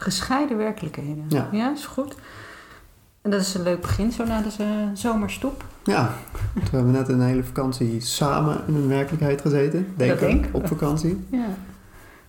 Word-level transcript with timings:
Gescheiden 0.00 0.56
werkelijkheden. 0.56 1.24
Ja. 1.28 1.48
ja, 1.52 1.72
is 1.72 1.86
goed. 1.86 2.14
En 3.22 3.30
dat 3.30 3.40
is 3.40 3.54
een 3.54 3.62
leuk 3.62 3.80
begin 3.80 4.12
zo 4.12 4.24
na 4.24 4.40
de 4.40 4.50
z- 4.50 5.00
zomerstoep. 5.00 5.64
Ja, 5.84 6.12
we 6.54 6.60
hebben 6.76 6.92
net 6.92 7.08
een 7.08 7.20
hele 7.20 7.44
vakantie 7.44 8.00
samen 8.00 8.60
in 8.66 8.74
een 8.74 8.88
werkelijkheid 8.88 9.40
gezeten. 9.40 9.86
Denk 9.96 10.10
Dat 10.10 10.20
ik, 10.20 10.26
denk 10.28 10.44
ik. 10.46 10.54
op 10.54 10.66
vakantie. 10.68 11.24
Ja. 11.30 11.46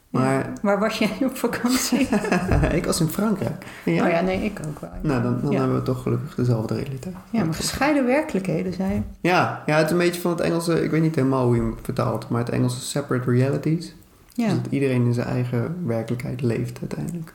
Maar 0.09 0.53
Waar 0.61 0.79
was 0.79 0.97
jij 0.97 1.17
op 1.21 1.37
vakantie? 1.37 1.99
ik 2.79 2.85
was 2.85 2.99
in 2.99 3.07
Frankrijk. 3.07 3.65
Oh 3.85 3.93
ja, 3.93 4.21
nee, 4.21 4.43
ik 4.43 4.59
ook 4.67 4.79
wel. 4.79 4.89
ja. 5.01 5.07
Nou, 5.07 5.21
dan, 5.41 5.53
hebben 5.55 5.75
we 5.75 5.81
toch 5.83 6.01
gelukkig 6.01 6.35
dezelfde 6.35 6.75
realiteit. 6.75 7.15
Ja, 7.29 7.43
maar 7.43 7.53
gescheiden 7.53 8.05
werkelijkheden, 8.05 8.73
zei 8.73 8.93
je. 8.93 9.01
Ja, 9.21 9.63
ja, 9.65 9.75
het 9.77 9.85
is 9.85 9.91
een 9.91 9.97
beetje 9.97 10.21
van 10.21 10.31
het 10.31 10.39
Engelse, 10.39 10.83
ik 10.83 10.91
weet 10.91 11.01
niet 11.01 11.15
helemaal 11.15 11.45
hoe 11.45 11.55
je 11.55 11.61
hem 11.61 11.75
vertaalt, 11.81 12.29
maar 12.29 12.39
het 12.39 12.49
Engelse 12.49 12.79
separate 12.79 13.31
realities. 13.31 13.95
Dus 14.35 14.45
Ja. 14.45 14.53
dat 14.53 14.65
iedereen 14.69 15.05
in 15.05 15.13
zijn 15.13 15.27
eigen 15.27 15.75
werkelijkheid 15.85 16.41
leeft 16.41 16.77
uiteindelijk. 16.79 17.33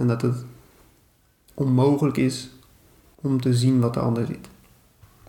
En 0.00 0.06
dat 0.06 0.22
het 0.22 0.44
onmogelijk 1.54 2.16
is 2.16 2.50
om 3.14 3.40
te 3.40 3.54
zien 3.54 3.80
wat 3.80 3.94
de 3.94 4.00
ander 4.00 4.26
ziet. 4.26 4.48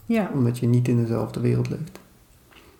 Ja, 0.05 0.29
Omdat 0.33 0.57
je 0.59 0.67
niet 0.67 0.87
in 0.87 0.97
dezelfde 1.01 1.39
wereld 1.39 1.69
leeft. 1.69 1.99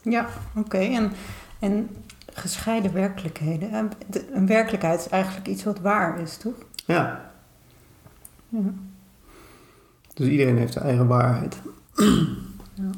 ja 0.04 0.28
oké. 0.56 0.78
En, 0.78 1.12
en 1.60 1.90
gescheiden 2.34 2.94
werkelijkheden. 2.94 3.72
Eh, 3.72 4.22
Een 4.34 4.48
werkelijkheid 4.48 5.00
is 5.00 5.08
eigenlijk 5.08 5.48
iets 5.48 5.64
wat 5.64 5.80
waar 5.80 6.20
is, 6.20 6.38
toch? 6.38 6.54
Ja, 6.86 7.32
Ja. 8.50 8.60
dus 10.14 10.28
iedereen 10.28 10.58
heeft 10.58 10.74
zijn 10.74 10.86
eigen 10.86 11.08
waarheid. 11.08 11.62
Ja. 12.74 12.90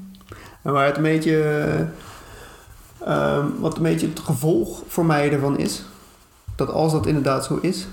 En 0.61 0.71
waar 0.73 0.85
het 0.85 0.95
een 0.97 1.03
beetje, 1.03 1.87
ehm, 2.99 3.47
wat 3.59 3.75
een 3.77 3.83
beetje 3.83 4.07
het 4.07 4.19
gevolg 4.19 4.83
voor 4.87 5.05
mij 5.05 5.31
ervan 5.31 5.57
is, 5.57 5.83
dat 6.55 6.69
als 6.69 6.91
dat 6.91 7.05
inderdaad 7.05 7.45
zo 7.45 7.57
is, 7.61 7.87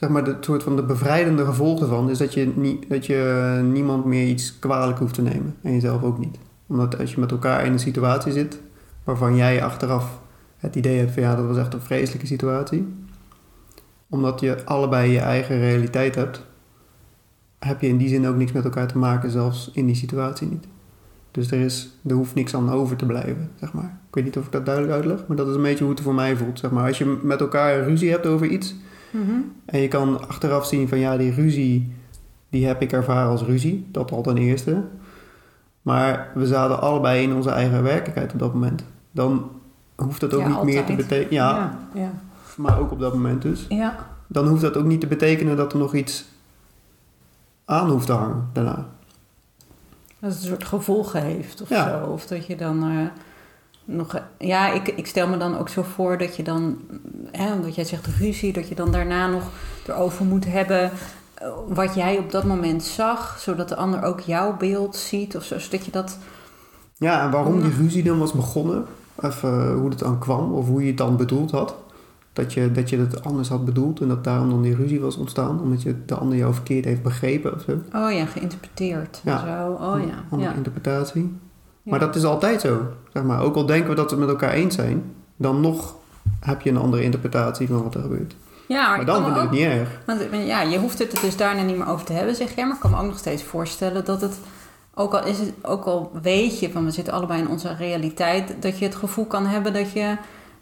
zeg 0.00 0.08
maar 0.08 0.24
de 0.24 0.36
soort 0.40 0.62
van 0.62 0.76
de 0.76 0.82
bevrijdende 0.82 1.44
gevolg 1.44 1.80
ervan, 1.80 2.10
is 2.10 2.18
dat 2.18 2.34
je, 2.34 2.52
niet, 2.54 2.88
dat 2.88 3.06
je 3.06 3.60
niemand 3.62 4.04
meer 4.04 4.26
iets 4.26 4.58
kwalijk 4.58 4.98
hoeft 4.98 5.14
te 5.14 5.22
nemen. 5.22 5.56
En 5.62 5.72
jezelf 5.72 6.02
ook 6.02 6.18
niet. 6.18 6.38
Omdat 6.66 6.98
als 6.98 7.14
je 7.14 7.20
met 7.20 7.30
elkaar 7.30 7.64
in 7.64 7.72
een 7.72 7.78
situatie 7.78 8.32
zit, 8.32 8.60
waarvan 9.04 9.36
jij 9.36 9.64
achteraf 9.64 10.20
het 10.56 10.76
idee 10.76 10.98
hebt 10.98 11.12
van 11.12 11.22
ja, 11.22 11.36
dat 11.36 11.46
was 11.46 11.56
echt 11.56 11.74
een 11.74 11.80
vreselijke 11.80 12.26
situatie. 12.26 12.94
Omdat 14.08 14.40
je 14.40 14.64
allebei 14.64 15.10
je 15.12 15.18
eigen 15.18 15.58
realiteit 15.58 16.14
hebt, 16.14 16.44
heb 17.58 17.80
je 17.80 17.88
in 17.88 17.96
die 17.96 18.08
zin 18.08 18.26
ook 18.26 18.36
niks 18.36 18.52
met 18.52 18.64
elkaar 18.64 18.88
te 18.88 18.98
maken, 18.98 19.30
zelfs 19.30 19.70
in 19.74 19.86
die 19.86 19.94
situatie 19.94 20.48
niet. 20.48 20.66
Dus 21.30 21.50
er, 21.50 21.60
is, 21.60 21.98
er 22.06 22.14
hoeft 22.14 22.34
niks 22.34 22.54
aan 22.54 22.70
over 22.70 22.96
te 22.96 23.06
blijven, 23.06 23.50
zeg 23.54 23.72
maar. 23.72 23.98
Ik 24.08 24.14
weet 24.14 24.24
niet 24.24 24.38
of 24.38 24.46
ik 24.46 24.52
dat 24.52 24.66
duidelijk 24.66 24.94
uitleg, 24.94 25.26
maar 25.26 25.36
dat 25.36 25.48
is 25.48 25.54
een 25.54 25.62
beetje 25.62 25.84
hoe 25.84 25.92
het 25.92 26.02
voor 26.02 26.14
mij 26.14 26.36
voelt, 26.36 26.58
zeg 26.58 26.70
maar. 26.70 26.86
Als 26.86 26.98
je 26.98 27.18
met 27.22 27.40
elkaar 27.40 27.84
ruzie 27.84 28.10
hebt 28.10 28.26
over 28.26 28.46
iets 28.46 28.74
En 29.64 29.80
je 29.80 29.88
kan 29.88 30.28
achteraf 30.28 30.66
zien 30.66 30.88
van 30.88 30.98
ja, 30.98 31.16
die 31.16 31.32
ruzie, 31.34 31.94
die 32.48 32.66
heb 32.66 32.82
ik 32.82 32.92
ervaren 32.92 33.30
als 33.30 33.42
ruzie, 33.42 33.86
dat 33.90 34.12
al 34.12 34.22
ten 34.22 34.36
eerste. 34.36 34.82
Maar 35.82 36.30
we 36.34 36.46
zaten 36.46 36.80
allebei 36.80 37.22
in 37.22 37.34
onze 37.34 37.50
eigen 37.50 37.82
werkelijkheid 37.82 38.32
op 38.32 38.38
dat 38.38 38.52
moment. 38.52 38.84
Dan 39.10 39.50
hoeft 39.94 40.20
dat 40.20 40.34
ook 40.34 40.40
Ja, 40.40 40.48
niet 40.48 40.62
meer 40.62 40.84
te 40.84 40.94
betekenen, 40.94 41.34
ja, 41.34 41.78
ja. 41.94 42.00
ja. 42.00 42.12
maar 42.56 42.78
ook 42.78 42.90
op 42.90 43.00
dat 43.00 43.12
moment 43.12 43.42
dus. 43.42 43.66
Ja. 43.68 44.06
Dan 44.26 44.46
hoeft 44.48 44.62
dat 44.62 44.76
ook 44.76 44.84
niet 44.84 45.00
te 45.00 45.06
betekenen 45.06 45.56
dat 45.56 45.72
er 45.72 45.78
nog 45.78 45.94
iets 45.94 46.24
aan 47.64 47.90
hoeft 47.90 48.06
te 48.06 48.12
hangen 48.12 48.48
daarna. 48.52 48.88
Dat 50.20 50.32
het 50.32 50.42
een 50.42 50.48
soort 50.48 50.64
gevolgen 50.64 51.22
heeft 51.22 51.62
of 51.62 51.68
zo. 51.68 52.06
Of 52.12 52.26
dat 52.26 52.46
je 52.46 52.56
dan 52.56 52.82
eh, 52.82 53.06
nog... 53.84 54.22
Ja, 54.38 54.72
ik, 54.72 54.88
ik 54.88 55.06
stel 55.06 55.28
me 55.28 55.36
dan 55.36 55.58
ook 55.58 55.68
zo 55.68 55.82
voor 55.82 56.18
dat 56.18 56.36
je 56.36 56.42
dan... 56.42 56.78
Hè, 57.32 57.52
omdat 57.52 57.74
jij 57.74 57.84
zegt 57.84 58.06
ruzie, 58.06 58.52
dat 58.52 58.68
je 58.68 58.74
dan 58.74 58.92
daarna 58.92 59.28
nog 59.28 59.50
erover 59.86 60.24
moet 60.24 60.46
hebben... 60.46 60.90
eh, 61.34 61.48
wat 61.68 61.94
jij 61.94 62.18
op 62.18 62.30
dat 62.30 62.44
moment 62.44 62.82
zag, 62.82 63.38
zodat 63.38 63.68
de 63.68 63.76
ander 63.76 64.02
ook 64.02 64.20
jouw 64.20 64.56
beeld 64.56 64.96
ziet. 64.96 65.36
Of 65.36 65.44
zo, 65.44 65.58
zodat 65.58 65.84
je 65.84 65.90
dat... 65.90 66.18
Ja, 66.96 67.24
en 67.24 67.30
waarom 67.30 67.62
die 67.62 67.74
ruzie 67.76 68.02
dan 68.02 68.18
was 68.18 68.32
begonnen, 68.32 68.84
of 69.14 69.44
eh, 69.44 69.74
hoe 69.74 69.88
het 69.88 69.98
dan 69.98 70.18
kwam, 70.18 70.52
of 70.52 70.66
hoe 70.66 70.80
je 70.80 70.86
het 70.86 70.96
dan 70.96 71.16
bedoeld 71.16 71.50
had. 71.50 71.74
Dat 72.32 72.52
je, 72.52 72.72
dat 72.72 72.88
je 72.88 72.98
het 72.98 73.24
anders 73.24 73.48
had 73.48 73.64
bedoeld 73.64 74.00
en 74.00 74.08
dat 74.08 74.24
daarom 74.24 74.50
dan 74.50 74.62
die 74.62 74.74
ruzie 74.74 75.00
was 75.00 75.16
ontstaan, 75.16 75.60
omdat 75.60 75.82
je 75.82 76.04
de 76.06 76.14
ander 76.14 76.38
jou 76.38 76.54
verkeerd 76.54 76.84
heeft 76.84 77.02
begrepen 77.02 77.54
of 77.54 77.62
zo. 77.62 77.72
Oh 77.72 78.12
ja, 78.12 78.26
geïnterpreteerd. 78.26 79.20
Ja. 79.24 79.38
Zo. 79.38 79.72
Oh 79.72 80.00
ja. 80.00 80.24
Andere 80.30 80.50
ja. 80.50 80.56
interpretatie. 80.56 81.22
Ja. 81.82 81.90
Maar 81.90 81.98
dat 81.98 82.16
is 82.16 82.24
altijd 82.24 82.60
zo, 82.60 82.80
zeg 83.12 83.22
maar. 83.22 83.40
Ook 83.42 83.56
al 83.56 83.66
denken 83.66 83.88
we 83.90 83.94
dat 83.94 84.10
we 84.10 84.16
het 84.16 84.26
met 84.26 84.28
elkaar 84.28 84.52
eens 84.52 84.74
zijn, 84.74 85.02
dan 85.36 85.60
nog 85.60 85.94
heb 86.40 86.60
je 86.60 86.70
een 86.70 86.76
andere 86.76 87.02
interpretatie 87.02 87.68
van 87.68 87.82
wat 87.82 87.94
er 87.94 88.00
gebeurt. 88.02 88.34
Ja, 88.68 88.96
maar, 88.96 89.04
dan 89.06 89.24
vind 89.24 89.36
ik 89.36 89.42
het 89.42 89.50
niet 89.50 89.60
erg. 89.64 89.88
Want 90.06 90.20
ja, 90.46 90.62
je 90.62 90.78
hoeft 90.78 90.98
het 90.98 91.12
er 91.12 91.20
dus 91.20 91.36
daarna 91.36 91.62
niet 91.62 91.76
meer 91.76 91.88
over 91.88 92.06
te 92.06 92.12
hebben, 92.12 92.34
zeg 92.34 92.54
jij. 92.54 92.64
Maar 92.66 92.74
ik 92.74 92.80
kan 92.80 92.90
me 92.90 92.96
ook 92.96 93.06
nog 93.06 93.18
steeds 93.18 93.42
voorstellen 93.42 94.04
dat 94.04 94.20
het, 94.20 94.38
ook 94.94 95.14
al, 95.14 95.24
is 95.26 95.38
het, 95.38 95.52
ook 95.62 95.84
al 95.84 96.12
weet 96.22 96.60
je 96.60 96.70
van 96.70 96.84
we 96.84 96.90
zitten 96.90 97.12
allebei 97.12 97.40
in 97.40 97.48
onze 97.48 97.74
realiteit, 97.74 98.54
dat 98.60 98.78
je 98.78 98.84
het 98.84 98.94
gevoel 98.94 99.24
kan 99.26 99.46
hebben 99.46 99.72
dat 99.72 99.92
je 99.92 100.16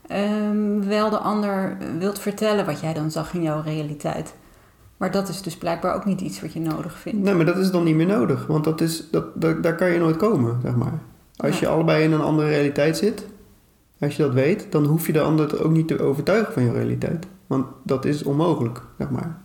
ehm, 0.06 0.80
wel 0.88 1.10
de 1.10 1.18
ander 1.18 1.76
wilt 1.98 2.18
vertellen 2.18 2.66
wat 2.66 2.80
jij 2.80 2.94
dan 2.94 3.10
zag 3.10 3.34
in 3.34 3.42
jouw 3.42 3.62
realiteit. 3.64 4.34
Maar 4.96 5.10
dat 5.10 5.28
is 5.28 5.42
dus 5.42 5.56
blijkbaar 5.56 5.94
ook 5.94 6.04
niet 6.04 6.20
iets 6.20 6.40
wat 6.40 6.52
je 6.52 6.60
nodig 6.60 6.98
vindt. 6.98 7.22
Nee, 7.22 7.34
maar 7.34 7.44
dat 7.44 7.56
is 7.58 7.70
dan 7.70 7.84
niet 7.84 7.94
meer 7.94 8.06
nodig, 8.06 8.46
want 8.46 8.64
dat 8.64 8.80
is, 8.80 9.04
dat, 9.10 9.24
dat, 9.34 9.62
daar 9.62 9.74
kan 9.74 9.90
je 9.90 9.98
nooit 9.98 10.16
komen, 10.16 10.58
zeg 10.62 10.74
maar. 10.74 10.92
Als 11.36 11.58
Ja. 11.58 11.60
je 11.68 11.74
allebei 11.74 12.04
in 12.04 12.12
een 12.12 12.20
andere 12.20 12.48
realiteit 12.48 12.96
zit, 12.96 13.26
als 14.00 14.16
je 14.16 14.22
dat 14.22 14.32
weet, 14.32 14.66
dan 14.72 14.84
hoef 14.84 15.06
je 15.06 15.12
de 15.12 15.20
ander 15.20 15.64
ook 15.64 15.70
niet 15.70 15.88
te 15.88 16.02
overtuigen 16.02 16.52
van 16.52 16.62
je 16.62 16.72
realiteit. 16.72 17.26
Want 17.46 17.66
dat 17.82 18.04
is 18.04 18.22
onmogelijk, 18.22 18.80
zeg 18.98 19.10
maar. 19.10 19.38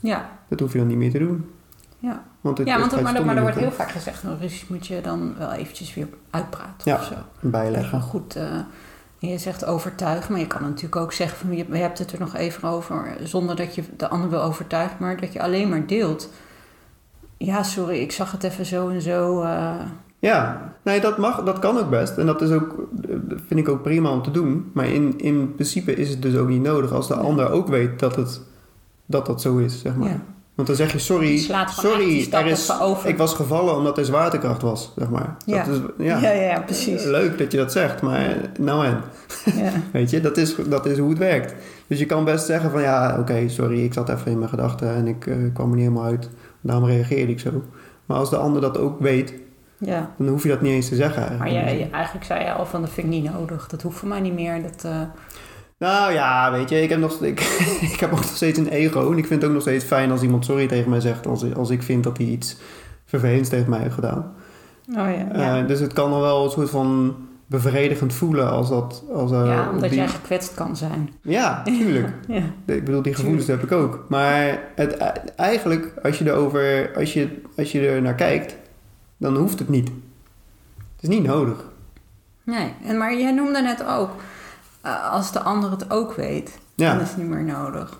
Ja, 0.00 0.38
Dat 0.48 0.60
hoef 0.60 0.72
je 0.72 0.78
dan 0.78 0.86
niet 0.86 0.96
meer 0.96 1.10
te 1.10 1.18
doen. 1.18 1.50
ja. 1.98 2.22
Want 2.40 2.58
het, 2.58 2.66
ja 2.66 2.72
het 2.72 2.80
want, 2.80 2.92
gaat 3.06 3.24
maar, 3.24 3.36
er 3.36 3.42
wordt 3.42 3.56
heel 3.56 3.70
vaak 3.72 3.90
gezegd, 3.90 4.22
nou, 4.22 4.38
ruzie 4.38 4.64
moet 4.68 4.86
je 4.86 5.00
dan 5.00 5.34
wel 5.38 5.52
eventjes 5.52 5.94
weer 5.94 6.08
uitpraten 6.30 6.90
Ja. 6.90 6.94
of 6.96 7.04
zo. 7.04 7.14
Bijleggen. 7.40 8.00
Goed, 8.00 8.36
eh, 8.36 8.58
je 9.18 9.38
zegt 9.38 9.64
overtuigen, 9.64 10.32
maar 10.32 10.40
je 10.40 10.46
kan 10.46 10.62
natuurlijk 10.62 10.96
ook 10.96 11.12
zeggen 11.12 11.38
van 11.38 11.56
je, 11.56 11.64
je 11.70 11.76
hebt 11.76 11.98
het 11.98 12.12
er 12.12 12.18
nog 12.18 12.34
even 12.36 12.68
over, 12.68 13.16
zonder 13.22 13.56
dat 13.56 13.74
je 13.74 13.82
de 13.96 14.08
ander 14.08 14.30
wil 14.30 14.42
overtuigen, 14.42 14.96
maar 15.00 15.20
dat 15.20 15.32
je 15.32 15.42
alleen 15.42 15.68
maar 15.68 15.86
deelt. 15.86 16.30
Ja, 17.36 17.62
sorry, 17.62 17.98
ik 18.00 18.12
zag 18.12 18.32
het 18.32 18.42
even 18.42 18.66
zo 18.66 18.88
en 18.88 19.00
zo. 19.02 19.42
eh, 19.42 19.74
Ja, 20.20 20.72
nee, 20.82 21.00
dat 21.00 21.18
mag, 21.18 21.42
dat 21.42 21.58
kan 21.58 21.78
ook 21.78 21.90
best. 21.90 22.16
En 22.16 22.26
dat 22.26 22.42
is 22.42 22.50
ook, 22.50 22.88
dat 23.28 23.38
vind 23.46 23.60
ik 23.60 23.68
ook 23.68 23.82
prima 23.82 24.10
om 24.10 24.22
te 24.22 24.30
doen. 24.30 24.70
Maar 24.74 24.86
in, 24.86 25.14
in 25.18 25.54
principe 25.54 25.94
is 25.94 26.08
het 26.08 26.22
dus 26.22 26.36
ook 26.36 26.48
niet 26.48 26.62
nodig 26.62 26.92
als 26.92 27.08
de 27.08 27.14
ander 27.14 27.50
ook 27.50 27.68
weet 27.68 27.98
dat 27.98 28.16
het, 28.16 28.40
dat, 29.06 29.26
dat 29.26 29.40
zo 29.40 29.56
is, 29.56 29.80
zeg 29.80 29.96
maar. 29.96 30.08
ja. 30.08 30.20
Want 30.54 30.68
dan 30.68 30.76
zeg 30.76 30.92
je, 30.92 30.98
sorry, 30.98 31.38
sorry, 31.66 32.28
er 32.30 32.46
is, 32.46 32.72
ik 33.04 33.16
was 33.16 33.34
gevallen 33.34 33.76
omdat 33.76 33.98
er 33.98 34.04
zwaartekracht 34.04 34.62
was, 34.62 34.92
zeg 34.98 35.10
maar. 35.10 35.36
Ja. 35.46 35.64
Dat 35.64 35.74
is, 35.74 35.80
ja. 36.06 36.18
Ja, 36.18 36.30
ja, 36.30 36.60
precies. 36.60 37.04
Leuk 37.04 37.38
dat 37.38 37.52
je 37.52 37.58
dat 37.58 37.72
zegt, 37.72 38.02
maar 38.02 38.36
nou 38.58 38.86
en, 38.86 39.00
Ja. 39.56 39.70
weet 39.92 40.10
je, 40.10 40.20
dat 40.20 40.36
is, 40.36 40.56
dat 40.68 40.86
is 40.86 40.98
hoe 40.98 41.08
het 41.08 41.18
werkt. 41.18 41.54
Dus 41.86 41.98
je 41.98 42.06
kan 42.06 42.24
best 42.24 42.46
zeggen 42.46 42.70
van, 42.70 42.80
ja, 42.82 43.16
oké, 43.20 43.48
sorry, 43.48 43.84
ik 43.84 43.92
zat 43.92 44.08
even 44.08 44.30
in 44.30 44.38
mijn 44.38 44.50
gedachten 44.50 44.94
en 44.94 45.06
ik 45.06 45.26
eh, 45.26 45.36
kwam 45.54 45.70
er 45.70 45.76
niet 45.76 45.84
helemaal 45.84 46.08
uit. 46.10 46.30
Daarom 46.60 46.84
reageerde 46.84 47.32
ik 47.32 47.40
zo. 47.40 47.62
Maar 48.06 48.16
als 48.16 48.30
de 48.30 48.36
ander 48.36 48.60
dat 48.60 48.78
ook 48.78 49.00
weet, 49.00 49.34
ja. 49.80 50.10
dan 50.18 50.28
hoef 50.28 50.42
je 50.42 50.48
dat 50.48 50.60
niet 50.60 50.72
eens 50.72 50.88
te 50.88 50.94
zeggen 50.94 51.22
Maar 51.38 51.46
eigenlijk. 51.46 51.78
jij, 51.78 51.90
eigenlijk 51.90 52.24
zei 52.26 52.44
je 52.44 52.52
al 52.52 52.66
van 52.66 52.80
dat 52.80 52.90
vind 52.90 53.06
ik 53.06 53.12
niet 53.12 53.32
nodig. 53.32 53.66
Dat 53.68 53.82
hoeft 53.82 53.98
voor 53.98 54.08
mij 54.08 54.20
niet 54.20 54.34
meer. 54.34 54.62
Dat, 54.62 54.84
eh, 54.84 55.00
Nou 55.78 56.12
ja, 56.12 56.52
weet 56.52 56.68
je, 56.68 56.82
ik 56.82 56.88
heb, 56.88 56.98
nog, 56.98 57.22
ik, 57.22 57.40
ik 57.92 58.00
heb 58.00 58.10
ook 58.12 58.16
nog 58.20 58.34
steeds 58.34 58.58
een 58.58 58.68
ego. 58.68 59.12
En 59.12 59.18
ik 59.18 59.26
vind 59.26 59.40
het 59.40 59.44
ook 59.50 59.54
nog 59.56 59.62
steeds 59.62 59.84
fijn 59.84 60.10
als 60.10 60.22
iemand 60.22 60.44
sorry 60.44 60.66
tegen 60.66 60.90
mij 60.90 61.00
zegt. 61.00 61.26
Als, 61.26 61.54
als 61.54 61.70
ik 61.70 61.82
vind 61.82 62.04
dat 62.04 62.16
hij 62.16 62.26
iets 62.26 62.56
vervelends 63.04 63.48
tegen 63.48 63.70
mij 63.70 63.80
heeft 63.80 63.94
gedaan. 63.94 64.32
oh 64.88 64.94
ja, 64.94 65.26
ja. 65.34 65.60
Eh, 65.60 65.66
dus 65.66 65.80
het 65.80 65.92
kan 65.92 66.10
nog 66.10 66.20
wel 66.20 66.44
een 66.44 66.50
soort 66.50 66.70
van 66.70 67.16
bevredigend 67.46 68.12
voelen 68.14 68.50
als 68.50 68.68
dat... 68.68 69.04
Als, 69.14 69.32
eh, 69.32 69.44
ja, 69.46 69.70
omdat 69.70 69.88
die- 69.88 69.98
jij 69.98 70.08
gekwetst 70.08 70.54
kan 70.54 70.76
zijn. 70.76 71.10
Ja, 71.22 71.62
tuurlijk. 71.64 72.08
Ja. 72.28 72.42
Ik 72.66 72.84
bedoel, 72.84 73.02
die 73.02 73.14
gevoelens 73.14 73.46
heb 73.46 73.62
ik 73.62 73.72
ook. 73.72 74.04
Maar 74.08 74.58
het, 74.74 74.96
eigenlijk, 75.36 75.92
als 76.02 76.18
je, 76.18 76.26
erover, 76.30 76.90
als, 76.96 77.12
je, 77.12 77.28
als 77.56 77.72
je 77.72 77.88
er 77.88 78.02
naar 78.02 78.14
kijkt, 78.14 78.56
dan 79.20 79.36
hoeft 79.36 79.58
het 79.58 79.68
niet. 79.68 79.88
Het 80.76 81.00
is 81.00 81.08
niet 81.08 81.22
nodig. 81.26 81.64
Nee, 82.42 82.74
en, 82.84 82.98
maar 82.98 83.14
jij 83.16 83.32
noemde 83.32 83.62
net 83.62 83.84
ook, 83.86 84.10
eh, 84.80 85.10
als 85.12 85.32
de 85.32 85.40
ander 85.40 85.70
het 85.70 85.90
ook 85.90 86.12
weet, 86.14 86.58
Ja. 86.74 86.92
dan 86.92 87.00
is 87.02 87.08
het 87.08 87.16
niet 87.16 87.26
meer 87.28 87.44
nodig. 87.44 87.98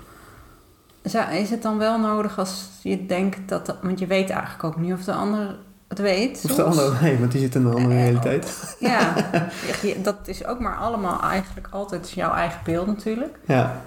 zou- 1.03 1.31
is 1.35 1.51
het 1.51 1.63
dan 1.63 1.79
wel 1.79 1.99
nodig 1.99 2.39
als 2.39 2.69
je 2.83 3.07
denkt 3.07 3.49
dat... 3.49 3.67
dat- 3.67 3.77
Want 3.83 3.99
je 3.99 4.07
weet 4.07 4.31
eigenlijk 4.31 4.65
ook 4.65 4.77
niet 4.77 4.93
of 4.93 5.05
de 5.05 5.13
ander 5.13 5.57
het 5.89 5.99
weet. 5.99 6.37
Of 6.37 6.41
de 6.43 6.63
soms. 6.63 6.79
andere, 6.79 7.01
nee, 7.03 7.19
want 7.19 7.33
die 7.33 7.41
zit 7.41 7.55
in 7.55 7.65
een 7.65 7.75
andere 7.75 7.95
Eh, 7.95 8.03
realiteit. 8.05 8.77
Ja, 8.79 9.15
dat 10.03 10.17
is 10.25 10.45
ook 10.45 10.59
maar 10.61 10.77
allemaal 10.77 11.21
eigenlijk 11.23 11.69
altijd 11.71 12.11
jouw 12.11 12.33
eigen 12.33 12.61
beeld 12.65 12.87
natuurlijk. 12.87 13.39
Ja. 13.47 13.81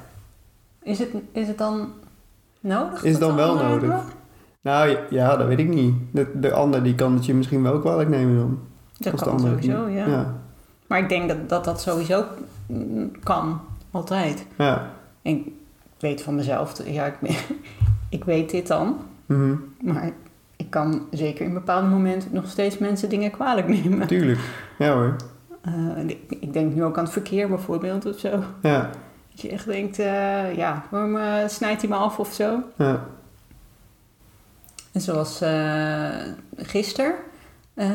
Is 0.83 1.00
het, 1.00 1.09
is 1.31 1.47
het 1.47 1.57
dan 1.57 1.94
nodig? 2.59 3.03
Is 3.03 3.12
het 3.12 3.19
dan 3.21 3.36
wel 3.36 3.50
ander 3.50 3.68
nodig? 3.69 4.03
Nou 4.63 4.98
ja, 5.10 5.36
dat 5.36 5.48
weet 5.48 5.60
ik 5.60 5.68
niet. 5.68 5.94
De, 6.12 6.39
de 6.39 6.54
ander 6.54 6.83
die 6.83 6.95
kan 6.95 7.13
het 7.13 7.25
je 7.25 7.33
misschien 7.33 7.63
wel 7.63 7.80
kwalijk 7.80 8.10
nemen 8.10 8.38
dan. 8.38 8.60
Dat 8.98 9.21
kan 9.21 9.39
sowieso, 9.39 9.88
ja. 9.88 10.07
Ja. 10.07 10.36
Maar 10.88 11.00
ik 11.00 11.10
denk 11.10 11.27
dat 11.27 11.50
dat, 11.50 11.63
dat 11.63 11.81
sowieso 11.81 12.24
mm, 12.65 13.12
kan. 13.24 13.62
Altijd. 13.92 14.45
ja. 14.57 14.89
En 15.21 15.31
ik 15.31 15.51
weet 16.00 16.21
van 16.21 16.36
mezelf, 16.36 16.81
ja, 16.86 17.06
ik, 17.06 17.15
ik 18.10 18.24
weet 18.24 18.50
dit 18.50 18.68
dan. 18.68 18.98
Mhm. 19.25 19.56
Maar 19.81 20.12
ik 20.56 20.69
kan 20.69 21.07
zeker 21.12 21.45
in 21.45 21.54
bepaalde 21.54 21.88
momenten 21.88 22.30
nog 22.33 22.48
steeds 22.48 22.77
mensen 22.77 23.10
dingen 23.10 23.31
kwalijk 23.31 23.68
nemen. 23.68 23.98
Natuurlijk. 23.98 24.39
Ja 24.77 24.94
hoor. 24.94 25.15
Eh, 25.62 26.07
ik, 26.07 26.19
ik 26.39 26.54
denk 26.54 26.74
nu 26.74 26.83
ook 26.83 26.98
aan 26.98 27.04
het 27.04 27.13
verkeer 27.13 27.48
bijvoorbeeld 27.48 28.06
of 28.06 28.19
zo. 28.19 28.44
Ja. 28.62 28.89
Dat 29.31 29.42
je 29.42 29.50
echt 29.50 29.65
denkt, 29.65 30.00
eh, 30.00 30.56
ja, 30.56 30.83
waarom 30.89 31.15
eh, 31.18 31.48
snijdt 31.48 31.81
hij 31.81 31.89
me 31.89 31.95
af 31.95 32.19
of 32.19 32.33
zo? 32.33 32.60
Ja. 32.77 33.06
En 34.93 35.01
zoals 35.01 35.41
eh 35.41 36.09
gisteren. 36.57 37.13
eh, 37.73 37.87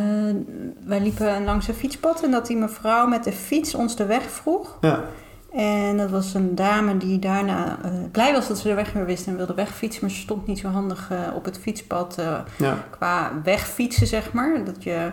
wij 0.84 1.00
liepen 1.00 1.44
langs 1.44 1.68
een 1.68 1.74
fietspad 1.74 2.22
en 2.22 2.30
dat 2.30 2.46
die 2.46 2.56
mevrouw 2.56 3.06
met 3.06 3.24
de 3.24 3.32
fiets 3.32 3.74
ons 3.74 3.96
de 3.96 4.06
weg 4.06 4.22
vroeg. 4.30 4.76
Ja. 4.80 5.04
En 5.52 5.96
dat 5.96 6.10
was 6.10 6.34
een 6.34 6.54
dame 6.54 6.96
die 6.96 7.18
daarna 7.18 7.78
eh, 7.82 7.90
blij 8.12 8.32
was 8.32 8.48
dat 8.48 8.58
ze 8.58 8.68
de 8.68 8.74
weg 8.74 8.92
weer 8.92 9.04
wist 9.04 9.26
en 9.26 9.36
wilde 9.36 9.54
wegfietsen. 9.54 10.02
Maar 10.02 10.10
ze 10.10 10.20
stond 10.20 10.46
niet 10.46 10.58
zo 10.58 10.68
handig 10.68 11.10
op 11.34 11.44
het 11.44 11.58
fietspad 11.58 12.22
Ja. 12.58 12.84
qua 12.90 13.32
wegfietsen, 13.44 14.06
zeg 14.06 14.32
maar. 14.32 14.64
Dat 14.64 14.82
je 14.84 15.10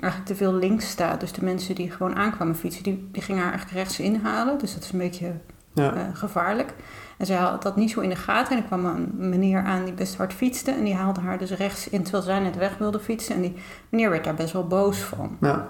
eigenlijk 0.00 0.24
te 0.24 0.34
veel 0.34 0.52
links 0.54 0.88
staat. 0.88 1.20
Dus 1.20 1.32
de 1.32 1.44
mensen 1.44 1.74
die 1.74 1.90
gewoon 1.90 2.16
aankwamen 2.16 2.56
fietsen, 2.56 2.82
die, 2.82 3.08
die 3.12 3.22
gingen 3.22 3.42
haar 3.42 3.50
eigenlijk 3.52 3.80
rechts 3.80 4.00
inhalen. 4.00 4.58
Dus 4.58 4.74
dat 4.74 4.82
is 4.82 4.92
een 4.92 4.98
beetje 4.98 5.32
Ja. 5.74 6.10
gevaarlijk. 6.12 6.74
En 7.18 7.26
zij 7.26 7.36
had 7.36 7.62
dat 7.62 7.76
niet 7.76 7.90
zo 7.90 8.00
in 8.00 8.08
de 8.08 8.16
gaten. 8.16 8.56
En 8.56 8.62
er 8.62 8.66
kwam 8.68 8.84
een 8.84 9.12
meneer 9.16 9.62
aan 9.62 9.84
die 9.84 9.92
best 9.94 10.16
hard 10.16 10.32
fietste. 10.32 10.70
En 10.70 10.84
die 10.84 10.94
haalde 10.94 11.20
haar 11.20 11.38
dus 11.38 11.50
rechts 11.50 11.88
in 11.88 12.02
terwijl 12.02 12.22
zij 12.24 12.38
net 12.38 12.56
weg 12.56 12.78
wilde 12.78 13.00
fietsen. 13.00 13.34
En 13.34 13.40
die 13.40 13.54
meneer 13.88 14.10
werd 14.10 14.24
daar 14.24 14.34
best 14.34 14.52
wel 14.52 14.66
boos 14.66 14.98
van. 14.98 15.36
Ja. 15.40 15.68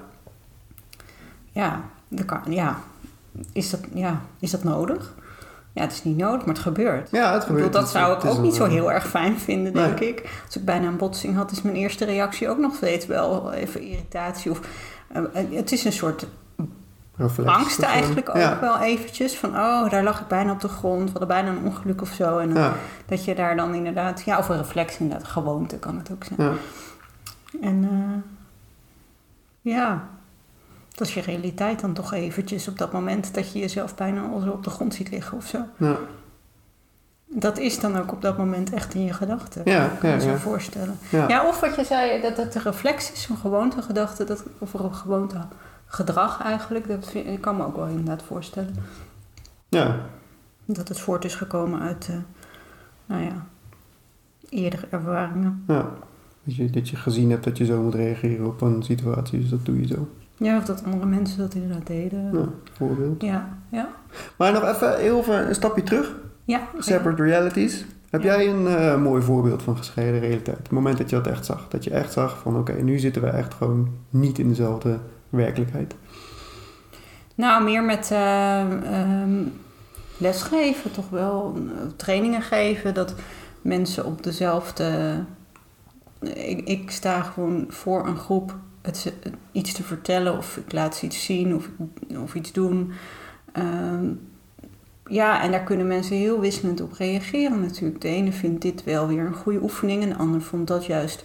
Ja, 1.52 1.80
kan, 2.26 2.40
ja. 2.48 2.78
Is, 3.52 3.70
dat, 3.70 3.80
ja, 3.94 4.20
is 4.40 4.50
dat 4.50 4.64
nodig? 4.64 5.14
Ja, 5.72 5.82
het 5.82 5.92
is 5.92 6.04
niet 6.04 6.16
nodig, 6.16 6.44
maar 6.44 6.54
het 6.54 6.62
gebeurt. 6.64 7.10
Ja, 7.10 7.32
het 7.32 7.42
Ik 7.42 7.46
gebeurt. 7.48 7.64
bedoel, 7.66 7.80
dat 7.80 7.92
Het- 7.92 8.00
zou 8.02 8.16
ik 8.16 8.24
ook 8.24 8.42
niet 8.42 8.54
zo 8.54 8.64
een, 8.64 8.70
heel 8.70 8.92
erg 8.92 9.08
fijn 9.08 9.38
vinden, 9.38 9.72
denk 9.72 9.98
Nee. 10.00 10.08
ik. 10.08 10.40
Als 10.46 10.56
ik 10.56 10.64
bijna 10.64 10.86
een 10.88 10.96
botsing 10.96 11.36
had, 11.36 11.50
is 11.50 11.62
mijn 11.62 11.76
eerste 11.76 12.04
reactie 12.04 12.48
ook 12.48 12.58
nog 12.58 12.74
steeds 12.74 13.06
wel 13.06 13.52
even 13.52 13.80
irritatie. 13.82 14.50
Of, 14.50 14.60
eh, 15.12 15.22
het 15.50 15.72
is 15.72 15.84
een 15.84 15.92
soort 15.92 16.26
angst 17.44 17.82
eigenlijk 17.82 18.28
ook 18.28 18.36
Ja. 18.36 18.60
wel 18.60 18.78
eventjes. 18.80 19.36
Van, 19.36 19.50
oh, 19.50 19.90
daar 19.90 20.02
lag 20.02 20.20
ik 20.20 20.26
bijna 20.28 20.52
op 20.52 20.60
de 20.60 20.68
grond. 20.68 21.04
We 21.04 21.18
hadden 21.18 21.28
bijna 21.28 21.50
een 21.50 21.64
ongeluk 21.64 22.02
of 22.02 22.08
zo. 22.12 22.38
En 22.38 22.54
Ja. 22.54 22.72
dat 23.06 23.24
je 23.24 23.34
daar 23.34 23.56
dan 23.56 23.74
inderdaad... 23.74 24.22
Ja, 24.22 24.38
of 24.38 24.48
een 24.48 24.56
reflex 24.56 24.98
inderdaad. 24.98 25.28
Gewoonte 25.28 25.76
kan 25.76 25.98
het 25.98 26.10
ook 26.12 26.24
zijn. 26.24 26.48
Ja. 26.50 26.56
En 27.60 27.88
eh, 27.90 28.32
ja, 29.72 30.08
dat 30.94 31.06
is 31.08 31.14
je 31.14 31.20
realiteit 31.20 31.80
dan 31.80 31.92
toch 31.92 32.12
eventjes 32.12 32.68
op 32.68 32.78
dat 32.78 32.92
moment... 32.92 33.34
dat 33.34 33.52
je 33.52 33.58
jezelf 33.58 33.94
bijna 33.94 34.22
al 34.22 34.40
zo 34.40 34.50
op 34.50 34.64
de 34.64 34.70
grond 34.70 34.94
ziet 34.94 35.10
liggen 35.10 35.36
of 35.36 35.46
zo. 35.46 35.58
Ja. 35.76 35.96
Dat 37.30 37.58
is 37.58 37.80
dan 37.80 37.98
ook 37.98 38.12
op 38.12 38.22
dat 38.22 38.38
moment 38.38 38.72
echt 38.72 38.94
in 38.94 39.04
je 39.04 39.12
gedachten. 39.12 39.62
Ja, 39.64 39.90
kan 40.00 40.10
ja, 40.10 40.18
zo 40.18 40.28
ja. 40.28 40.36
voorstellen. 40.36 40.98
Ja. 41.08 41.28
Ja, 41.28 41.46
of 41.48 41.60
wat 41.60 41.76
je 41.76 41.84
zei, 41.84 42.20
dat 42.20 42.36
het 42.36 42.54
een 42.54 42.62
reflex 42.62 43.12
is, 43.12 43.28
een 43.30 43.36
gewoontegedachte, 43.36 44.24
dat, 44.24 44.44
of 44.58 44.74
een 44.74 44.94
gewoonte 44.94 45.36
gedrag 45.88 46.42
eigenlijk. 46.42 46.88
Dat 46.88 47.10
vind, 47.10 47.26
ik 47.26 47.40
kan 47.40 47.56
me 47.56 47.64
ook 47.64 47.76
wel 47.76 47.86
inderdaad 47.86 48.22
voorstellen. 48.22 48.74
Ja. 49.68 49.96
Dat 50.64 50.88
het 50.88 51.00
voort 51.00 51.24
is 51.24 51.34
gekomen 51.34 51.80
uit, 51.80 52.08
eh, 52.10 52.16
nou 53.06 53.22
ja, 53.22 53.46
eerdere 54.48 54.86
ervaringen. 54.90 55.64
Ja. 55.66 55.90
Dat 56.44 56.56
je, 56.56 56.70
dat 56.70 56.88
je 56.88 56.96
gezien 56.96 57.30
hebt 57.30 57.44
dat 57.44 57.58
je 57.58 57.64
zo 57.64 57.82
moet 57.82 57.94
reageren 57.94 58.46
op 58.46 58.60
een 58.60 58.82
situatie, 58.82 59.40
dus 59.40 59.48
dat 59.50 59.64
doe 59.64 59.80
je 59.80 59.86
zo. 59.86 60.08
Ja, 60.36 60.56
of 60.56 60.64
dat 60.64 60.84
andere 60.84 61.06
mensen 61.06 61.38
dat 61.38 61.54
inderdaad 61.54 61.86
deden. 61.86 62.30
Ja, 62.32 62.44
voorbeeld. 62.72 63.22
Ja, 63.22 63.48
ja. 63.70 63.88
Maar 64.36 64.52
nog 64.52 64.62
even 64.62 64.98
heel 64.98 65.18
even 65.18 65.48
een 65.48 65.54
stapje 65.54 65.82
terug. 65.82 66.14
Ja, 66.44 66.60
Separate 66.78 67.22
realities. 67.22 67.84
Heb 68.10 68.22
Ja. 68.22 68.36
jij 68.36 68.50
een 68.52 68.66
eh, 68.66 69.02
mooi 69.02 69.22
voorbeeld 69.22 69.62
van 69.62 69.76
gescheiden 69.76 70.20
realiteit? 70.20 70.58
Het 70.58 70.70
moment 70.70 70.98
dat 70.98 71.10
je 71.10 71.16
dat 71.16 71.26
echt 71.26 71.44
zag. 71.44 71.68
Dat 71.68 71.84
je 71.84 71.90
echt 71.90 72.12
zag 72.12 72.38
van 72.38 72.56
oké, 72.56 72.72
nu 72.72 72.98
zitten 72.98 73.22
we 73.22 73.28
echt 73.28 73.54
gewoon 73.54 73.88
niet 74.10 74.38
in 74.38 74.48
dezelfde 74.48 74.98
werkelijkheid. 75.30 75.94
Nou, 77.34 77.64
meer 77.64 77.82
met 77.82 78.10
eh, 78.10 78.60
ehm, 78.60 79.42
lesgeven 80.16 80.90
toch 80.90 81.10
wel. 81.10 81.58
Trainingen 81.96 82.42
geven. 82.42 82.94
Dat 82.94 83.14
mensen 83.62 84.04
op 84.04 84.22
dezelfde... 84.22 85.18
Ik, 86.20 86.68
ik 86.68 86.90
sta 86.90 87.22
gewoon 87.22 87.64
voor 87.68 88.06
een 88.06 88.16
groep 88.16 88.56
het, 88.82 89.12
iets 89.52 89.72
te 89.72 89.82
vertellen. 89.82 90.36
Of 90.36 90.56
ik 90.56 90.72
laat 90.72 90.96
ze 90.96 91.06
iets 91.06 91.24
zien 91.24 91.54
of, 91.54 91.68
of 92.22 92.34
iets 92.34 92.52
doen. 92.52 92.92
Ehm, 93.52 94.12
ja, 95.06 95.42
en 95.42 95.50
daar 95.50 95.64
kunnen 95.64 95.86
mensen 95.86 96.16
heel 96.16 96.40
wisselend 96.40 96.80
op 96.80 96.92
reageren 96.92 97.60
natuurlijk. 97.60 98.00
De 98.00 98.08
ene 98.08 98.32
vindt 98.32 98.62
dit 98.62 98.84
wel 98.84 99.06
weer 99.06 99.26
een 99.26 99.34
goede 99.34 99.62
oefening. 99.62 100.02
En 100.02 100.08
de 100.08 100.16
ander 100.16 100.42
vond 100.42 100.66
dat 100.66 100.86
juist 100.86 101.24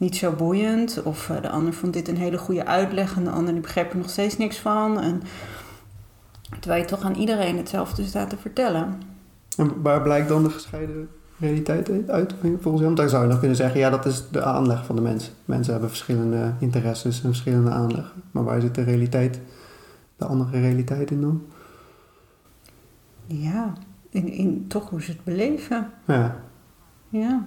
niet 0.00 0.16
zo 0.16 0.32
boeiend. 0.32 1.02
Of 1.02 1.30
eh, 1.30 1.42
de 1.42 1.48
ander 1.48 1.72
vond 1.72 1.92
dit 1.92 2.08
een 2.08 2.16
hele 2.16 2.38
goede 2.38 2.66
uitleg. 2.66 3.16
En 3.16 3.24
de 3.24 3.30
ander 3.30 3.52
die 3.52 3.62
begreep 3.62 3.90
er 3.90 3.98
nog 3.98 4.10
steeds 4.10 4.36
niks 4.36 4.58
van. 4.58 5.00
En, 5.00 5.22
terwijl 6.60 6.82
je 6.82 6.88
toch 6.88 7.02
aan 7.02 7.14
iedereen 7.14 7.56
hetzelfde 7.56 8.04
staat 8.04 8.30
te 8.30 8.36
vertellen. 8.36 9.02
En 9.56 9.82
waar 9.82 10.02
blijkt 10.02 10.28
dan 10.28 10.42
de 10.42 10.50
gescheiden 10.50 11.08
realiteit 11.38 12.08
uit 12.08 12.34
volgens 12.40 12.62
jou? 12.62 12.82
Want 12.82 12.96
daar 12.96 13.08
zou 13.08 13.22
je 13.22 13.28
nog 13.28 13.38
kunnen 13.38 13.56
zeggen, 13.56 13.80
ja 13.80 13.90
dat 13.90 14.06
is 14.06 14.24
de 14.30 14.42
aanleg 14.42 14.84
van 14.84 14.96
de 14.96 15.02
mens. 15.02 15.30
Mensen 15.44 15.72
hebben 15.72 15.90
verschillende 15.90 16.52
interesses 16.58 17.22
en 17.22 17.28
verschillende 17.28 17.70
aanleggen. 17.70 18.22
Maar 18.30 18.44
waar 18.44 18.60
zit 18.60 18.74
de 18.74 18.82
realiteit, 18.82 19.40
de 20.16 20.24
andere 20.24 20.60
realiteit 20.60 21.10
in 21.10 21.20
dan? 21.20 21.42
Ja, 23.26 23.72
in, 24.10 24.28
in 24.28 24.64
toch 24.68 24.90
hoe 24.90 25.02
ze 25.02 25.10
het 25.10 25.24
beleven. 25.24 25.90
Ja, 26.06 26.36
Ja. 27.08 27.46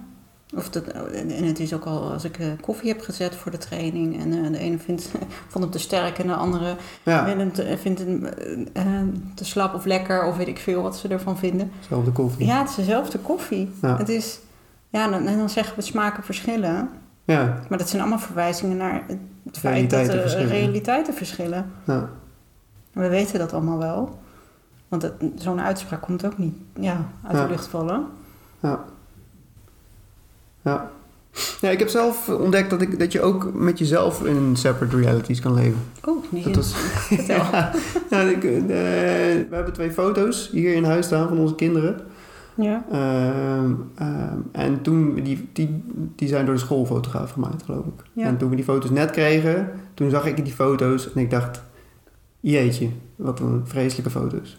Of 0.56 0.70
dat, 0.70 0.84
en 1.12 1.44
het 1.44 1.58
is 1.60 1.74
ook 1.74 1.84
al 1.84 2.12
als 2.12 2.24
ik 2.24 2.38
eh, 2.38 2.46
koffie 2.60 2.88
heb 2.88 3.00
gezet 3.00 3.34
voor 3.34 3.50
de 3.50 3.58
training. 3.58 4.20
En 4.20 4.44
eh, 4.44 4.50
de 4.52 4.58
ene 4.58 4.78
vindt, 4.78 5.02
vond 5.50 5.64
hem 5.64 5.70
te 5.72 5.78
sterk 5.78 6.18
en 6.18 6.26
de 6.26 6.34
andere 6.34 6.76
ja. 7.02 7.24
vindt 7.24 7.40
hem, 7.40 7.52
te, 7.52 7.78
vindt 7.78 8.00
hem 8.00 8.24
eh, 8.72 8.84
te 9.34 9.44
slap 9.44 9.74
of 9.74 9.84
lekker. 9.84 10.24
Of 10.26 10.36
weet 10.36 10.48
ik 10.48 10.58
veel 10.58 10.82
wat 10.82 10.96
ze 10.96 11.08
ervan 11.08 11.38
vinden. 11.38 11.70
zelfde 11.88 12.10
koffie. 12.12 12.46
Ja, 12.46 12.58
het 12.58 12.68
is 12.68 12.74
dezelfde 12.74 13.18
koffie. 13.18 13.70
Ja. 13.82 13.96
Het 13.96 14.08
is, 14.08 14.38
ja, 14.88 15.08
dan, 15.08 15.26
en 15.26 15.38
dan 15.38 15.50
zeggen 15.50 15.76
we 15.76 15.82
smaken 15.82 16.22
verschillen. 16.22 16.88
Ja, 17.24 17.58
Maar 17.68 17.78
dat 17.78 17.88
zijn 17.88 18.00
allemaal 18.02 18.18
verwijzingen 18.20 18.76
naar 18.76 19.04
het 19.44 19.58
feit 19.58 19.90
dat 19.90 20.06
de 20.06 20.20
verschillen. 20.20 20.48
realiteiten 20.48 21.14
verschillen. 21.14 21.70
ja. 21.84 22.08
We 22.92 23.08
weten 23.08 23.38
dat 23.38 23.52
allemaal 23.52 23.78
wel. 23.78 24.18
Want 24.88 25.12
zo'n 25.36 25.60
uitspraak 25.60 26.02
komt 26.02 26.26
ook 26.26 26.38
niet 26.38 26.54
ja, 26.80 27.06
uit 27.22 27.36
Ja. 27.36 27.42
de 27.42 27.48
lucht 27.50 27.66
vallen. 27.66 28.06
Ja. 28.60 28.84
Ja. 30.64 30.90
Ja, 31.60 31.70
ik 31.70 31.78
heb 31.78 31.88
zelf 31.88 32.28
ontdekt 32.28 32.70
dat, 32.70 32.82
ik, 32.82 32.98
dat 32.98 33.12
je 33.12 33.20
ook 33.20 33.54
met 33.54 33.78
jezelf 33.78 34.24
in 34.24 34.56
separate 34.56 34.96
realities 34.96 35.40
kan 35.40 35.54
leven. 35.54 35.78
Oh, 36.04 36.24
die 36.30 36.44
Dat 36.44 36.54
was, 36.54 36.74
ja, 37.26 37.72
ja, 38.10 38.20
ik, 38.20 38.44
eh, 38.44 38.60
we 38.68 39.46
hebben 39.50 39.72
twee 39.72 39.90
foto's 39.90 40.48
hier 40.52 40.74
in 40.74 40.84
huis 40.84 41.06
staan 41.06 41.28
van 41.28 41.38
onze 41.38 41.54
kinderen. 41.54 42.00
Ja. 42.54 42.84
Ehm, 42.90 43.72
ehm, 43.94 44.38
en 44.52 44.82
toen, 44.82 45.14
die, 45.14 45.48
die, 45.52 45.82
die 46.16 46.28
zijn 46.28 46.44
door 46.46 46.54
de 46.54 46.60
schoolfotograaf 46.60 47.30
gemaakt, 47.30 47.62
geloof 47.62 47.84
ik. 47.86 48.04
Ja. 48.12 48.26
En 48.26 48.36
toen 48.36 48.50
we 48.50 48.56
die 48.56 48.64
foto's 48.64 48.90
net 48.90 49.10
kregen, 49.10 49.70
toen 49.94 50.10
zag 50.10 50.26
ik 50.26 50.44
die 50.44 50.54
foto's 50.54 51.12
en 51.12 51.20
ik 51.20 51.30
dacht, 51.30 51.62
jeetje, 52.40 52.88
wat 53.16 53.40
een 53.40 53.62
vreselijke 53.64 54.10
foto's. 54.10 54.58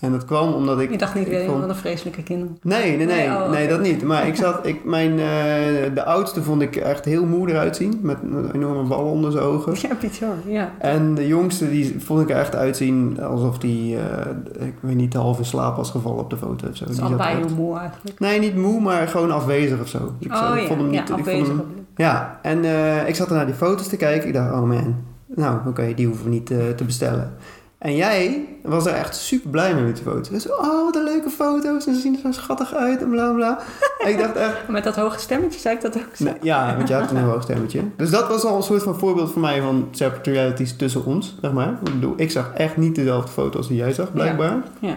En 0.00 0.12
dat 0.12 0.24
kwam 0.24 0.52
omdat 0.52 0.80
ik... 0.80 0.90
Je 0.90 0.98
dacht 0.98 1.14
niet, 1.14 1.28
ik 1.28 1.44
vond- 1.46 1.60
wat 1.60 1.68
een 1.68 1.74
vreselijke 1.74 2.22
kinderen. 2.22 2.58
Nee, 2.62 2.96
nee, 2.96 3.06
nee, 3.06 3.16
Nee, 3.16 3.26
oh, 3.28 3.50
nee 3.50 3.68
dat 3.68 3.80
niet. 3.80 4.02
Maar 4.02 4.26
ik 4.26 4.34
zat, 4.44 4.66
ik, 4.66 4.84
mijn, 4.84 5.10
eh, 5.10 5.94
de 5.94 6.04
oudste 6.04 6.42
vond 6.42 6.62
ik 6.62 6.76
echt 6.76 7.04
heel 7.04 7.24
moe 7.26 7.50
eruit 7.50 7.76
zien, 7.76 7.98
met 8.02 8.16
een 8.22 8.50
enorme 8.54 8.82
ballen 8.88 9.12
onder 9.12 9.32
zijn 9.32 9.44
ogen. 9.44 9.72
Ja, 9.76 9.88
bizar. 10.00 10.34
Ja. 10.46 10.72
En 10.78 11.14
de 11.14 11.26
jongste, 11.26 11.70
die 11.70 11.94
vond 11.98 12.20
ik 12.22 12.30
er 12.30 12.36
echt 12.36 12.54
uitzien 12.56 13.20
alsof 13.22 13.58
die, 13.58 13.96
eh, 13.96 14.66
ik 14.66 14.74
weet 14.80 14.94
niet, 14.96 15.14
half 15.14 15.38
in 15.38 15.44
slaap 15.44 15.76
was 15.76 15.90
gevallen 15.90 16.18
op 16.18 16.30
de 16.30 16.36
foto 16.36 16.68
of 16.68 16.76
zo. 16.76 16.84
Zat 16.88 17.00
allebei 17.04 17.36
heel 17.36 17.54
moe 17.56 17.78
eigenlijk. 17.78 18.18
Nee, 18.18 18.38
niet 18.40 18.56
moe, 18.56 18.80
maar 18.80 19.08
gewoon 19.08 19.30
afwezig 19.30 19.80
of 19.80 19.88
zo. 19.88 20.12
Ik, 20.18 20.32
oh 20.34 20.50
ik 20.54 20.60
ja, 20.60 20.66
vond 20.66 20.80
hem 20.80 20.90
niet... 20.90 21.08
ja 21.08 21.14
afwezig. 21.14 21.46
hem- 21.48 21.62
ja, 21.96 22.38
en 22.42 22.64
eh, 22.64 23.08
ik 23.08 23.14
zat 23.14 23.28
er 23.28 23.34
naar 23.36 23.46
die 23.46 23.54
foto's 23.54 23.88
te 23.88 23.96
kijken. 23.96 24.28
Ik 24.28 24.34
dacht, 24.34 24.52
oh 24.52 24.62
man, 24.62 24.94
nou 25.26 25.58
oké, 25.68 25.92
die 25.94 26.06
hoeven 26.06 26.24
we 26.24 26.30
niet 26.30 26.46
te 26.46 26.84
bestellen. 26.86 27.32
En 27.80 27.96
jij 27.96 28.44
was 28.62 28.86
er 28.86 28.92
echt 28.94 29.16
super 29.16 29.50
blij 29.50 29.74
mee 29.74 29.84
met 29.84 29.94
die 29.96 30.04
foto's. 30.04 30.28
Dus, 30.28 30.48
oh, 30.48 30.84
wat 30.84 30.96
een 30.96 31.04
leuke 31.04 31.30
foto's. 31.30 31.86
En 31.86 31.94
ze 31.94 32.00
zien 32.00 32.14
er 32.14 32.20
zo 32.20 32.40
schattig 32.40 32.74
uit 32.74 33.00
en 33.02 33.10
bla 33.10 33.32
bla. 33.32 33.58
en 33.98 34.08
ik 34.12 34.18
dacht 34.18 34.36
echt... 34.36 34.68
Met 34.68 34.84
dat 34.84 34.96
hoge 34.96 35.18
stemmetje 35.18 35.60
zei 35.60 35.74
ik 35.74 35.80
dat 35.82 35.96
ook 35.96 36.16
zo. 36.16 36.24
Nee, 36.24 36.34
ja, 36.42 36.76
want 36.76 36.88
jij 36.88 37.00
had 37.00 37.10
een 37.10 37.16
heel 37.16 37.26
hoog 37.28 37.42
stemmetje. 37.42 37.80
Dus 37.96 38.10
dat 38.10 38.28
was 38.28 38.44
al 38.44 38.56
een 38.56 38.62
soort 38.62 38.82
van 38.82 38.98
voorbeeld 38.98 39.30
voor 39.32 39.40
mij 39.40 39.60
van 39.60 39.88
separate 39.90 40.30
realities 40.30 40.76
tussen 40.76 41.04
ons, 41.04 41.36
zeg 41.42 41.52
maar. 41.52 41.68
Ik 41.68 41.92
bedoel, 41.92 42.12
ik 42.16 42.30
zag 42.30 42.52
echt 42.54 42.76
niet 42.76 42.94
dezelfde 42.94 43.32
foto's 43.32 43.68
die 43.68 43.76
jij 43.76 43.92
zag, 43.92 44.12
blijkbaar. 44.12 44.56
Ja. 44.78 44.94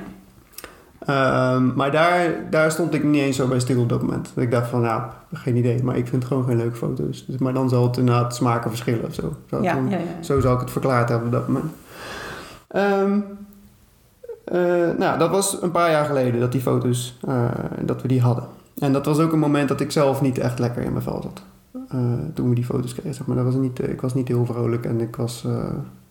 Ehm, 1.05 1.73
maar 1.75 1.91
daar, 1.91 2.35
daar 2.49 2.71
stond 2.71 2.93
ik 2.93 3.03
niet 3.03 3.21
eens 3.21 3.35
zo 3.35 3.47
bij 3.47 3.59
stil 3.59 3.81
op 3.81 3.89
dat 3.89 4.01
moment. 4.01 4.31
Dat 4.35 4.43
ik 4.43 4.51
dacht 4.51 4.69
van, 4.69 4.81
nou, 4.81 5.01
geen 5.33 5.55
idee. 5.55 5.83
Maar 5.83 5.97
ik 5.97 6.07
vind 6.07 6.25
gewoon 6.25 6.45
geen 6.45 6.57
leuke 6.57 6.75
foto's. 6.75 7.25
Dus, 7.27 7.37
maar 7.37 7.53
dan 7.53 7.69
zal 7.69 7.83
het 7.87 7.97
inderdaad 7.97 8.35
smaken 8.35 8.69
verschillen 8.69 9.05
of 9.05 9.13
zo. 9.13 9.33
Zo, 9.49 9.61
Ja, 9.61 9.73
dan- 9.73 9.89
ja, 9.89 9.97
ja. 9.97 10.23
zo 10.23 10.39
zou 10.39 10.53
ik 10.53 10.59
het 10.61 10.71
verklaard 10.71 11.09
hebben 11.09 11.27
op 11.27 11.33
dat 11.33 11.47
moment. 11.47 11.71
Ehm, 12.73 13.19
eh, 14.43 14.97
nou, 14.97 15.19
dat 15.19 15.29
was 15.29 15.61
een 15.61 15.71
paar 15.71 15.91
jaar 15.91 16.05
geleden 16.05 16.39
dat 16.39 16.51
die 16.51 16.61
foto's, 16.61 17.17
eh, 17.27 17.49
dat 17.81 18.01
we 18.01 18.07
die 18.07 18.21
hadden. 18.21 18.47
En 18.77 18.93
dat 18.93 19.05
was 19.05 19.19
ook 19.19 19.31
een 19.31 19.39
moment 19.39 19.67
dat 19.67 19.81
ik 19.81 19.91
zelf 19.91 20.21
niet 20.21 20.37
echt 20.37 20.59
lekker 20.59 20.81
in 20.81 20.91
mijn 20.91 21.03
vel 21.03 21.21
zat. 21.21 21.43
Eh, 21.89 21.99
toen 22.33 22.49
we 22.49 22.55
die 22.55 22.65
foto's 22.65 22.93
kregen, 22.93 23.13
zeg 23.13 23.27
maar. 23.27 23.35
Dat 23.35 23.45
was 23.45 23.55
niet, 23.55 23.87
ik 23.87 24.01
was 24.01 24.13
niet 24.13 24.27
heel 24.27 24.45
vrolijk 24.45 24.85
en 24.85 25.01
ik 25.01 25.15
was 25.15 25.45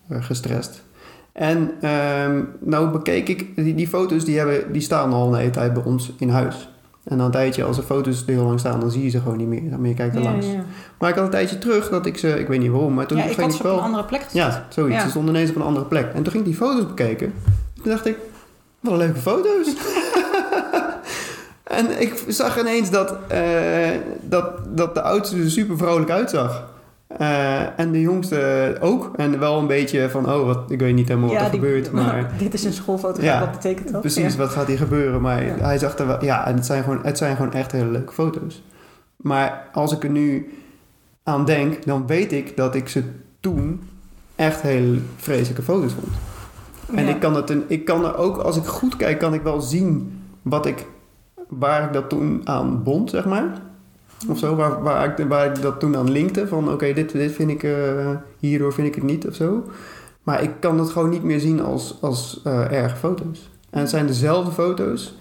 gestrest. 0.09 0.83
En 1.31 1.71
ehm, 1.81 2.41
nou 2.59 2.89
bekeek 2.89 3.29
ik, 3.29 3.55
die, 3.55 3.75
die 3.75 3.87
foto's 3.87 4.25
die, 4.25 4.37
hebben, 4.37 4.71
die 4.71 4.81
staan 4.81 5.13
al 5.13 5.27
een 5.27 5.39
hele 5.39 5.49
tijd 5.49 5.73
bij 5.73 5.83
ons 5.83 6.13
in 6.17 6.29
huis. 6.29 6.72
En 7.03 7.17
dan 7.17 7.25
een 7.25 7.31
tijdje, 7.31 7.63
als 7.63 7.77
er 7.77 7.83
foto's 7.83 8.23
heel 8.25 8.43
lang 8.43 8.59
staan, 8.59 8.79
dan 8.79 8.91
zie 8.91 9.03
je 9.03 9.09
ze 9.09 9.19
gewoon 9.19 9.37
niet 9.37 9.47
meer. 9.47 9.61
Maar 9.79 9.87
je 9.89 9.93
kijkt 9.93 10.15
er 10.15 10.21
Ja, 10.21 10.29
langs. 10.31 10.45
ja. 10.45 10.63
Maar 10.99 11.09
ik 11.09 11.15
had 11.15 11.23
een 11.25 11.31
tijdje 11.31 11.57
terug 11.57 11.89
dat 11.89 12.05
ik 12.05 12.17
ze, 12.17 12.39
ik 12.39 12.47
weet 12.47 12.59
niet 12.59 12.71
waarom, 12.71 12.93
maar 12.93 13.05
toen 13.05 13.17
ja, 13.17 13.23
ik 13.23 13.31
ging 13.31 13.47
ik 13.47 13.51
ze 13.51 13.57
op 13.57 13.63
wel... 13.63 13.77
een 13.77 13.83
andere 13.83 14.03
plek 14.03 14.21
gezet. 14.21 14.35
Ja, 14.37 14.65
zoiets. 14.69 15.03
Ze 15.03 15.09
stonden 15.09 15.35
ineens 15.35 15.49
op 15.49 15.55
een 15.55 15.61
andere 15.61 15.85
plek. 15.85 16.05
En 16.13 16.23
toen 16.23 16.31
ging 16.31 16.45
ik 16.45 16.49
die 16.49 16.55
foto's 16.59 16.87
bekeken. 16.87 17.33
Toen 17.81 17.91
dacht 17.91 18.05
ik, 18.05 18.17
wat 18.79 18.97
leuke 18.97 19.19
foto's. 19.19 19.67
en 21.63 22.01
ik 22.01 22.23
zag 22.27 22.59
ineens 22.59 22.89
dat, 22.89 23.15
eh, 23.27 23.89
dat, 24.21 24.45
dat 24.77 24.93
de 24.93 25.01
oudste 25.01 25.37
er 25.37 25.51
super 25.51 25.77
vrolijk 25.77 26.09
uitzag. 26.09 26.71
Eh, 27.17 27.79
en 27.79 27.91
de 27.91 28.01
jongste 28.01 28.77
ook. 28.79 29.11
En 29.15 29.39
wel 29.39 29.59
een 29.59 29.67
beetje 29.67 30.09
van, 30.09 30.33
oh, 30.33 30.45
wat, 30.45 30.71
ik 30.71 30.79
weet 30.79 30.95
niet 30.95 31.07
helemaal 31.07 31.29
wat 31.29 31.41
er 31.41 31.51
die- 31.51 31.59
gebeurt. 31.59 31.91
Maar 32.01 32.31
dit 32.37 32.53
is 32.53 32.63
een 32.63 32.73
schoolfoto, 32.73 33.21
Ja, 33.21 33.39
wat 33.39 33.51
betekent 33.51 33.91
dat? 33.91 34.01
precies, 34.01 34.31
Ja. 34.33 34.39
wat 34.39 34.49
gaat 34.49 34.67
hier 34.67 34.77
gebeuren? 34.77 35.21
Maar 35.21 35.41
hij 35.41 35.77
zag 35.77 35.97
er 35.97 36.07
wel... 36.07 36.23
Ja, 36.23 36.47
en 36.47 36.55
het 36.55 36.65
zijn, 36.65 36.83
gewoon, 36.83 36.99
het 37.03 37.17
zijn 37.17 37.35
gewoon 37.35 37.53
echt 37.53 37.71
hele 37.71 37.89
leuke 37.91 38.13
foto's. 38.13 38.63
Maar 39.15 39.67
als 39.73 39.91
ik 39.91 40.03
er 40.03 40.09
nu 40.09 40.53
aan 41.23 41.45
denk, 41.45 41.85
dan 41.85 42.07
weet 42.07 42.31
ik 42.31 42.57
dat 42.57 42.75
ik 42.75 42.89
ze 42.89 43.03
toen 43.39 43.81
echt 44.35 44.61
hele 44.61 44.99
vreselijke 45.15 45.61
foto's 45.61 45.93
vond. 45.93 46.15
En 46.99 47.07
ik, 47.07 47.19
kan 47.19 47.35
het 47.35 47.49
een, 47.49 47.63
ik 47.67 47.85
kan 47.85 48.05
er 48.05 48.17
ook, 48.17 48.37
als 48.37 48.57
ik 48.57 48.63
goed 48.65 48.95
kijk, 48.95 49.19
kan 49.19 49.33
ik 49.33 49.41
wel 49.41 49.61
zien 49.61 50.19
wat 50.41 50.65
ik, 50.65 50.85
waar 51.49 51.83
ik 51.83 51.93
dat 51.93 52.09
toen 52.09 52.41
aan 52.43 52.83
bond, 52.83 53.09
zeg 53.09 53.25
maar. 53.25 53.43
Of 54.27 54.37
zo, 54.37 54.55
waar, 54.55 54.83
waar, 54.83 55.19
ik, 55.19 55.27
waar 55.27 55.45
ik 55.45 55.61
dat 55.61 55.79
toen 55.79 55.97
aan 55.97 56.11
linkte. 56.11 56.47
Van 56.47 56.71
oké, 56.71 56.93
dit, 56.93 57.11
dit 57.11 57.31
vind 57.31 57.49
ik, 57.49 57.63
eh, 57.63 58.09
hierdoor 58.39 58.73
vind 58.73 58.87
ik 58.87 58.95
het 58.95 59.03
niet 59.03 59.27
of 59.27 59.35
zo. 59.35 59.63
Maar 60.23 60.43
ik 60.43 60.51
kan 60.59 60.79
het 60.79 60.89
gewoon 60.89 61.09
niet 61.09 61.23
meer 61.23 61.39
zien 61.39 61.61
als, 61.61 61.97
als 62.01 62.41
eh 62.43 62.71
erge 62.71 62.95
foto's. 62.95 63.49
En 63.69 63.79
het 63.79 63.89
zijn 63.89 64.07
dezelfde 64.07 64.51
foto's. 64.51 65.17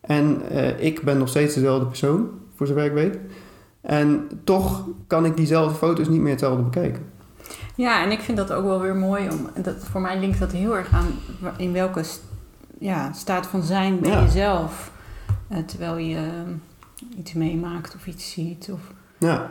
En 0.00 0.48
eh, 0.50 0.84
ik 0.84 1.02
ben 1.02 1.18
nog 1.18 1.28
steeds 1.28 1.54
dezelfde 1.54 1.86
persoon, 1.86 2.28
voor 2.54 2.66
zover 2.66 2.84
ik 2.84 2.92
weet. 2.92 3.18
En 3.80 4.28
toch 4.44 4.84
kan 5.06 5.24
ik 5.24 5.36
diezelfde 5.36 5.74
foto's 5.74 6.08
niet 6.08 6.20
meer 6.20 6.30
hetzelfde 6.30 6.62
bekijken. 6.62 7.02
Ja, 7.74 8.02
en 8.04 8.10
ik 8.10 8.20
vind 8.20 8.36
dat 8.36 8.52
ook 8.52 8.64
wel 8.64 8.80
weer 8.80 8.96
mooi. 8.96 9.28
Om, 9.30 9.62
dat, 9.62 9.74
voor 9.90 10.00
mij 10.00 10.18
linkt 10.18 10.38
dat 10.38 10.52
heel 10.52 10.76
erg 10.76 10.92
aan 10.92 11.06
in 11.56 11.72
welke 11.72 12.02
ja, 12.78 13.12
staat 13.12 13.46
van 13.46 13.62
zijn 13.62 14.00
ben 14.00 14.10
Ja. 14.10 14.20
je 14.22 14.28
zelf. 14.28 14.90
terwijl 15.66 15.96
je 15.96 16.18
iets 17.18 17.32
meemaakt 17.32 17.94
of 17.94 18.06
iets 18.06 18.30
ziet. 18.32 18.70
Of, 18.72 18.80
Ja, 19.18 19.50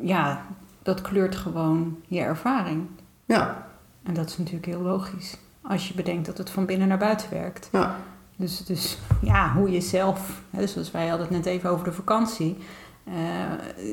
ja, 0.00 0.46
dat 0.82 1.00
kleurt 1.02 1.36
gewoon 1.36 1.96
je 2.06 2.20
ervaring. 2.20 2.86
ja, 3.24 3.66
En 4.02 4.14
dat 4.14 4.28
is 4.28 4.38
natuurlijk 4.38 4.66
heel 4.66 4.80
logisch. 4.80 5.36
Als 5.62 5.88
je 5.88 5.94
bedenkt 5.94 6.26
dat 6.26 6.38
het 6.38 6.50
van 6.50 6.66
binnen 6.66 6.88
naar 6.88 6.98
buiten 6.98 7.30
werkt. 7.30 7.68
ja. 7.72 7.96
Dus, 8.36 8.64
dus 8.64 8.98
ja, 9.22 9.52
hoe 9.52 9.70
je 9.70 9.80
zelf, 9.80 10.40
hè, 10.50 10.66
zoals 10.66 10.90
wij 10.90 11.08
hadden 11.08 11.26
het 11.26 11.36
net 11.36 11.46
even 11.46 11.70
over 11.70 11.84
de 11.84 11.92
vakantie. 11.92 12.56
eh, 13.04 13.14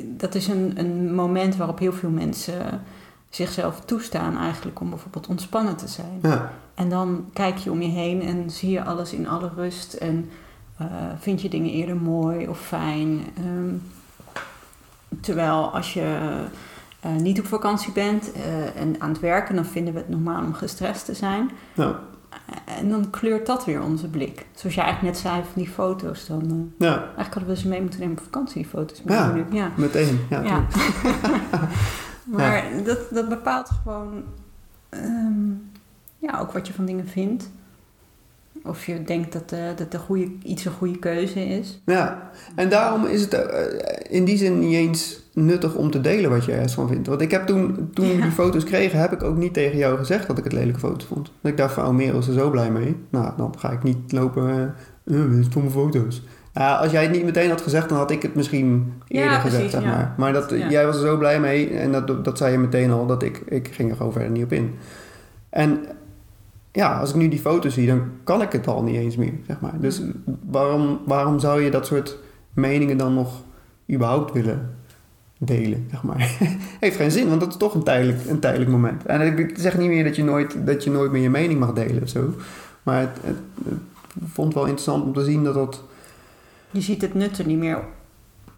dat 0.04 0.36
is 0.36 0.48
een, 0.48 0.74
een 0.76 1.14
moment 1.16 1.56
waarop 1.56 1.80
heel 1.80 1.94
veel 1.94 2.10
mensen 2.10 2.82
zichzelf 3.30 3.82
toestaan 3.86 4.38
eigenlijk 4.38 4.80
om 4.80 4.90
bijvoorbeeld 4.90 5.28
ontspannen 5.28 5.76
te 5.76 5.88
zijn. 5.88 6.20
ja. 6.22 6.52
En 6.74 6.90
dan 6.90 7.26
kijk 7.34 7.58
je 7.58 7.72
om 7.72 7.82
je 7.82 7.90
heen 7.90 8.22
en 8.22 8.50
zie 8.50 8.70
je 8.70 8.84
alles 8.84 9.14
in 9.14 9.28
alle 9.28 9.50
rust 9.56 9.94
en 9.94 10.30
eh, 10.82 11.08
vind 11.20 11.42
je 11.42 11.50
dingen 11.50 11.72
eerder 11.72 11.96
mooi 11.96 12.48
of 12.48 12.60
fijn. 12.60 13.20
Ehm, 13.38 13.76
terwijl 15.22 15.74
als 15.74 15.94
je 15.94 16.18
eh, 17.00 17.12
niet 17.12 17.40
op 17.40 17.46
vakantie 17.46 17.92
bent 17.92 18.32
eh, 18.32 18.82
en 18.82 18.96
aan 19.00 19.10
het 19.10 19.20
werken, 19.20 19.56
dan 19.56 19.66
vinden 19.66 19.94
we 19.94 20.00
het 20.00 20.10
normaal 20.10 20.44
om 20.44 20.54
gestrest 20.54 21.06
te 21.06 21.14
zijn. 21.14 21.52
ja. 21.74 22.00
En 22.78 22.90
dan 22.90 23.10
kleurt 23.10 23.46
dat 23.46 23.66
weer 23.66 23.82
onze 23.82 24.08
blik. 24.08 24.46
Zoals 24.54 24.76
je 24.76 24.82
eigenlijk 24.82 25.14
net 25.14 25.24
zei 25.24 25.44
van 25.44 25.62
die 25.62 25.72
foto's. 25.72 26.28
Dan, 26.28 26.72
ja. 26.78 26.98
eigenlijk 26.98 27.34
hadden 27.34 27.48
we 27.48 27.58
ze 27.58 27.68
mee 27.68 27.82
moeten 27.82 28.00
nemen 28.00 28.18
op 28.18 28.24
vakantie, 28.24 28.62
die 28.62 28.72
foto's. 28.72 29.02
Ja. 29.06 29.32
nu, 29.32 29.46
ja. 29.52 29.72
meteen. 29.76 30.20
Ja, 30.30 30.42
maar 32.38 32.64
Dat, 32.84 33.00
dat 33.10 33.30
bepaalt 33.30 33.70
gewoon 33.84 34.24
ehm, 34.90 35.50
ja, 36.18 36.40
ook 36.40 36.52
wat 36.52 36.68
je 36.68 36.74
van 36.74 36.86
dingen 36.86 37.08
vindt. 37.08 37.50
Of 38.64 38.86
je 38.86 39.04
denkt 39.04 39.34
dat, 39.34 39.54
dat 39.78 39.92
de 39.92 39.98
goede, 39.98 40.28
iets 40.44 40.66
een 40.66 40.72
goede 40.72 41.00
keuze 41.00 41.40
is. 41.46 41.82
Ja, 41.86 42.30
en 42.56 42.70
daarom 42.70 43.06
is 43.06 43.22
het 43.22 43.34
eh, 43.34 44.16
in 44.16 44.26
die 44.26 44.38
zin 44.38 44.60
niet 44.60 44.74
eens 44.74 45.22
nuttig 45.34 45.76
om 45.76 45.92
te 45.92 46.02
delen 46.02 46.30
wat 46.30 46.46
je 46.46 46.52
ergens 46.52 46.74
van 46.74 46.88
vindt. 46.88 47.08
Want 47.08 47.22
ik 47.22 47.32
heb 47.32 47.46
toen, 47.48 47.90
toen 47.94 48.06
Ja. 48.06 48.22
die 48.22 48.32
foto's 48.32 48.64
kregen, 48.64 49.00
heb 49.00 49.12
ik 49.12 49.24
ook 49.24 49.38
niet 49.38 49.54
tegen 49.54 49.78
jou 49.78 49.98
gezegd 49.98 50.28
dat 50.28 50.38
ik 50.38 50.44
het 50.44 50.54
lelijke 50.54 50.80
foto's 50.80 51.06
vond. 51.06 51.32
Dat 51.42 51.52
ik 51.52 51.58
dacht 51.58 51.74
van, 51.74 51.86
oh 51.86 51.94
Merel 51.94 52.20
is 52.20 52.28
er 52.28 52.34
zo 52.34 52.50
blij 52.50 52.72
mee. 52.72 52.96
Nou, 53.10 53.34
dan 53.38 53.54
ga 53.58 53.72
ik 53.72 53.84
niet 53.84 54.12
lopen, 54.12 54.76
uh, 55.06 55.30
dit 55.30 55.40
is 55.40 55.46
stomme 55.46 55.70
foto's. 55.70 56.24
Ja, 56.54 56.76
als 56.76 56.92
jij 56.92 57.02
het 57.04 57.12
niet 57.12 57.24
meteen 57.26 57.50
had 57.50 57.62
gezegd, 57.62 57.90
dan 57.90 57.98
had 57.98 58.12
ik 58.12 58.22
het 58.22 58.36
misschien 58.36 58.94
Ja, 59.08 59.22
eerder 59.22 59.40
precies, 59.40 59.56
gezegd, 59.56 59.72
zeg 59.72 59.84
ja. 59.84 59.88
maar. 59.90 60.14
Maar 60.18 60.34
dat, 60.34 60.50
Ja. 60.50 60.70
jij 60.70 60.86
was 60.86 60.96
er 60.96 61.02
zo 61.08 61.18
blij 61.18 61.40
mee 61.40 61.70
en 61.70 61.92
dat, 61.92 62.26
dat 62.26 62.38
zei 62.38 62.52
je 62.52 62.58
meteen 62.58 62.92
al, 62.92 63.06
dat 63.06 63.24
ik, 63.24 63.42
ik 63.48 63.68
ging 63.72 63.90
er 63.90 63.96
gewoon 63.96 64.12
verder 64.12 64.32
niet 64.32 64.44
op 64.44 64.52
in. 64.54 64.74
En 65.50 65.80
ja, 66.72 67.00
als 67.00 67.10
ik 67.10 67.16
nu 67.16 67.28
die 67.28 67.40
foto's 67.40 67.74
zie, 67.74 67.88
dan 67.88 68.04
kan 68.24 68.42
ik 68.42 68.52
het 68.52 68.68
al 68.68 68.84
niet 68.84 68.96
eens 68.96 69.16
meer, 69.16 69.34
zeg 69.48 69.60
maar. 69.60 69.80
Dus 69.80 70.02
waarom, 70.50 71.00
waarom 71.06 71.40
zou 71.40 71.62
je 71.62 71.72
dat 71.72 71.86
soort 71.86 72.18
meningen 72.54 72.98
dan 72.98 73.14
nog 73.14 73.44
überhaupt 73.90 74.34
willen 74.34 74.76
delen, 75.38 75.88
zeg 75.92 76.04
maar? 76.04 76.38
Heeft 76.80 76.96
geen 76.96 77.12
zin, 77.12 77.28
want 77.28 77.40
dat 77.40 77.50
is 77.50 77.58
toch 77.58 77.74
een 77.74 77.84
tijdelijk, 77.84 78.26
een 78.28 78.40
tijdelijk 78.40 78.72
moment. 78.72 79.06
En 79.06 79.38
ik 79.38 79.54
zeg 79.58 79.78
niet 79.78 79.90
meer 79.90 80.04
dat 80.04 80.16
je 80.16 80.24
nooit, 80.24 80.66
dat 80.66 80.84
je 80.84 80.90
nooit 80.90 81.12
meer 81.12 81.22
je 81.22 81.30
mening 81.30 81.60
mag 81.60 81.74
delen 81.74 82.04
of 82.04 82.10
zo. 82.10 82.34
Maar 82.84 83.00
het, 83.00 83.18
het, 83.22 83.38
het 83.64 83.78
vond 84.26 84.54
wel 84.54 84.64
interessant 84.64 85.04
om 85.04 85.14
te 85.14 85.24
zien 85.24 85.44
dat 85.44 85.54
dat 85.54 85.84
Je 86.72 86.82
ziet 86.82 87.02
het 87.02 87.14
nut 87.14 87.38
er 87.38 87.46
niet 87.46 87.58
meer 87.58 87.80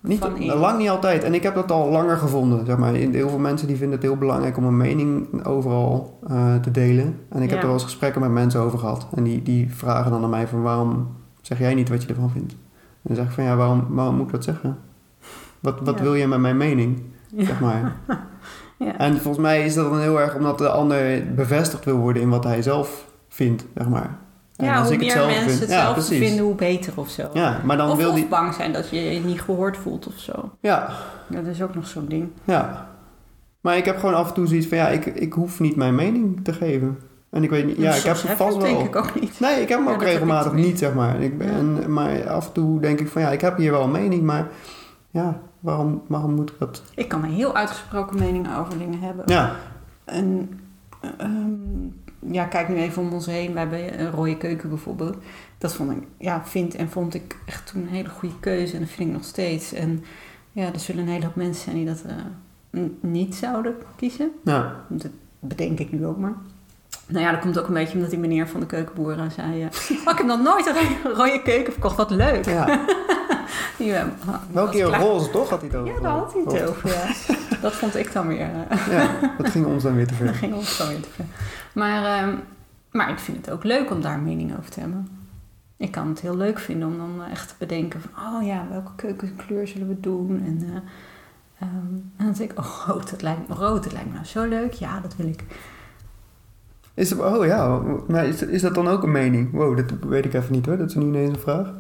niet, 0.03 0.19
van 0.19 0.45
lang 0.45 0.77
niet 0.77 0.89
altijd. 0.89 1.24
En 1.24 1.33
ik 1.33 1.43
heb 1.43 1.55
dat 1.55 1.72
al 1.72 1.89
langer 1.89 2.17
gevonden. 2.17 2.65
Zeg 2.65 2.77
maar. 2.77 2.93
Heel 2.93 3.29
veel 3.29 3.39
mensen 3.39 3.67
die 3.67 3.75
vinden 3.77 3.95
het 3.95 4.05
heel 4.07 4.17
belangrijk 4.17 4.57
om 4.57 4.63
een 4.65 4.77
mening 4.77 5.45
overal 5.45 6.19
eh, 6.27 6.55
te 6.55 6.72
delen. 6.72 7.17
En 7.29 7.41
ik 7.41 7.50
heb 7.50 7.60
er 7.60 7.65
wel 7.65 7.74
eens 7.74 7.83
gesprekken 7.83 8.22
met 8.22 8.31
mensen 8.31 8.60
over 8.62 8.79
gehad. 8.79 9.07
En 9.15 9.24
die, 9.24 9.41
die 9.41 9.74
vragen 9.74 10.12
dan 10.12 10.24
aan 10.24 10.29
mij 10.29 10.48
van 10.48 10.62
waarom 10.62 11.07
zeg 11.41 11.60
jij 11.60 11.74
niet 11.74 11.89
wat 11.89 12.01
je 12.03 12.07
ervan 12.10 12.29
vindt? 12.29 12.51
En 12.51 12.57
dan 13.01 13.15
zeg 13.15 13.25
ik 13.25 13.31
van 13.31 13.43
ja, 13.43 13.55
waarom, 13.55 13.86
waarom 13.89 14.15
moet 14.15 14.25
ik 14.25 14.31
dat 14.31 14.43
zeggen? 14.43 14.77
Wat, 15.60 15.79
wat 15.83 15.98
Ja. 15.98 16.03
wil 16.03 16.13
je 16.15 16.27
met 16.27 16.39
mijn 16.39 16.57
mening? 16.57 17.01
Ja. 17.36 17.45
Zeg 17.45 17.60
maar. 17.60 17.95
Ja. 18.77 18.98
En 18.98 19.13
volgens 19.13 19.43
mij 19.43 19.65
is 19.65 19.74
dat 19.74 19.89
dan 19.89 20.00
heel 20.00 20.19
erg 20.22 20.36
omdat 20.36 20.57
de 20.57 20.69
ander 20.69 21.24
bevestigd 21.36 21.86
wil 21.86 21.98
worden 21.98 22.22
in 22.22 22.29
wat 22.29 22.43
hij 22.43 22.62
zelf 22.62 23.07
vindt, 23.29 23.65
zeg 23.75 23.89
maar. 23.89 24.17
En 24.55 24.65
Ja, 24.65 24.83
hoe 24.86 24.98
meer 24.98 25.15
mensen 25.25 25.50
vind- 25.50 25.60
het 25.60 25.69
ja, 25.69 25.81
zelf 25.81 25.93
precies. 25.93 26.27
vinden, 26.27 26.45
hoe 26.45 26.55
beter 26.55 26.93
of 26.95 27.10
zo. 27.10 27.29
Ja, 27.33 27.62
maar 27.63 27.77
dan 27.77 27.89
of, 27.91 27.98
wil 27.98 28.10
of 28.10 28.15
die... 28.15 28.25
bang 28.27 28.53
zijn 28.53 28.74
dat 28.74 28.89
je 28.89 29.00
je 29.01 29.19
niet 29.19 29.41
gehoord 29.41 29.77
voelt 29.77 30.07
of 30.07 30.13
zo. 30.17 30.51
Ja, 30.60 30.89
dat 31.27 31.45
is 31.45 31.62
ook 31.62 31.75
nog 31.75 31.88
zo'n 31.88 32.05
ding. 32.07 32.29
Ja. 32.43 32.88
Maar 33.62 33.77
ik 33.77 33.86
heb 33.86 33.98
gewoon 34.00 34.15
af 34.15 34.27
en 34.27 34.33
toe 34.33 34.48
zoiets 34.48 34.67
van, 34.67 34.77
ja, 34.77 34.88
ik, 34.88 35.05
ik 35.05 35.33
hoef 35.33 35.60
niet 35.60 35.75
mijn 35.75 35.95
mening 35.95 36.39
te 36.43 36.53
geven. 36.53 37.00
En 37.29 37.43
ik 37.43 37.50
weet 37.50 37.65
niet, 37.65 37.77
ja, 37.77 37.93
ik 37.93 38.03
heb 38.03 38.15
ze 38.15 38.27
vast 38.27 38.57
wel. 38.57 38.65
denk 38.65 38.79
ik 38.86 38.95
ook 38.95 39.22
niet. 39.22 39.39
Nee, 39.39 39.62
ik 39.62 39.69
heb 39.69 39.77
hem 39.79 39.88
Ja, 39.88 39.93
ook 39.93 40.01
regelmatig 40.03 40.53
niet. 40.53 40.65
niet, 40.65 40.79
zeg 40.79 40.93
maar. 40.93 41.22
Ik 41.22 41.38
ben, 41.38 41.50
en- 41.83 41.93
maar 41.93 42.29
af 42.29 42.48
en 42.48 42.53
toe 42.53 42.79
denk 42.79 43.00
ik 43.00 43.07
van, 43.07 43.22
ja, 43.22 43.29
ik 43.29 43.41
heb 43.41 43.57
hier 43.57 43.72
wel 43.72 43.83
een 43.83 43.91
mening, 43.91 44.24
maar 44.24 44.48
ja, 45.10 45.39
waarom, 45.60 46.01
waarom 46.07 46.33
moet 46.33 46.50
ik 46.50 46.55
dat? 46.60 46.81
Ik 46.95 47.07
kan 47.07 47.24
een 47.24 47.29
heel 47.31 47.55
uitgesproken 47.55 48.19
mening 48.19 48.48
over 48.60 48.77
dingen 48.77 49.00
hebben. 49.00 49.24
Ja, 49.27 49.55
En 50.05 50.50
ehm, 51.17 51.41
ja, 52.32 52.44
kijk 52.46 52.70
nu 52.70 52.75
even 52.75 53.01
om 53.01 53.13
ons 53.13 53.25
heen. 53.25 53.53
We 53.53 53.60
hebben 53.60 54.00
een 54.00 54.12
rode 54.12 54.38
keuken 54.38 54.70
bijvoorbeeld. 54.70 55.18
Dat 55.58 55.74
vond 55.74 55.92
ik, 55.92 55.98
ja, 56.18 56.42
vind 56.46 56.75
en 56.75 56.89
vond 56.89 57.13
ik 57.13 57.38
echt 57.46 57.68
toen 57.72 57.82
een 57.82 57.88
hele 57.88 58.10
goede 58.10 58.39
keuze. 58.39 58.74
En 58.74 58.80
dat 58.80 58.89
vind 58.89 59.10
ik 59.10 59.15
nog 59.15 59.24
steeds. 59.24 59.74
En 59.74 60.03
ja, 60.51 60.74
er 60.74 60.80
zullen 60.80 61.03
een 61.03 61.10
hele 61.10 61.25
hoop 61.25 61.36
mensen 61.36 61.63
zijn 61.63 61.75
die 61.75 61.86
dat 61.86 62.03
eh, 62.72 62.82
niet 63.00 63.36
zouden 63.36 63.75
kiezen. 63.96 64.32
ja, 64.44 64.75
Dat 64.88 65.12
bedenk 65.39 65.80
ik 65.80 65.92
nu 65.92 66.06
ook 66.06 66.18
maar. 66.18 66.34
Nou 67.08 67.25
ja, 67.25 67.32
dat 67.32 67.39
komt 67.39 67.60
ook 67.60 67.68
een 67.68 67.74
beetje 67.74 67.94
omdat 67.96 68.10
die 68.10 68.20
meneer 68.20 68.48
van 68.48 68.60
de 68.60 68.65
keukenboeren 68.65 69.32
zei... 69.32 69.62
eh, 69.63 69.68
oh, 70.06 70.12
ik 70.12 70.18
heb 70.18 70.25
nog 70.25 70.42
nooit 70.44 70.65
een 70.68 70.74
rode- 70.74 71.15
rode 71.18 71.42
keuken 71.42 71.74
verkocht, 71.74 71.98
wat 71.98 72.10
leuk. 72.10 72.46
Ja. 72.46 72.80
Eh, 73.79 74.03
was 74.25 74.36
Welke 74.51 74.72
keer 74.72 74.86
roze 74.86 75.29
toch 75.29 75.50
had 75.50 75.60
hij 75.62 75.69
het 75.69 75.77
over? 75.77 75.93
Ja, 75.93 76.00
daar 76.01 76.12
had 76.12 76.33
hij 76.33 76.41
het 76.60 76.69
over, 76.69 76.89
ja. 76.89 77.07
Dat 77.62 77.74
vond 77.74 77.95
ik 77.95 78.13
dan 78.13 78.27
weer... 78.27 78.50
eh, 78.69 78.88
Ja, 78.89 79.33
dat 79.38 79.50
ging 79.50 79.65
ons 79.65 79.83
dan 79.83 79.95
weer 79.95 80.07
te 80.07 80.13
dat 80.17 80.25
ver. 80.27 80.33
ging 80.36 80.53
ons 80.53 80.77
dan 80.77 80.88
weer 80.88 81.01
te 81.01 81.10
ver. 81.10 81.25
Maar, 81.74 82.05
ehm, 82.24 82.36
maar 82.91 83.10
ik 83.10 83.19
vind 83.19 83.38
het 83.38 83.51
ook 83.51 83.63
leuk 83.63 83.91
om 83.91 84.01
daar 84.01 84.13
een 84.13 84.24
mening 84.24 84.57
over 84.57 84.72
te 84.72 84.79
hebben. 84.79 85.07
Ik 85.77 85.91
kan 85.91 86.07
het 86.07 86.19
heel 86.19 86.38
leuk 86.38 86.60
vinden 86.60 86.88
om 86.88 86.98
dan 86.98 87.25
echt 87.31 87.48
te 87.48 87.53
bedenken 87.57 88.01
van... 88.01 88.12
Oh 88.36 88.45
ja, 88.45 88.65
welke 88.69 88.91
keukenkleur 88.95 89.67
zullen 89.67 89.88
we 89.88 90.00
doen? 90.00 90.43
En, 90.45 90.60
eh, 90.69 90.75
ehm, 91.67 91.93
en 92.17 92.25
dan 92.25 92.33
denk 92.33 92.51
ik, 92.51 92.57
oh 92.60 92.83
rood, 92.88 93.10
dat 93.10 93.22
lijkt 93.22 93.48
me 93.48 93.55
rood. 93.55 93.83
Dat 93.83 93.93
lijkt 93.93 94.07
me 94.07 94.13
nou 94.13 94.25
zo 94.25 94.43
leuk. 94.48 94.74
Ja, 94.74 95.00
dat 95.00 95.15
wil 95.15 95.27
ik. 95.27 95.43
Is 96.93 97.10
het, 97.10 97.19
oh 97.19 97.45
ja, 97.45 97.81
maar 98.07 98.25
is, 98.25 98.41
is 98.41 98.62
dat 98.62 98.75
dan 98.75 98.88
ook 98.88 99.03
een 99.03 99.12
mening? 99.12 99.51
Wow, 99.51 99.77
dat 99.77 99.86
weet 100.07 100.25
ik 100.25 100.33
even 100.33 100.51
niet 100.53 100.65
hoor. 100.65 100.77
Dat 100.77 100.89
is 100.89 100.95
nu 100.95 101.03
ineens 101.05 101.29
een 101.36 101.39
vraag. 101.41 101.74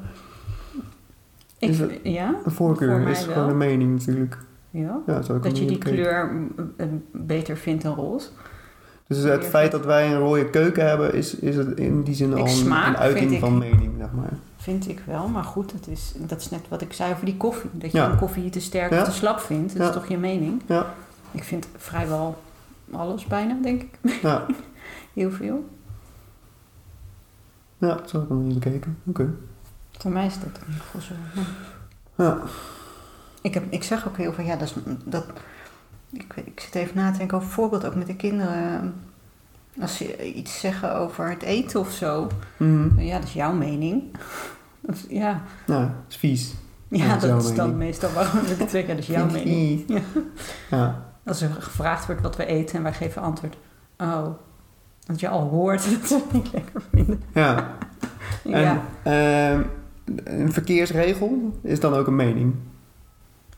Ik 1.69 1.99
ja, 2.03 2.35
Een 2.45 2.51
voorkeur 2.51 3.07
is 3.07 3.25
wel. 3.25 3.33
gewoon 3.33 3.49
een 3.49 3.57
mening 3.57 3.91
natuurlijk. 3.91 4.37
ja. 4.69 4.99
Dat 5.41 5.57
je 5.57 5.65
die 5.65 5.77
kleur 5.77 6.31
beter 7.11 7.57
vindt 7.57 7.83
dan 7.83 7.95
roze. 7.95 8.27
Dus 9.07 9.17
het 9.23 9.45
feit 9.45 9.71
dat 9.71 9.85
wij 9.85 10.11
een 10.11 10.17
rode 10.19 10.49
keuken 10.49 10.87
hebben, 10.87 11.13
is, 11.13 11.35
is 11.35 11.55
het 11.55 11.77
in 11.79 12.03
die 12.03 12.15
zin 12.15 12.33
al 12.33 12.47
een, 12.47 12.73
uiting 12.97 13.31
ik. 13.31 13.39
van 13.39 13.57
mening, 13.57 13.91
zeg 13.97 14.11
maar. 14.11 14.33
Vind 14.57 14.89
ik 14.89 15.01
wel, 15.05 15.27
maar 15.27 15.43
goed, 15.43 15.71
dat 15.71 15.87
is, 15.87 16.13
dat 16.17 16.39
is 16.41 16.49
net 16.49 16.67
wat 16.69 16.81
ik 16.81 16.93
zei 16.93 17.11
over 17.13 17.25
die 17.25 17.37
koffie. 17.37 17.69
Dat 17.73 17.91
je 17.91 17.97
Ja. 17.97 18.11
een 18.11 18.17
koffie 18.17 18.49
te 18.49 18.59
sterk 18.59 18.91
Ja. 18.91 18.99
of 19.01 19.07
te 19.07 19.11
slap 19.13 19.39
vindt. 19.39 19.73
Dat 19.73 19.81
Ja. 19.81 19.87
is 19.87 19.93
toch 19.93 20.07
je 20.07 20.17
mening? 20.17 20.61
Ja. 20.65 20.93
Ik 21.31 21.43
vind 21.43 21.67
vrijwel 21.77 22.37
alles 22.91 23.25
bijna, 23.25 23.57
denk 23.61 23.81
ik. 23.81 23.99
Ja, 24.21 24.45
Heel 25.13 25.31
veel. 25.31 25.65
ja 27.77 27.99
zo 28.05 28.19
heb 28.19 28.29
ik 28.29 28.33
nog 28.35 28.43
niet 28.43 28.59
bekeken. 28.59 28.97
Oké. 29.05 29.29
Voor 29.97 30.11
mij 30.11 30.25
is 30.25 30.33
dat 30.39 30.43
in 30.61 30.67
ieder 30.67 30.81
geval 30.83 31.01
zo. 31.01 31.13
Ja. 32.15 32.23
Ja. 32.23 32.37
Ik, 33.41 33.53
heb, 33.53 33.63
ik 33.69 33.83
zeg 33.83 34.07
ook 34.07 34.17
heel 34.17 34.33
veel, 34.33 34.43
ja, 34.45 34.55
dat 34.55 34.67
is, 34.67 34.75
dat, 35.05 35.25
ik, 36.11 36.33
ik 36.35 36.59
zit 36.59 36.75
even 36.75 36.95
na 36.95 37.11
te 37.11 37.17
denken 37.17 37.37
over 37.37 37.49
voorbeeld 37.49 37.85
ook 37.85 37.95
met 37.95 38.07
de 38.07 38.15
kinderen. 38.15 38.93
Als 39.81 39.97
ze 39.97 40.33
iets 40.33 40.59
zeggen 40.59 40.95
over 40.95 41.29
het 41.29 41.41
eten 41.41 41.79
of 41.79 41.91
zo, 41.91 42.27
Mhm. 42.57 42.99
ja, 42.99 43.17
dat 43.19 43.27
is 43.27 43.33
jouw 43.33 43.53
mening. 43.53 44.03
Of, 44.89 45.05
ja, 45.09 45.41
Ja, 45.65 45.79
het 45.79 45.89
is 46.09 46.15
vies. 46.15 46.53
ja, 46.87 47.13
dat 47.13 47.23
is 47.23 47.29
dat 47.29 47.43
is 47.43 47.55
dan 47.55 47.65
mening. 47.69 47.77
meestal 47.83 48.11
waarom 48.11 48.45
ik 48.45 48.57
het 48.57 48.69
zeg, 48.69 48.85
dat 48.85 48.97
is 48.97 49.07
jouw 49.07 49.25
mening. 49.25 49.45
niet. 49.45 49.89
Ja. 49.89 50.01
Ja. 50.77 51.05
Als 51.25 51.41
er 51.41 51.49
gevraagd 51.59 52.05
wordt 52.05 52.21
wat 52.21 52.35
we 52.35 52.45
eten 52.45 52.75
en 52.77 52.83
wij 52.83 52.93
geven 52.93 53.21
antwoord, 53.21 53.55
oh, 53.97 54.27
dat 55.05 55.19
je 55.19 55.27
al 55.29 55.41
hoort 55.49 55.83
dat 55.91 56.09
we 56.09 56.15
het 56.15 56.31
niet 56.33 56.51
lekker 56.53 56.81
vinden. 56.91 57.23
ja. 57.33 57.75
En 58.43 58.59
ja, 58.59 58.81
ehm, 59.03 59.63
een 60.23 60.53
verkeersregel 60.53 61.51
is 61.61 61.79
dan 61.79 61.93
ook 61.93 62.07
een 62.07 62.15
mening. 62.15 62.53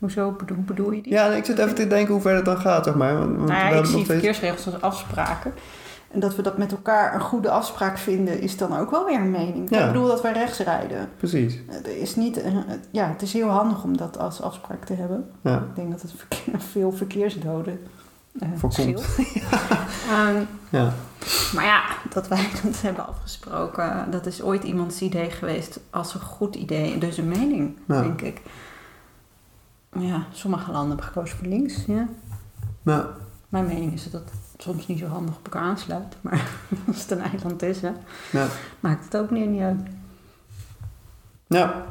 hoezo 0.00 0.30
bedoel, 0.38 0.56
hoe 0.56 0.64
bedoel 0.66 0.90
je 0.90 1.02
die? 1.02 1.12
Ja, 1.12 1.26
ik 1.26 1.44
zit 1.44 1.58
even 1.58 1.74
te 1.74 1.86
denken 1.86 2.12
hoe 2.12 2.22
ver 2.22 2.34
dat 2.34 2.44
dan 2.44 2.58
gaat, 2.58 2.84
zeg 2.84 2.94
maar. 2.94 3.18
Want, 3.18 3.36
Nou 3.36 3.48
ja, 3.50 3.68
ik 3.68 3.74
zie 3.84 3.86
steeds... 3.94 4.06
verkeersregels 4.10 4.66
als 4.66 4.80
afspraken. 4.80 5.52
En 6.10 6.20
dat 6.20 6.36
we 6.36 6.42
dat 6.42 6.58
met 6.58 6.72
elkaar 6.72 7.14
een 7.14 7.20
goede 7.20 7.50
afspraak 7.50 7.98
vinden, 7.98 8.40
is 8.40 8.56
dan 8.56 8.76
ook 8.78 8.90
wel 8.90 9.04
weer 9.04 9.18
een 9.20 9.30
mening. 9.30 9.70
Ja. 9.70 9.80
Ik 9.86 9.92
bedoel 9.92 10.06
dat 10.06 10.22
wij 10.22 10.32
rechts 10.32 10.58
rijden. 10.58 11.08
Precies. 11.16 11.58
Het 11.66 11.86
is, 11.88 12.16
niet, 12.16 12.36
het- 12.42 12.88
ja, 12.90 13.08
het 13.08 13.22
is 13.22 13.32
heel 13.32 13.48
handig 13.48 13.84
om 13.84 13.96
dat 13.96 14.18
als 14.18 14.42
afspraak 14.42 14.84
te 14.84 14.94
hebben. 14.94 15.30
Ja. 15.40 15.56
Ik 15.56 15.74
denk 15.74 15.90
dat 15.90 16.02
het 16.02 16.12
verkeer- 16.16 16.60
veel 16.60 16.92
verkeersdoden 16.92 17.78
eh 18.38 18.48
Voorkomt. 18.56 19.04
Ehm, 20.10 20.42
Ja. 20.70 20.92
maar 21.54 21.64
ja, 21.64 21.82
dat 22.10 22.28
wij 22.28 22.48
dat 22.62 22.80
hebben 22.82 23.06
afgesproken, 23.08 24.10
dat 24.10 24.26
is 24.26 24.42
ooit 24.42 24.64
iemands 24.64 25.00
idee 25.00 25.30
geweest 25.30 25.80
als 25.90 26.14
een 26.14 26.20
goed 26.20 26.54
idee. 26.54 26.98
Dus 26.98 27.16
een 27.16 27.28
mening, 27.28 27.76
Ja. 27.88 28.02
denk 28.02 28.20
ik. 28.20 28.40
Maar 29.92 30.02
ja, 30.04 30.26
sommige 30.32 30.70
landen 30.70 30.88
hebben 30.88 31.06
gekozen 31.06 31.36
voor 31.38 31.46
links. 31.46 31.84
Ja. 31.86 32.06
Ja. 32.82 33.08
Mijn 33.48 33.66
mening 33.66 33.92
is 33.92 34.10
dat 34.10 34.20
het 34.24 34.62
soms 34.62 34.86
niet 34.86 34.98
zo 34.98 35.06
handig 35.06 35.34
op 35.36 35.44
elkaar 35.44 35.62
aansluit. 35.62 36.16
Maar 36.22 36.48
als 36.86 37.00
het 37.02 37.10
een 37.10 37.20
eiland 37.20 37.62
is, 37.62 37.80
hè, 37.80 37.90
Ja. 38.32 38.46
maakt 38.80 39.04
het 39.04 39.16
ook 39.16 39.30
niet, 39.30 39.48
niet 39.50 39.60
uit. 39.62 39.80
Ja. 41.46 41.84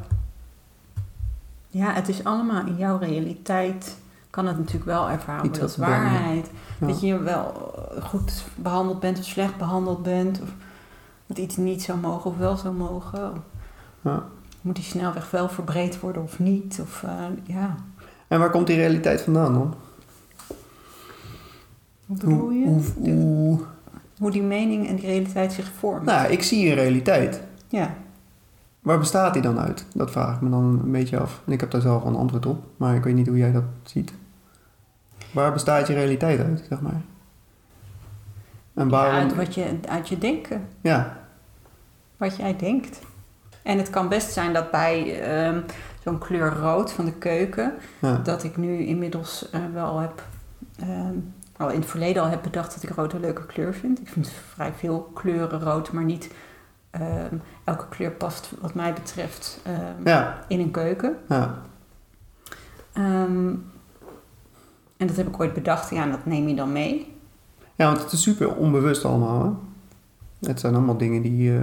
Ja, 1.68 1.92
het 1.92 2.08
is 2.08 2.24
allemaal 2.24 2.66
in 2.66 2.76
jouw 2.76 2.98
realiteit. 2.98 3.96
Kan 4.36 4.46
het 4.46 4.58
natuurlijk 4.58 4.84
wel 4.84 5.08
ervaren 5.10 5.42
worden 5.42 5.62
als 5.62 5.76
waarheid. 5.76 6.50
Ja. 6.80 6.86
Dat 6.86 7.00
je 7.00 7.18
wel 7.18 7.72
eh, 7.96 8.04
goed 8.04 8.44
behandeld 8.54 9.00
bent 9.00 9.18
of 9.18 9.24
slecht 9.24 9.56
behandeld 9.56 10.02
bent. 10.02 10.40
Of 10.42 10.48
dat 11.26 11.38
iets 11.38 11.56
niet 11.56 11.82
zou 11.82 11.98
mogen 11.98 12.30
of 12.30 12.36
wel 12.38 12.56
zou 12.56 12.74
mogen. 12.74 13.32
Ja. 14.00 14.22
moet 14.60 14.74
die 14.74 14.84
snelweg 14.84 15.30
wel 15.30 15.48
verbreed 15.48 16.00
worden 16.00 16.22
of 16.22 16.38
niet? 16.38 16.78
Of 16.82 17.02
eh, 17.02 17.10
ja, 17.44 17.74
En 18.28 18.38
waar 18.38 18.50
komt 18.50 18.66
die 18.66 18.76
realiteit 18.76 19.20
vandaan 19.20 19.52
dan? 19.52 19.74
hoe 22.06 22.16
bedoel 22.16 22.38
Hoe, 22.38 22.54
je? 22.54 22.64
hoe, 22.66 22.80
De- 23.00 23.10
hoe... 23.10 23.58
hoe 24.18 24.30
die 24.30 24.42
mening 24.42 24.88
en 24.88 24.96
die 24.96 25.06
realiteit 25.06 25.52
zich 25.52 25.70
vormen. 25.78 26.04
Nou, 26.04 26.30
ik 26.32 26.42
zie 26.42 26.68
een 26.68 26.74
realiteit. 26.74 27.40
Ja. 27.68 27.94
Waar 28.80 28.98
bestaat 28.98 29.32
die 29.32 29.42
dan 29.42 29.58
uit? 29.58 29.86
Dat 29.94 30.10
vraag 30.10 30.34
ik 30.34 30.40
me 30.40 30.50
dan 30.50 30.80
een 30.84 30.90
beetje 30.90 31.18
af. 31.20 31.40
En 31.46 31.52
ik 31.52 31.60
heb 31.60 31.70
daar 31.70 31.80
zelf 31.80 32.04
een 32.04 32.16
antwoord 32.16 32.46
op, 32.46 32.64
maar 32.76 32.94
ik 32.94 33.04
weet 33.04 33.14
niet 33.14 33.26
hoe 33.26 33.36
jij 33.36 33.52
dat 33.52 33.64
ziet. 33.82 34.12
Waar 35.36 35.52
bestaat 35.52 35.86
je 35.86 35.94
realiteit 35.94 36.40
uit, 36.40 36.64
zeg 36.68 36.80
maar? 36.80 37.00
En 38.74 38.84
Ja, 38.84 38.86
waarom... 38.86 39.14
uit, 39.14 39.34
wat 39.34 39.54
je, 39.54 39.78
uit 39.88 40.08
je 40.08 40.18
denken. 40.18 40.68
Ja, 40.80 41.16
wat 42.16 42.36
jij 42.36 42.56
denkt. 42.56 43.00
En 43.62 43.78
het 43.78 43.90
kan 43.90 44.08
best 44.08 44.32
zijn 44.32 44.52
dat 44.52 44.70
bij 44.70 45.20
ehm, 45.20 45.60
zo'n 46.04 46.18
kleur 46.18 46.52
rood 46.52 46.92
van 46.92 47.04
de 47.04 47.12
keuken, 47.12 47.74
ja, 47.98 48.16
dat 48.16 48.44
ik 48.44 48.56
nu 48.56 48.78
inmiddels 48.78 49.50
eh, 49.50 49.60
wel 49.72 49.98
heb, 49.98 50.22
ehm, 50.78 51.14
al 51.56 51.70
in 51.70 51.80
het 51.80 51.90
verleden 51.90 52.22
al 52.22 52.28
heb 52.28 52.42
bedacht 52.42 52.74
dat 52.74 52.82
ik 52.82 52.96
rood 52.96 53.12
een 53.12 53.20
leuke 53.20 53.46
kleur 53.46 53.74
vind. 53.74 54.00
Ik 54.00 54.08
vind 54.08 54.32
vrij 54.54 54.72
veel 54.72 55.10
kleuren 55.14 55.60
rood, 55.60 55.92
maar 55.92 56.04
niet 56.04 56.30
ehm, 56.90 57.36
elke 57.64 57.88
kleur 57.88 58.10
past 58.10 58.50
wat 58.60 58.74
mij 58.74 58.92
betreft 58.92 59.60
ehm, 59.62 60.08
ja, 60.08 60.38
in 60.48 60.60
een 60.60 60.70
keuken. 60.70 61.16
ja. 61.28 61.62
En 64.96 65.06
dat 65.06 65.16
heb 65.16 65.26
ik 65.26 65.40
ooit 65.40 65.54
bedacht, 65.54 65.90
ja, 65.90 66.02
en 66.02 66.10
dat 66.10 66.26
neem 66.26 66.48
je 66.48 66.54
dan 66.54 66.72
mee. 66.72 67.12
Ja, 67.74 67.86
want 67.86 68.02
het 68.02 68.12
is 68.12 68.22
super 68.22 68.54
onbewust 68.54 69.04
allemaal, 69.04 69.42
hè? 69.44 69.50
Het 70.48 70.60
zijn 70.60 70.74
allemaal 70.74 70.96
dingen 70.96 71.22
die... 71.22 71.56
eh, 71.58 71.62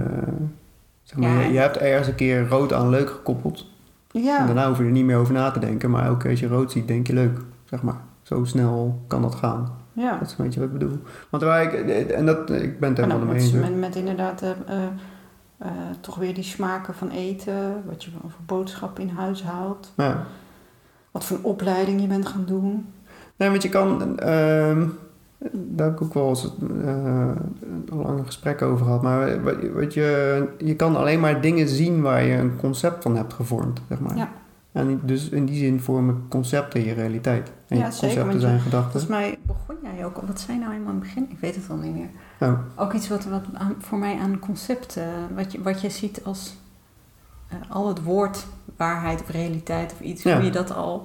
zeg 1.02 1.18
maar, 1.18 1.28
Ja. 1.30 1.40
je, 1.40 1.52
je 1.52 1.58
hebt 1.58 1.76
ergens 1.76 2.08
een 2.08 2.14
keer 2.14 2.48
rood 2.48 2.72
aan 2.72 2.88
leuk 2.88 3.10
gekoppeld. 3.10 3.66
En 4.12 4.22
Ja, 4.22 4.46
daarna 4.46 4.68
hoef 4.68 4.78
je 4.78 4.84
er 4.84 4.90
niet 4.90 5.04
meer 5.04 5.16
over 5.16 5.34
na 5.34 5.50
te 5.50 5.58
denken. 5.58 5.90
Maar 5.90 6.04
elke 6.04 6.18
keer 6.18 6.30
als 6.30 6.40
je 6.40 6.46
rood 6.46 6.72
ziet, 6.72 6.88
denk 6.88 7.06
je 7.06 7.12
leuk, 7.12 7.38
zeg 7.64 7.82
maar. 7.82 8.00
Zo 8.22 8.44
snel 8.44 9.00
kan 9.06 9.22
dat 9.22 9.34
gaan. 9.34 9.76
ja. 9.92 10.18
Dat 10.18 10.28
is 10.30 10.34
een 10.38 10.44
beetje 10.44 10.60
wat 10.60 10.68
ik 10.68 10.78
bedoel. 10.78 10.98
Want 11.30 11.42
waar 11.42 11.62
ik... 11.62 11.72
En 12.10 12.26
dat, 12.26 12.50
ik 12.50 12.80
ben 12.80 12.88
het 12.88 12.98
En 12.98 13.10
helemaal 13.10 13.34
mee 13.34 13.42
eens. 13.42 13.52
met, 13.52 13.76
met, 13.78 13.96
inderdaad 13.96 14.42
eh, 14.42 14.50
eh, 14.50 14.82
eh, 15.58 15.68
toch 16.00 16.14
weer 16.16 16.34
die 16.34 16.44
smaken 16.44 16.94
van 16.94 17.10
eten, 17.10 17.82
wat 17.86 18.04
je 18.04 18.10
voor 18.10 18.30
boodschappen 18.46 19.02
in 19.08 19.14
huis 19.14 19.42
haalt, 19.42 19.92
Ja. 19.96 20.24
wat 21.10 21.24
voor 21.24 21.36
een 21.36 21.44
opleiding 21.44 22.00
je 22.00 22.06
bent 22.06 22.26
gaan 22.26 22.44
doen. 22.46 22.86
Nee, 23.36 23.50
want 23.50 23.62
je 23.62 23.68
kan... 23.68 24.18
ehm, 24.18 24.86
daar 25.52 25.86
heb 25.86 25.96
ik 25.96 26.02
ook 26.02 26.14
wel 26.14 26.28
eens 26.28 26.44
eh, 26.84 27.28
een 27.90 28.02
lang 28.02 28.26
gesprek 28.26 28.62
over 28.62 28.84
gehad. 28.84 29.02
Maar 29.02 29.42
wat, 29.42 29.54
wat 29.74 29.94
je, 29.94 30.44
je 30.58 30.76
kan 30.76 30.96
alleen 30.96 31.20
maar 31.20 31.40
dingen 31.40 31.68
zien 31.68 32.02
waar 32.02 32.22
je 32.22 32.36
een 32.36 32.56
concept 32.56 33.02
van 33.02 33.16
hebt 33.16 33.32
gevormd, 33.32 33.80
zeg 33.88 34.00
maar. 34.00 34.16
Ja. 34.16 34.28
En 34.72 35.00
dus 35.02 35.28
in 35.28 35.44
die 35.44 35.58
zin 35.58 35.80
vormen 35.80 36.22
concepten 36.28 36.84
je 36.84 36.92
realiteit. 36.92 37.52
En 37.68 37.78
Ja, 37.78 37.86
je 37.86 37.92
zeker, 37.92 38.08
concepten 38.14 38.40
zijn 38.40 38.60
gedachten. 38.60 38.90
Volgens 38.90 39.10
mij 39.12 39.38
begon 39.46 39.76
jij 39.82 40.04
ook 40.04 40.16
al, 40.16 40.26
wat 40.26 40.40
zei 40.40 40.58
nou 40.58 40.72
helemaal 40.72 40.92
in 40.92 40.98
het 40.98 41.06
begin? 41.08 41.26
Ik 41.30 41.38
weet 41.40 41.54
het 41.54 41.64
al 41.70 41.76
niet 41.76 41.94
meer. 41.94 42.08
Oh, 42.38 42.58
Ook 42.76 42.92
iets 42.92 43.08
wat, 43.08 43.24
wat 43.24 43.42
aan, 43.52 43.74
voor 43.78 43.98
mij 43.98 44.18
aan 44.18 44.38
concept, 44.38 44.96
eh, 44.96 45.04
wat, 45.34 45.52
je, 45.52 45.62
wat 45.62 45.80
je 45.80 45.90
ziet 45.90 46.20
als 46.24 46.56
eh, 47.48 47.56
al 47.68 47.88
het 47.88 48.02
woord 48.02 48.46
waarheid 48.76 49.20
of 49.20 49.30
realiteit 49.30 49.92
of 49.92 50.00
iets, 50.00 50.22
Ja. 50.22 50.34
hoe 50.36 50.44
je 50.44 50.50
dat 50.50 50.74
al 50.74 51.02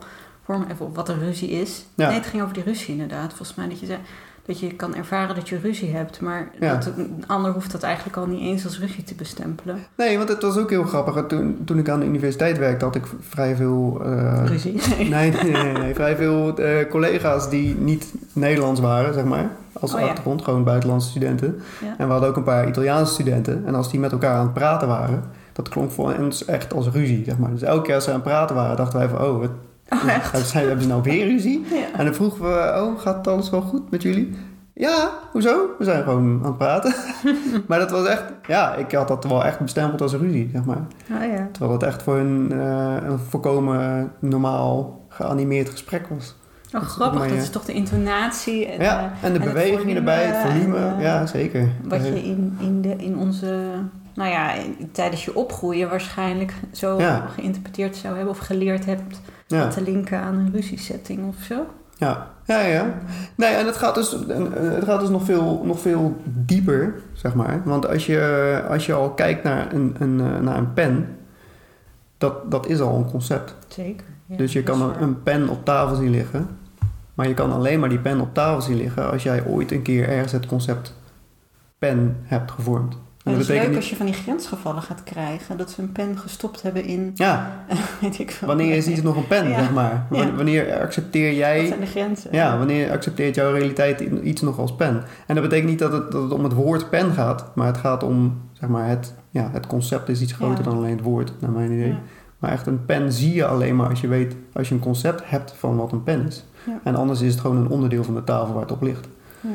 vorm 0.49 0.65
even 0.71 0.85
op 0.85 0.95
wat 0.95 1.09
een 1.09 1.19
ruzie 1.19 1.49
is. 1.49 1.85
Ja. 1.95 2.07
Nee, 2.07 2.17
het 2.17 2.27
ging 2.27 2.41
over 2.41 2.53
die 2.53 2.63
ruzie 2.63 2.91
inderdaad. 2.93 3.27
Volgens 3.27 3.55
mij 3.55 3.67
dat 3.67 3.79
je 3.79 3.85
zei 3.85 3.99
dat 4.45 4.59
je 4.59 4.73
kan 4.73 4.95
ervaren 4.95 5.35
dat 5.35 5.49
je 5.49 5.59
ruzie 5.59 5.95
hebt, 5.95 6.21
maar 6.21 6.51
Ja. 6.59 6.73
dat 6.75 6.85
een 6.97 7.23
ander 7.27 7.51
hoeft 7.51 7.71
dat 7.71 7.83
eigenlijk 7.83 8.17
al 8.17 8.25
niet 8.25 8.39
eens 8.41 8.65
als 8.65 8.79
ruzie 8.79 9.03
te 9.03 9.15
bestempelen. 9.15 9.77
Nee, 9.95 10.17
want 10.17 10.29
het 10.29 10.41
was 10.41 10.57
ook 10.57 10.69
heel 10.69 10.83
grappig. 10.83 11.25
Toen, 11.27 11.62
toen 11.65 11.77
ik 11.77 11.89
aan 11.89 11.99
de 11.99 12.05
universiteit 12.05 12.57
werkte, 12.57 12.85
had 12.85 12.95
ik 12.95 13.03
vrij 13.19 13.55
veel... 13.55 14.01
eh, 14.05 14.41
ruzie. 14.45 14.73
Nee, 14.97 15.09
nee, 15.09 15.31
nee, 15.31 15.51
nee, 15.63 15.71
nee. 15.73 15.93
vrij 15.93 16.15
veel 16.15 16.57
eh, 16.57 16.89
collega's 16.89 17.49
die 17.49 17.75
niet 17.75 18.13
Nederlands 18.33 18.79
waren, 18.79 19.13
zeg 19.13 19.23
maar. 19.23 19.49
Als 19.73 19.93
Oh 19.93 19.99
ja. 19.99 20.05
achtergrond, 20.07 20.43
gewoon 20.43 20.63
buitenlandse 20.63 21.09
studenten. 21.09 21.62
Ja. 21.83 21.95
En 21.97 22.05
we 22.05 22.12
hadden 22.12 22.29
ook 22.29 22.38
een 22.38 22.43
paar 22.43 22.67
Italiaanse 22.67 23.13
studenten. 23.13 23.65
En 23.65 23.75
als 23.75 23.91
die 23.91 23.99
met 23.99 24.12
elkaar 24.12 24.35
aan 24.35 24.43
het 24.45 24.53
praten 24.53 24.88
waren, 24.88 25.23
dat 25.53 25.69
klonk 25.69 25.91
voor 25.91 26.13
ons 26.19 26.45
echt 26.45 26.73
als 26.73 26.88
ruzie, 26.89 27.23
zeg 27.25 27.38
maar. 27.38 27.49
Dus 27.51 27.62
elke 27.62 27.81
keer 27.81 27.95
als 27.95 28.03
ze 28.03 28.09
aan 28.09 28.15
het 28.15 28.25
praten 28.25 28.55
waren, 28.55 28.77
dachten 28.77 28.99
wij 28.99 29.07
van, 29.09 29.21
oh, 29.21 29.39
wat, 29.39 29.49
Oh, 29.89 30.08
echt? 30.10 30.32
hebben, 30.32 30.49
ze, 30.49 30.58
hebben 30.58 30.82
ze 30.82 30.88
nou 30.88 31.02
weer 31.02 31.28
ruzie? 31.28 31.65
Ja. 31.69 31.97
En 31.99 32.06
dan 32.06 32.13
vroegen 32.13 32.41
we, 32.41 32.82
oh, 32.82 32.99
gaat 32.99 33.28
alles 33.28 33.49
wel 33.49 33.62
goed 33.62 33.91
met 33.91 34.02
jullie? 34.02 34.36
Ja, 34.73 35.10
hoezo? 35.32 35.69
We 35.78 35.84
zijn 35.84 36.04
gewoon 36.04 36.39
aan 36.43 36.45
het 36.45 36.58
praten. 36.58 36.93
maar 37.67 37.80
dat 37.80 37.91
was 37.91 38.08
echt, 38.08 38.23
ja, 38.47 38.75
ik 38.75 38.91
had 38.91 39.08
dat 39.08 39.23
wel 39.23 39.45
echt 39.45 39.60
bestempeld 39.60 40.02
als 40.02 40.13
een 40.13 40.19
ruzie, 40.19 40.49
zeg 40.54 40.65
maar. 40.65 40.82
Oh 41.12 41.32
ja. 41.34 41.47
Terwijl 41.52 41.71
het 41.73 41.84
echt 41.84 42.04
voor 42.04 42.15
hun 42.15 42.52
eh, 42.52 42.95
een 43.10 43.19
volkomen 43.19 44.12
normaal 44.19 44.99
geanimeerd 45.10 45.69
gesprek 45.69 46.08
was. 46.08 46.36
Oh, 46.73 46.82
grappig. 46.82 47.19
Dat 47.21 47.30
je- 47.30 47.36
is 47.38 47.49
toch 47.49 47.65
de 47.65 47.73
intonatie 47.73 48.65
en, 48.65 48.82
ja, 48.82 48.99
eh, 48.99 49.04
en 49.28 49.34
de 49.34 49.39
het 49.39 49.47
bewegingen 49.47 49.78
volume 49.80 49.97
erbij, 49.99 50.23
het 50.25 50.47
volume, 50.52 50.78
en, 50.78 50.95
eh, 50.97 51.02
ja, 51.04 51.25
zeker. 51.25 51.69
wat 51.84 52.06
je 52.08 52.23
in, 52.23 52.58
in, 52.60 52.82
de, 52.82 52.95
in 52.95 53.17
onze, 53.17 53.69
nou 54.13 54.30
ja, 54.30 54.54
in- 54.54 54.89
tijdens 54.91 55.25
je 55.25 55.36
opgroeien 55.36 55.89
waarschijnlijk 55.89 56.54
zo 56.71 56.99
Ja. 56.99 57.25
geïnterpreteerd 57.36 57.95
zou 57.95 58.13
hebben 58.15 58.34
of 58.34 58.39
geleerd 58.39 58.86
hebt 58.86 59.21
ja. 59.57 59.67
te 59.67 59.81
linken 59.81 60.19
aan 60.19 60.35
een 60.35 60.51
ruziesetting 60.51 61.27
of 61.27 61.35
zo. 61.43 61.65
Ja, 61.97 62.27
ja, 62.45 62.59
ja. 62.59 62.93
Nee, 63.35 63.53
en 63.53 63.65
het 63.65 63.77
gaat 63.77 63.95
dus, 63.95 64.25
eh, 64.27 64.38
het 64.53 64.83
gaat 64.83 64.99
dus 64.99 65.09
nog, 65.09 65.23
veel, 65.23 65.62
nog 65.65 65.79
veel 65.79 66.21
dieper, 66.23 66.93
zeg 67.13 67.33
maar. 67.33 67.62
Want 67.65 67.88
als 67.88 68.05
je, 68.05 68.63
als 68.69 68.85
je 68.85 68.93
al 68.93 69.09
kijkt 69.09 69.43
naar 69.43 69.73
een, 69.73 69.95
een, 69.99 70.19
eh, 70.19 70.39
naar 70.39 70.57
een 70.57 70.73
pen, 70.73 71.17
dat, 72.17 72.51
dat 72.51 72.67
is 72.67 72.79
al 72.79 72.95
een 72.95 73.12
concept. 73.12 73.55
Zeker. 73.67 74.05
Ja, 74.25 74.38
dus 74.38 74.53
je 74.53 74.63
kan 74.63 74.81
een, 74.81 75.01
een 75.01 75.23
pen 75.23 75.49
op 75.49 75.65
tafel 75.65 75.95
zien 75.95 76.09
liggen. 76.09 76.47
Maar 77.13 77.27
je 77.27 77.33
kan 77.33 77.51
alleen 77.51 77.79
maar 77.79 77.89
die 77.89 77.99
pen 77.99 78.19
op 78.19 78.33
tafel 78.33 78.62
zien 78.62 78.77
liggen 78.77 79.12
als 79.12 79.23
jij 79.23 79.45
ooit 79.45 79.71
een 79.71 79.81
keer 79.81 80.09
ergens 80.09 80.31
het 80.31 80.45
concept 80.45 80.95
pen 81.77 82.17
hebt 82.21 82.51
gevormd. 82.51 82.97
En 83.23 83.32
dat 83.32 83.41
is 83.41 83.47
leuk 83.47 83.67
niet... 83.67 83.75
als 83.75 83.89
je 83.89 83.95
van 83.95 84.05
die 84.05 84.15
grensgevallen 84.15 84.82
gaat 84.82 85.03
krijgen, 85.03 85.58
dat 85.58 85.71
ze 85.71 85.82
een 85.82 85.91
pen 85.91 86.17
gestopt 86.17 86.62
hebben 86.62 86.84
in, 86.84 87.12
Ja, 87.15 87.63
weet 88.01 88.19
ik 88.19 88.32
veel. 88.32 88.47
wanneer 88.47 88.75
is 88.75 88.88
iets 88.88 89.01
nog 89.01 89.15
een 89.15 89.27
pen, 89.27 89.49
Ja. 89.49 89.58
zeg 89.60 89.71
maar. 89.71 90.05
Wanneer- 90.10 90.82
accepteer 90.82 91.27
Wat 91.27 91.38
jij... 91.38 91.67
zijn 91.67 91.79
de 91.79 91.86
grenzen? 91.86 92.29
Ja, 92.32 92.58
wanneer 92.58 92.91
accepteert 92.91 93.36
jouw 93.36 93.51
realiteit 93.51 93.99
iets 94.23 94.41
nog 94.41 94.60
als 94.60 94.75
pen? 94.75 95.03
En 95.27 95.36
dat 95.36 95.43
betekent 95.43 95.69
niet 95.69 95.79
dat 95.79 95.91
het, 95.91 96.12
dat 96.12 96.21
het 96.23 96.32
om 96.32 96.43
het 96.43 96.53
woord 96.53 96.89
pen 96.89 97.12
gaat, 97.12 97.51
maar 97.55 97.67
het 97.67 97.77
gaat 97.77 98.03
om, 98.03 98.41
zeg 98.53 98.69
maar, 98.69 98.88
het, 98.88 99.13
ja, 99.29 99.49
het 99.53 99.67
concept 99.67 100.10
is 100.10 100.21
iets 100.21 100.34
groter 100.34 100.58
Ja. 100.58 100.63
dan 100.69 100.77
alleen 100.77 100.95
het 100.95 101.01
woord, 101.05 101.32
naar 101.39 101.51
mijn 101.51 101.71
idee. 101.71 101.88
Ja. 101.88 101.99
Maar 102.39 102.51
echt 102.51 102.67
een 102.67 102.86
pen 102.86 103.13
zie 103.13 103.34
je 103.34 103.45
alleen 103.45 103.75
maar 103.75 103.89
als 103.89 104.01
je 104.01 104.08
weet, 104.08 104.36
als 104.53 104.69
je 104.69 104.73
een 104.75 104.82
concept 104.82 105.21
hebt 105.25 105.53
van 105.58 105.75
wat 105.77 105.91
een 105.91 106.03
pen 106.03 106.25
is. 106.27 106.45
En 106.84 106.95
anders 106.95 107.21
is 107.21 107.32
het 107.32 107.41
gewoon 107.41 107.58
een 107.58 107.69
onderdeel 107.69 108.03
van 108.03 108.13
de 108.13 108.23
tafel 108.23 108.53
waar 108.53 108.62
het 108.62 108.71
op 108.71 108.82
ligt. 108.82 109.08
Ja. 109.41 109.49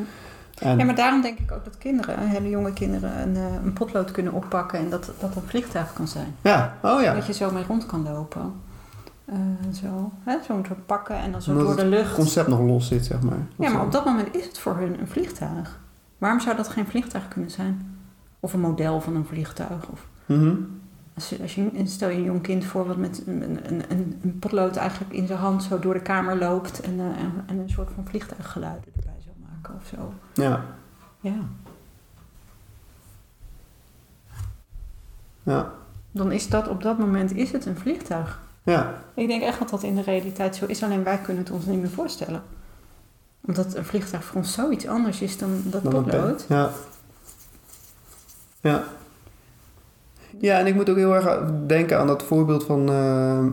En, 0.55 0.77
Ja, 0.77 0.85
maar 0.85 0.95
daarom 0.95 1.21
denk 1.21 1.39
ik 1.39 1.51
ook 1.51 1.63
dat 1.65 1.77
kinderen, 1.77 2.19
hele 2.19 2.49
jonge 2.49 2.73
kinderen, 2.73 3.21
een, 3.21 3.35
eh, 3.35 3.43
een 3.65 3.73
potlood 3.73 4.11
kunnen 4.11 4.33
oppakken 4.33 4.79
en 4.79 4.89
dat 4.89 5.11
dat 5.19 5.35
een 5.35 5.41
vliegtuig 5.45 5.93
kan 5.93 6.07
zijn. 6.07 6.35
ja, 6.41 6.77
oh 6.81 7.01
ja. 7.01 7.13
Dat 7.13 7.25
je 7.27 7.33
zo 7.33 7.51
mee 7.51 7.63
rond 7.67 7.85
kan 7.85 8.03
lopen. 8.03 8.53
Eh, 9.25 9.35
zo, 9.81 10.11
hè? 10.23 10.37
zo 10.47 10.53
moeten 10.55 10.85
pakken 10.85 11.15
en 11.17 11.31
dan 11.31 11.41
zo 11.41 11.51
Omdat 11.51 11.65
door 11.67 11.75
de 11.75 11.81
Het 11.81 11.89
lucht. 11.91 12.13
concept 12.15 12.47
nog 12.47 12.59
los 12.59 12.87
zit, 12.87 13.05
zeg 13.05 13.21
maar. 13.21 13.37
Ja, 13.55 13.69
maar 13.69 13.81
op 13.83 13.91
dat 13.91 14.05
moment 14.05 14.35
is 14.35 14.45
het 14.45 14.57
voor 14.59 14.75
hun 14.77 14.99
een 14.99 15.07
vliegtuig. 15.07 15.79
Waarom 16.17 16.39
zou 16.39 16.55
dat 16.55 16.67
geen 16.67 16.85
vliegtuig 16.87 17.27
kunnen 17.27 17.51
zijn? 17.51 17.97
Of 18.39 18.53
een 18.53 18.59
model 18.59 19.01
van 19.01 19.15
een 19.15 19.25
vliegtuig? 19.25 19.87
Of 19.91 20.07
Mhm. 20.25 20.53
als 21.15 21.29
je, 21.29 21.41
als 21.41 21.55
je, 21.55 21.69
stel 21.83 22.09
je 22.09 22.15
een 22.17 22.23
jong 22.23 22.41
kind 22.41 22.65
voor 22.65 22.87
wat 22.87 22.97
met 22.97 23.23
een, 23.25 23.59
een, 23.69 23.83
een, 23.89 24.37
potlood 24.39 24.75
eigenlijk 24.75 25.13
in 25.13 25.27
zijn 25.27 25.39
hand 25.39 25.63
zo 25.63 25.79
door 25.79 25.93
de 25.93 26.01
kamer 26.01 26.37
loopt 26.37 26.79
en, 26.81 26.99
eh, 26.99 27.05
en, 27.05 27.31
en 27.45 27.57
een 27.59 27.69
soort 27.69 27.89
van 27.95 28.05
vliegtuiggeluiden 28.07 28.83
erbij 28.95 29.14
maken 29.67 29.75
of 29.81 29.87
zo. 29.99 30.13
Ja, 30.43 30.63
Ja. 31.19 31.33
ja, 35.43 35.71
Dan 36.11 36.31
is 36.31 36.49
dat 36.49 36.67
op 36.67 36.81
dat 36.83 36.97
moment 36.97 37.33
is 37.35 37.51
het 37.51 37.65
een 37.65 37.77
vliegtuig. 37.77 38.39
ja. 38.63 38.93
Ik 39.13 39.27
denk 39.27 39.41
echt 39.41 39.59
dat 39.59 39.69
dat 39.69 39.83
in 39.83 39.95
de 39.95 40.01
realiteit 40.01 40.55
zo 40.55 40.65
is, 40.65 40.83
alleen 40.83 41.03
wij 41.03 41.17
kunnen 41.17 41.43
het 41.43 41.51
ons 41.51 41.65
niet 41.65 41.79
meer 41.81 41.89
voorstellen. 41.89 42.43
Omdat 43.45 43.75
een 43.75 43.85
vliegtuig 43.85 44.23
voor 44.23 44.37
ons 44.37 44.53
zoiets 44.53 44.87
anders 44.87 45.21
is 45.21 45.37
dan 45.37 45.61
dat 45.65 45.83
Dan 45.83 45.91
potlood. 45.93 46.45
Ja. 46.49 46.69
Ja. 48.61 48.83
Ja, 50.39 50.59
en 50.59 50.67
ik 50.67 50.75
moet 50.75 50.89
ook 50.89 50.95
heel 50.95 51.15
erg 51.15 51.41
denken 51.67 51.99
aan 51.99 52.07
dat 52.07 52.23
voorbeeld 52.23 52.63
van... 52.65 52.89
eh, 52.89 53.45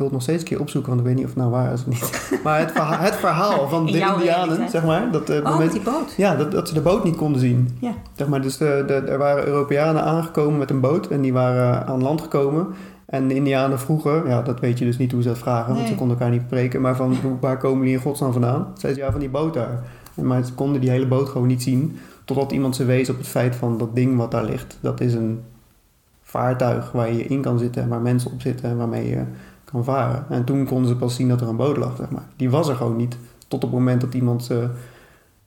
wil 0.00 0.08
het 0.08 0.18
nog 0.18 0.22
steeds 0.22 0.42
een 0.42 0.48
keer 0.48 0.60
opzoeken, 0.60 0.90
want 0.90 1.00
ik 1.00 1.06
weet 1.06 1.16
niet 1.16 1.24
of 1.24 1.30
het 1.30 1.40
nou 1.40 1.50
waar 1.50 1.72
is 1.72 1.80
of 1.80 1.86
niet. 1.86 2.28
Maar 2.44 2.58
het 2.58 2.72
verhaal, 2.72 2.98
het 2.98 3.14
verhaal 3.14 3.68
van 3.74 3.86
de 3.86 3.98
Indianen, 3.98 4.70
zeg 4.70 4.84
maar. 4.84 5.10
Dat, 5.12 5.28
eh, 5.28 5.36
Oh, 5.36 5.52
moment, 5.52 5.72
die 5.72 5.80
boot. 5.80 6.14
ja, 6.16 6.34
dat, 6.36 6.52
dat 6.52 6.68
ze 6.68 6.74
de 6.74 6.80
boot 6.80 7.04
niet 7.04 7.16
konden 7.16 7.40
zien. 7.40 7.76
Ja. 7.80 7.92
Zeg 8.16 8.28
maar, 8.28 8.42
dus 8.42 8.56
de, 8.56 8.84
de, 8.86 8.94
er 8.94 9.18
waren 9.18 9.46
Europeanen 9.46 10.02
aangekomen 10.02 10.58
met 10.58 10.70
een 10.70 10.80
boot 10.80 11.06
en 11.06 11.20
die 11.20 11.32
waren 11.32 11.86
aan 11.86 12.02
land 12.02 12.20
gekomen. 12.20 12.66
En 13.06 13.28
de 13.28 13.34
Indianen 13.34 13.78
vroegen, 13.78 14.22
ja, 14.26 14.42
dat 14.42 14.60
weet 14.60 14.78
je 14.78 14.84
dus 14.84 14.98
niet 14.98 15.12
hoe 15.12 15.22
ze 15.22 15.28
dat 15.28 15.38
vragen, 15.38 15.74
want 15.74 15.88
ze 15.88 15.94
konden 15.94 16.16
elkaar 16.16 16.32
niet 16.32 16.42
spreken. 16.46 16.80
Maar 16.80 16.96
van, 16.96 17.16
waar 17.40 17.58
komen 17.58 17.84
die 17.84 17.94
in 17.94 18.00
godsnaam 18.00 18.32
vandaan? 18.32 18.66
Zeiden 18.74 19.00
ze, 19.00 19.06
ja, 19.06 19.10
van 19.10 19.20
die 19.20 19.30
boot 19.30 19.54
daar. 19.54 19.82
Maar 20.14 20.44
ze 20.44 20.52
konden 20.52 20.80
die 20.80 20.90
hele 20.90 21.06
boot 21.06 21.28
gewoon 21.28 21.46
niet 21.46 21.62
zien, 21.62 21.98
totdat 22.24 22.52
iemand 22.52 22.76
ze 22.76 22.84
wees 22.84 23.10
op 23.10 23.18
het 23.18 23.28
feit 23.28 23.56
van 23.56 23.78
dat 23.78 23.94
ding 23.94 24.16
wat 24.16 24.30
daar 24.30 24.44
ligt. 24.44 24.78
Dat 24.80 25.00
is 25.00 25.14
een 25.14 25.40
vaartuig 26.22 26.92
waar 26.92 27.12
je 27.12 27.24
in 27.24 27.40
kan 27.40 27.58
zitten 27.58 27.82
en 27.82 27.88
waar 27.88 28.00
mensen 28.00 28.30
op 28.32 28.40
zitten 28.40 28.70
en 28.70 28.76
waarmee 28.76 29.08
je 29.08 29.22
kan 29.72 29.84
varen. 29.84 30.24
En 30.28 30.44
toen 30.44 30.64
konden 30.66 30.88
ze 30.88 30.96
pas 30.96 31.14
zien 31.14 31.28
dat 31.28 31.40
er 31.40 31.48
een 31.48 31.56
boot 31.56 31.76
lag, 31.76 31.96
zeg 31.96 32.10
maar. 32.10 32.24
Die 32.36 32.50
was 32.50 32.68
er 32.68 32.76
gewoon 32.76 32.96
niet, 32.96 33.16
tot 33.48 33.64
op 33.64 33.70
het 33.70 33.78
moment 33.78 34.00
dat 34.00 34.14
iemand 34.14 34.44
ze 34.44 34.68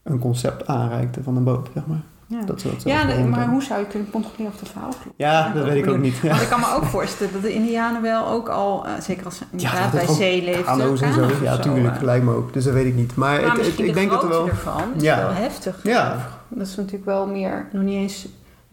een 0.04 0.20
concept 0.20 0.68
aanreikte 0.68 1.24
van 1.24 1.38
een 1.38 1.44
boot, 1.44 1.70
zeg 1.74 1.86
maar. 1.86 2.02
Ja, 2.28 2.40
Dat 2.46 2.62
dat 2.62 2.84
ja 2.84 3.04
maar 3.30 3.48
hoe 3.48 3.64
zou 3.64 3.80
je 3.80 3.86
kunnen 3.88 4.10
controleren 4.12 4.48
of 4.54 4.60
het 4.60 4.70
verhaal 4.70 4.90
klopt? 5.02 5.18
Ja, 5.18 5.52
dat 5.54 5.66
weet 5.66 5.84
ik 5.86 5.90
ook 5.90 5.98
niet. 5.98 6.16
Ja. 6.18 6.30
Want 6.30 6.42
ik 6.42 6.48
kan 6.48 6.60
me 6.60 6.66
ook 6.76 6.84
voorstellen 6.86 7.34
dat 7.34 7.42
de 7.42 7.54
Indianen 7.54 8.02
wel 8.02 8.28
ook 8.28 8.50
al, 8.50 8.86
eh, 8.86 8.92
zeker 9.02 9.26
als 9.26 9.38
ze 9.38 9.44
dat 9.52 9.92
bij 9.92 10.08
zee 10.16 10.44
leefden, 10.44 10.64
Kano's 10.66 11.02
en 11.02 11.14
zo. 11.14 11.28
Ja, 11.42 11.58
tuurlijk. 11.58 11.96
eh. 11.96 12.02
Lijkt 12.02 12.26
me 12.26 12.34
ook. 12.36 12.54
Dus 12.54 12.64
dat 12.64 12.74
weet 12.74 12.86
ik 12.86 12.96
niet. 12.96 13.16
Maar 13.16 13.30
Maar 13.30 13.40
het, 13.42 13.50
het- 13.52 13.58
misschien 13.58 13.86
ik 13.86 13.94
de 13.94 14.00
denk 14.00 14.12
dat 14.12 14.24
er 14.24 14.30
wel... 14.30 14.48
ervan 14.48 14.82
is 14.96 15.02
Ja. 15.02 15.18
wel 15.18 15.30
heftig. 15.34 15.80
Ja. 15.84 16.18
Dat 16.48 16.68
is 16.68 16.76
natuurlijk 16.76 17.06
wel 17.06 17.28
meer, 17.28 17.68
nog 17.72 17.84
niet 17.84 17.96
eens 17.96 18.28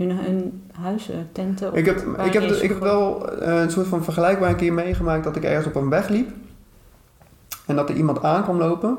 hun, 0.09 0.17
hun 0.17 0.63
huizen, 0.73 1.29
tenten. 1.33 1.71
of 1.71 1.77
Ik 1.77 1.87
heb, 1.87 1.99
ik 2.25 2.33
heb, 2.33 2.43
ik 2.43 2.69
heb 2.69 2.81
wel 2.81 3.33
eh, 3.39 3.61
een 3.61 3.71
soort 3.71 3.87
van 3.87 4.05
vergelijkbaar 4.05 4.51
een 4.51 4.57
keer 4.57 4.73
meegemaakt 4.73 5.25
dat 5.25 5.37
ik 5.37 5.45
ergens 5.45 5.67
op 5.67 5.75
een 5.75 5.89
weg 5.89 6.09
liep. 6.09 6.31
En 7.67 7.77
dat 7.77 7.89
er 7.89 7.97
iemand 7.97 8.23
aan 8.23 8.43
kwam 8.43 8.59
lopen 8.59 8.99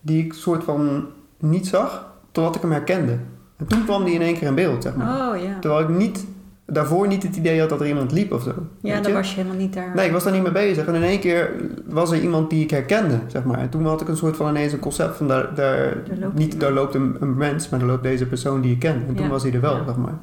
die 0.00 0.24
ik 0.24 0.32
soort 0.32 0.64
van 0.64 1.06
niet 1.38 1.66
zag, 1.66 2.12
totdat 2.32 2.54
ik 2.54 2.60
hem 2.60 2.72
herkende. 2.72 3.18
En 3.56 3.66
toen 3.66 3.84
kwam 3.84 4.04
die 4.04 4.14
in 4.14 4.22
één 4.22 4.34
keer 4.34 4.48
in 4.48 4.54
beeld, 4.54 4.82
zeg 4.82 4.94
maar. 4.94 5.28
Oh 5.28 5.42
ja. 5.42 5.58
Terwijl 5.58 5.82
ik 5.82 5.88
niet, 5.88 6.26
daarvoor 6.70 7.06
niet 7.08 7.22
het 7.22 7.36
idee 7.36 7.60
had 7.60 7.68
dat 7.68 7.80
er 7.80 7.86
iemand 7.88 8.12
liep 8.12 8.32
of 8.32 8.42
zo. 8.42 8.52
Ja, 8.80 9.00
dan 9.00 9.10
je? 9.10 9.16
was 9.16 9.30
je 9.30 9.36
helemaal 9.36 9.58
niet 9.58 9.72
daar. 9.74 9.94
Nee, 9.94 10.06
ik 10.06 10.12
was 10.12 10.24
daar 10.24 10.32
niet 10.32 10.42
mee 10.42 10.52
bezig. 10.52 10.86
En 10.86 10.94
in 10.94 11.02
één 11.02 11.20
keer 11.20 11.50
was 11.86 12.10
er 12.10 12.20
iemand 12.20 12.50
die 12.50 12.62
ik 12.62 12.70
herkende, 12.70 13.18
zeg 13.26 13.44
maar. 13.44 13.58
En 13.58 13.68
toen 13.68 13.86
had 13.86 14.00
ik 14.00 14.08
een 14.08 14.16
soort 14.16 14.36
van 14.36 14.48
ineens 14.48 14.72
een 14.72 14.78
concept 14.78 15.16
van 15.16 15.28
daar, 15.28 15.54
daar, 15.54 15.96
niet 16.06 16.40
iemand. 16.40 16.60
daar 16.60 16.72
loopt 16.72 16.94
een, 16.94 17.16
een 17.20 17.36
mens, 17.36 17.68
maar 17.68 17.78
daar 17.78 17.88
loopt 17.88 18.02
deze 18.02 18.26
persoon 18.26 18.60
die 18.60 18.72
ik 18.72 18.78
ken. 18.78 19.04
En 19.08 19.14
toen 19.14 19.28
was 19.28 19.42
hij 19.42 19.52
er 19.52 19.60
wel, 19.60 19.76
Ja. 19.76 19.84
zeg 19.84 19.96
maar. 19.96 20.18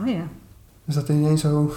Oh 0.00 0.06
ja. 0.08 0.22
Dus 0.84 0.94
dat 0.94 1.08
ineens 1.08 1.40
zo... 1.40 1.72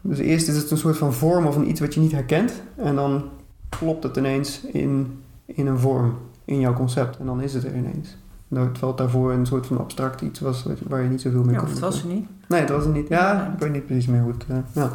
Dus 0.00 0.18
eerst 0.18 0.48
is 0.48 0.56
het 0.56 0.70
een 0.70 0.76
soort 0.78 0.96
van 0.96 1.12
vorm 1.12 1.46
of 1.46 1.56
een 1.56 1.68
iets 1.68 1.80
wat 1.80 1.94
je 1.94 2.00
niet 2.00 2.12
herkent. 2.12 2.52
En 2.76 2.94
dan 2.94 3.24
klopt 3.68 4.02
het 4.02 4.16
ineens 4.16 4.60
in, 4.72 5.22
in 5.44 5.66
een 5.66 5.78
vorm, 5.78 6.14
in 6.44 6.60
jouw 6.60 6.74
concept. 6.74 7.18
En 7.18 7.26
dan 7.26 7.40
is 7.42 7.54
het 7.54 7.64
er 7.64 7.76
ineens. 7.76 8.16
Nou, 8.50 8.68
het 8.82 8.96
daarvoor 8.98 9.32
een 9.32 9.46
soort 9.46 9.66
van 9.66 9.78
abstract 9.78 10.20
iets 10.20 10.40
was 10.40 10.64
waar 10.88 11.02
je 11.02 11.08
niet 11.08 11.20
zoveel 11.20 11.42
mee 11.44 11.52
Ja, 11.54 11.58
kon. 11.58 11.66
of 11.66 11.72
het 11.72 11.80
was 11.82 12.00
er 12.02 12.08
niet. 12.08 12.26
Nee, 12.48 12.60
dat 12.60 12.76
was 12.76 12.84
het 12.84 12.94
niet. 12.94 13.08
Ja. 13.08 13.32
Ja, 13.32 13.52
ik 13.52 13.58
weet 13.58 13.72
niet 13.72 13.86
precies 13.86 14.06
meer 14.06 14.20
hoe 14.22 14.32
het... 14.32 14.44
eh, 14.48 14.56
ja. 14.72 14.92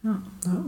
Ja. 0.00 0.20
Ja. 0.40 0.60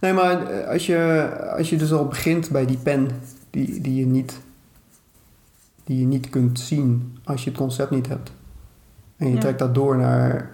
Nee, 0.00 0.12
maar 0.12 0.46
eh, 0.46 0.68
als 0.68 0.86
je, 0.86 1.28
als 1.56 1.70
je 1.70 1.76
dus 1.76 1.92
al 1.92 2.06
begint 2.08 2.50
bij 2.50 2.66
die 2.66 2.76
pen 2.78 3.08
die, 3.50 3.80
die, 3.80 3.94
je 3.94 4.06
niet, 4.06 4.40
die 5.84 5.98
je 5.98 6.06
niet 6.06 6.28
kunt 6.30 6.60
zien 6.60 7.18
als 7.24 7.44
je 7.44 7.50
het 7.50 7.58
concept 7.58 7.90
niet 7.90 8.08
hebt. 8.08 8.32
En 9.16 9.26
je 9.28 9.34
Ja. 9.34 9.40
trekt 9.40 9.58
dat 9.58 9.74
door 9.74 9.96
naar, 9.96 10.50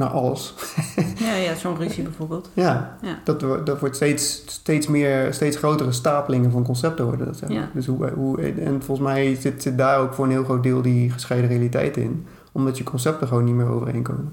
naar 0.00 0.08
alles. 0.08 0.54
Ja, 1.18 1.34
ja 1.34 1.54
zo'n 1.54 1.76
ruzie 1.76 2.02
bijvoorbeeld. 2.10 2.50
Ja, 2.52 2.96
Ja. 3.02 3.18
Dat, 3.24 3.66
dat 3.66 3.80
wordt 3.80 3.96
steeds, 3.96 4.42
steeds 4.46 4.86
meer, 4.86 5.34
steeds 5.34 5.56
grotere 5.56 5.92
stapelingen 5.92 6.50
van 6.50 6.64
concepten 6.64 7.04
worden 7.04 7.26
dat. 7.26 7.42
Ja. 7.48 7.68
Dus 7.74 7.86
hoe, 7.86 8.10
hoe, 8.10 8.40
en 8.42 8.82
volgens 8.82 9.08
mij 9.08 9.34
zit, 9.34 9.62
zit 9.62 9.78
daar 9.78 9.98
ook 9.98 10.14
voor 10.14 10.24
een 10.24 10.30
heel 10.30 10.44
groot 10.44 10.62
deel 10.62 10.82
die 10.82 11.10
gescheiden 11.10 11.50
realiteit 11.50 11.96
in. 11.96 12.26
Omdat 12.52 12.78
je 12.78 12.84
concepten 12.84 13.28
gewoon 13.28 13.44
niet 13.44 13.54
meer 13.54 13.68
overeenkomen. 13.68 14.32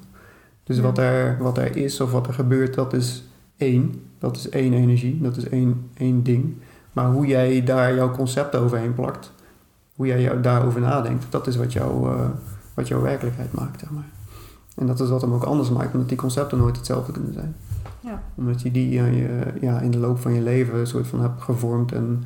Dus 0.63 0.75
Ja. 0.77 0.81
wat, 0.81 0.97
er, 0.97 1.37
wat 1.39 1.57
er 1.57 1.75
is 1.75 2.01
of 2.01 2.11
wat 2.11 2.27
er 2.27 2.33
gebeurt, 2.33 2.73
dat 2.73 2.93
is 2.93 3.23
één. 3.57 4.01
Dat 4.19 4.35
is 4.35 4.49
één 4.49 4.73
energie, 4.73 5.21
dat 5.21 5.37
is 5.37 5.49
één, 5.49 5.89
één 5.97 6.23
ding. 6.23 6.53
Maar 6.93 7.05
hoe 7.11 7.25
jij 7.25 7.63
daar 7.63 7.95
jouw 7.95 8.11
concept 8.11 8.55
overheen 8.55 8.93
plakt, 8.93 9.31
hoe 9.95 10.07
jij 10.07 10.21
jou 10.21 10.41
daarover 10.41 10.81
nadenkt, 10.81 11.25
dat 11.29 11.47
is 11.47 11.55
wat, 11.55 11.73
jou, 11.73 12.09
eh, 12.11 12.25
wat 12.73 12.87
jouw 12.87 13.01
werkelijkheid 13.01 13.53
maakt. 13.53 13.79
Zeg 13.79 13.89
maar. 13.89 14.05
En 14.77 14.87
dat 14.87 14.99
is 14.99 15.09
wat 15.09 15.21
hem 15.21 15.33
ook 15.33 15.43
anders 15.43 15.69
maakt, 15.69 15.93
omdat 15.93 16.09
die 16.09 16.17
concepten 16.17 16.57
nooit 16.57 16.75
hetzelfde 16.75 17.11
kunnen 17.11 17.33
zijn. 17.33 17.55
Ja. 17.99 18.21
Omdat 18.35 18.61
je 18.61 18.71
die 18.71 18.99
eh, 18.99 19.17
je, 19.17 19.53
ja, 19.61 19.79
in 19.79 19.91
de 19.91 19.97
loop 19.97 20.19
van 20.19 20.33
je 20.33 20.41
leven 20.41 20.79
een 20.79 20.87
soort 20.87 21.07
van 21.07 21.21
hebt 21.21 21.41
gevormd. 21.41 21.91
En, 21.91 22.23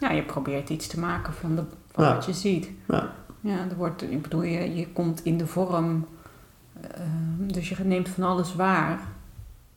Ja, 0.00 0.10
je 0.10 0.22
probeert 0.22 0.70
iets 0.70 0.86
te 0.86 0.98
maken 1.00 1.32
van, 1.32 1.56
de, 1.56 1.62
van 1.92 2.04
Ja. 2.04 2.14
wat 2.14 2.24
je 2.24 2.32
ziet. 2.32 2.68
Ja. 2.88 3.12
Ja, 3.40 3.58
er 3.70 3.76
wordt, 3.76 4.02
ik 4.02 4.22
bedoel, 4.22 4.42
je, 4.42 4.74
je 4.76 4.88
komt 4.92 5.24
in 5.24 5.38
de 5.38 5.46
vorm, 5.46 6.06
eh, 6.80 7.00
dus 7.38 7.68
je 7.68 7.76
neemt 7.84 8.08
van 8.08 8.24
alles 8.24 8.54
waar. 8.54 8.98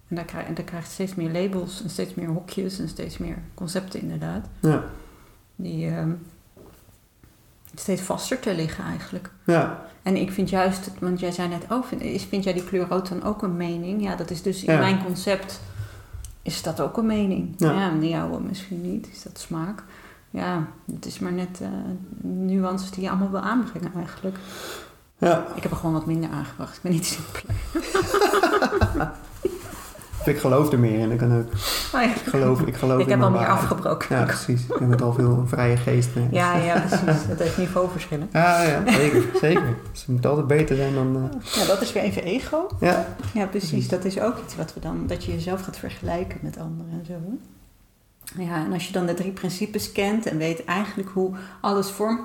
En 0.08 0.16
daar 0.16 0.26
krijg, 0.26 0.48
en 0.48 0.54
daar 0.54 0.64
krijg 0.66 0.84
je 0.86 0.92
steeds 0.92 1.16
meer 1.16 1.32
labels 1.32 1.84
en 1.84 1.90
steeds 1.90 2.16
meer 2.16 2.28
hokjes 2.28 2.80
en 2.80 2.90
steeds 2.90 3.18
meer 3.18 3.38
concepten 3.54 4.02
inderdaad. 4.02 4.46
ja, 4.60 4.84
die 5.56 5.88
ehm, 5.90 6.10
steeds 7.76 8.02
vaster 8.02 8.40
te 8.40 8.56
liggen 8.56 8.84
eigenlijk. 8.84 9.30
Ja, 9.46 9.86
En 10.04 10.16
ik 10.16 10.32
vind 10.32 10.50
juist, 10.50 10.92
want 11.00 11.20
jij 11.20 11.32
zei 11.32 11.48
net, 11.48 11.64
oh, 11.70 11.84
vind, 11.86 12.22
vind 12.22 12.44
jij 12.44 12.54
die 12.54 12.64
kleur 12.64 12.88
rood 12.88 13.10
dan 13.10 13.24
ook 13.24 13.42
een 13.42 13.58
mening? 13.58 14.02
Ja, 14.04 14.16
dat 14.16 14.30
is 14.30 14.42
dus 14.42 14.64
in 14.64 14.74
Ja. 14.74 14.80
mijn 14.80 15.04
concept 15.06 15.60
is 16.42 16.62
dat 16.62 16.80
ook 16.80 16.98
een 16.98 17.06
mening. 17.06 17.54
Ja. 17.58 17.72
Ja, 17.72 17.94
jouwe 18.08 18.40
misschien 18.42 18.82
niet, 18.82 19.08
is 19.12 19.24
dat 19.24 19.40
smaak. 19.40 19.84
Ja, 20.30 20.68
het 20.94 21.06
is 21.06 21.20
maar 21.20 21.32
net 21.32 21.60
eh, 21.62 21.68
nuances 22.22 22.92
die 22.92 23.04
je 23.04 23.10
allemaal 23.10 23.32
wil 23.32 23.40
aanbrengen 23.40 23.92
eigenlijk. 23.96 24.38
ja. 25.18 25.46
Ik 25.56 25.64
heb 25.64 25.72
er 25.72 25.78
gewoon 25.78 25.94
wat 25.94 26.06
minder 26.06 26.30
aangebracht. 26.30 26.76
Ik 26.76 26.82
ben 26.82 26.92
niet 26.92 27.06
simpeler. 27.06 27.56
Ik 30.26 30.38
geloof 30.40 30.72
er 30.72 30.80
meer 30.80 31.00
in. 31.00 31.12
Ik, 31.12 31.18
kan 31.18 31.38
ook, 31.38 31.46
Oh 31.96 32.02
ja. 32.02 32.04
ik 32.04 32.22
geloof, 32.26 32.62
ik 32.62 32.76
geloof 32.76 33.00
Ik 33.00 33.06
in 33.06 33.12
heb 33.12 33.22
al 33.22 33.30
meer 33.30 33.40
waarheid. 33.40 33.60
afgebroken. 33.62 34.16
Ja, 34.18 34.24
precies. 34.24 34.62
Ik 34.64 34.76
heb 34.80 34.90
het 34.90 35.02
al 35.02 35.14
veel 35.14 35.30
een 35.32 35.48
vrije 35.48 35.78
geest. 35.78 36.10
mee. 36.16 36.28
Ja, 36.32 36.56
ja, 36.58 36.80
precies. 36.80 37.28
Dat 37.28 37.40
heeft 37.40 37.58
niveauverschillen. 37.58 38.30
Ja, 38.32 38.62
ja, 38.64 38.84
zeker. 38.92 39.24
zeker. 39.42 39.76
Dus 39.92 40.00
het 40.00 40.08
moet 40.08 40.26
altijd 40.26 40.48
beter 40.48 40.76
zijn 40.76 40.94
dan... 40.94 41.16
eh, 41.44 41.52
Ja, 41.62 41.66
dat 41.68 41.82
is 41.82 41.94
weer 41.94 42.04
even 42.04 42.24
ego. 42.24 42.68
ja, 42.80 43.06
Ja, 43.34 43.46
precies. 43.46 43.88
Dat 43.88 44.06
is 44.06 44.20
ook 44.20 44.36
iets 44.46 44.56
wat 44.56 44.74
we 44.74 44.80
dan, 44.80 45.04
dat 45.08 45.24
je 45.26 45.32
jezelf 45.32 45.62
gaat 45.62 45.78
vergelijken 45.78 46.38
met 46.42 46.58
anderen 46.58 46.92
en 47.00 47.06
zo. 47.06 47.14
Ja, 48.44 48.56
en 48.66 48.74
als 48.74 48.88
je 48.88 48.94
dan 48.94 49.06
de 49.06 49.14
drie 49.14 49.32
principes 49.32 49.92
kent 49.92 50.26
en 50.26 50.38
weet 50.38 50.66
eigenlijk 50.66 51.10
hoe 51.10 51.32
alles 51.62 51.90
vorm 51.90 52.20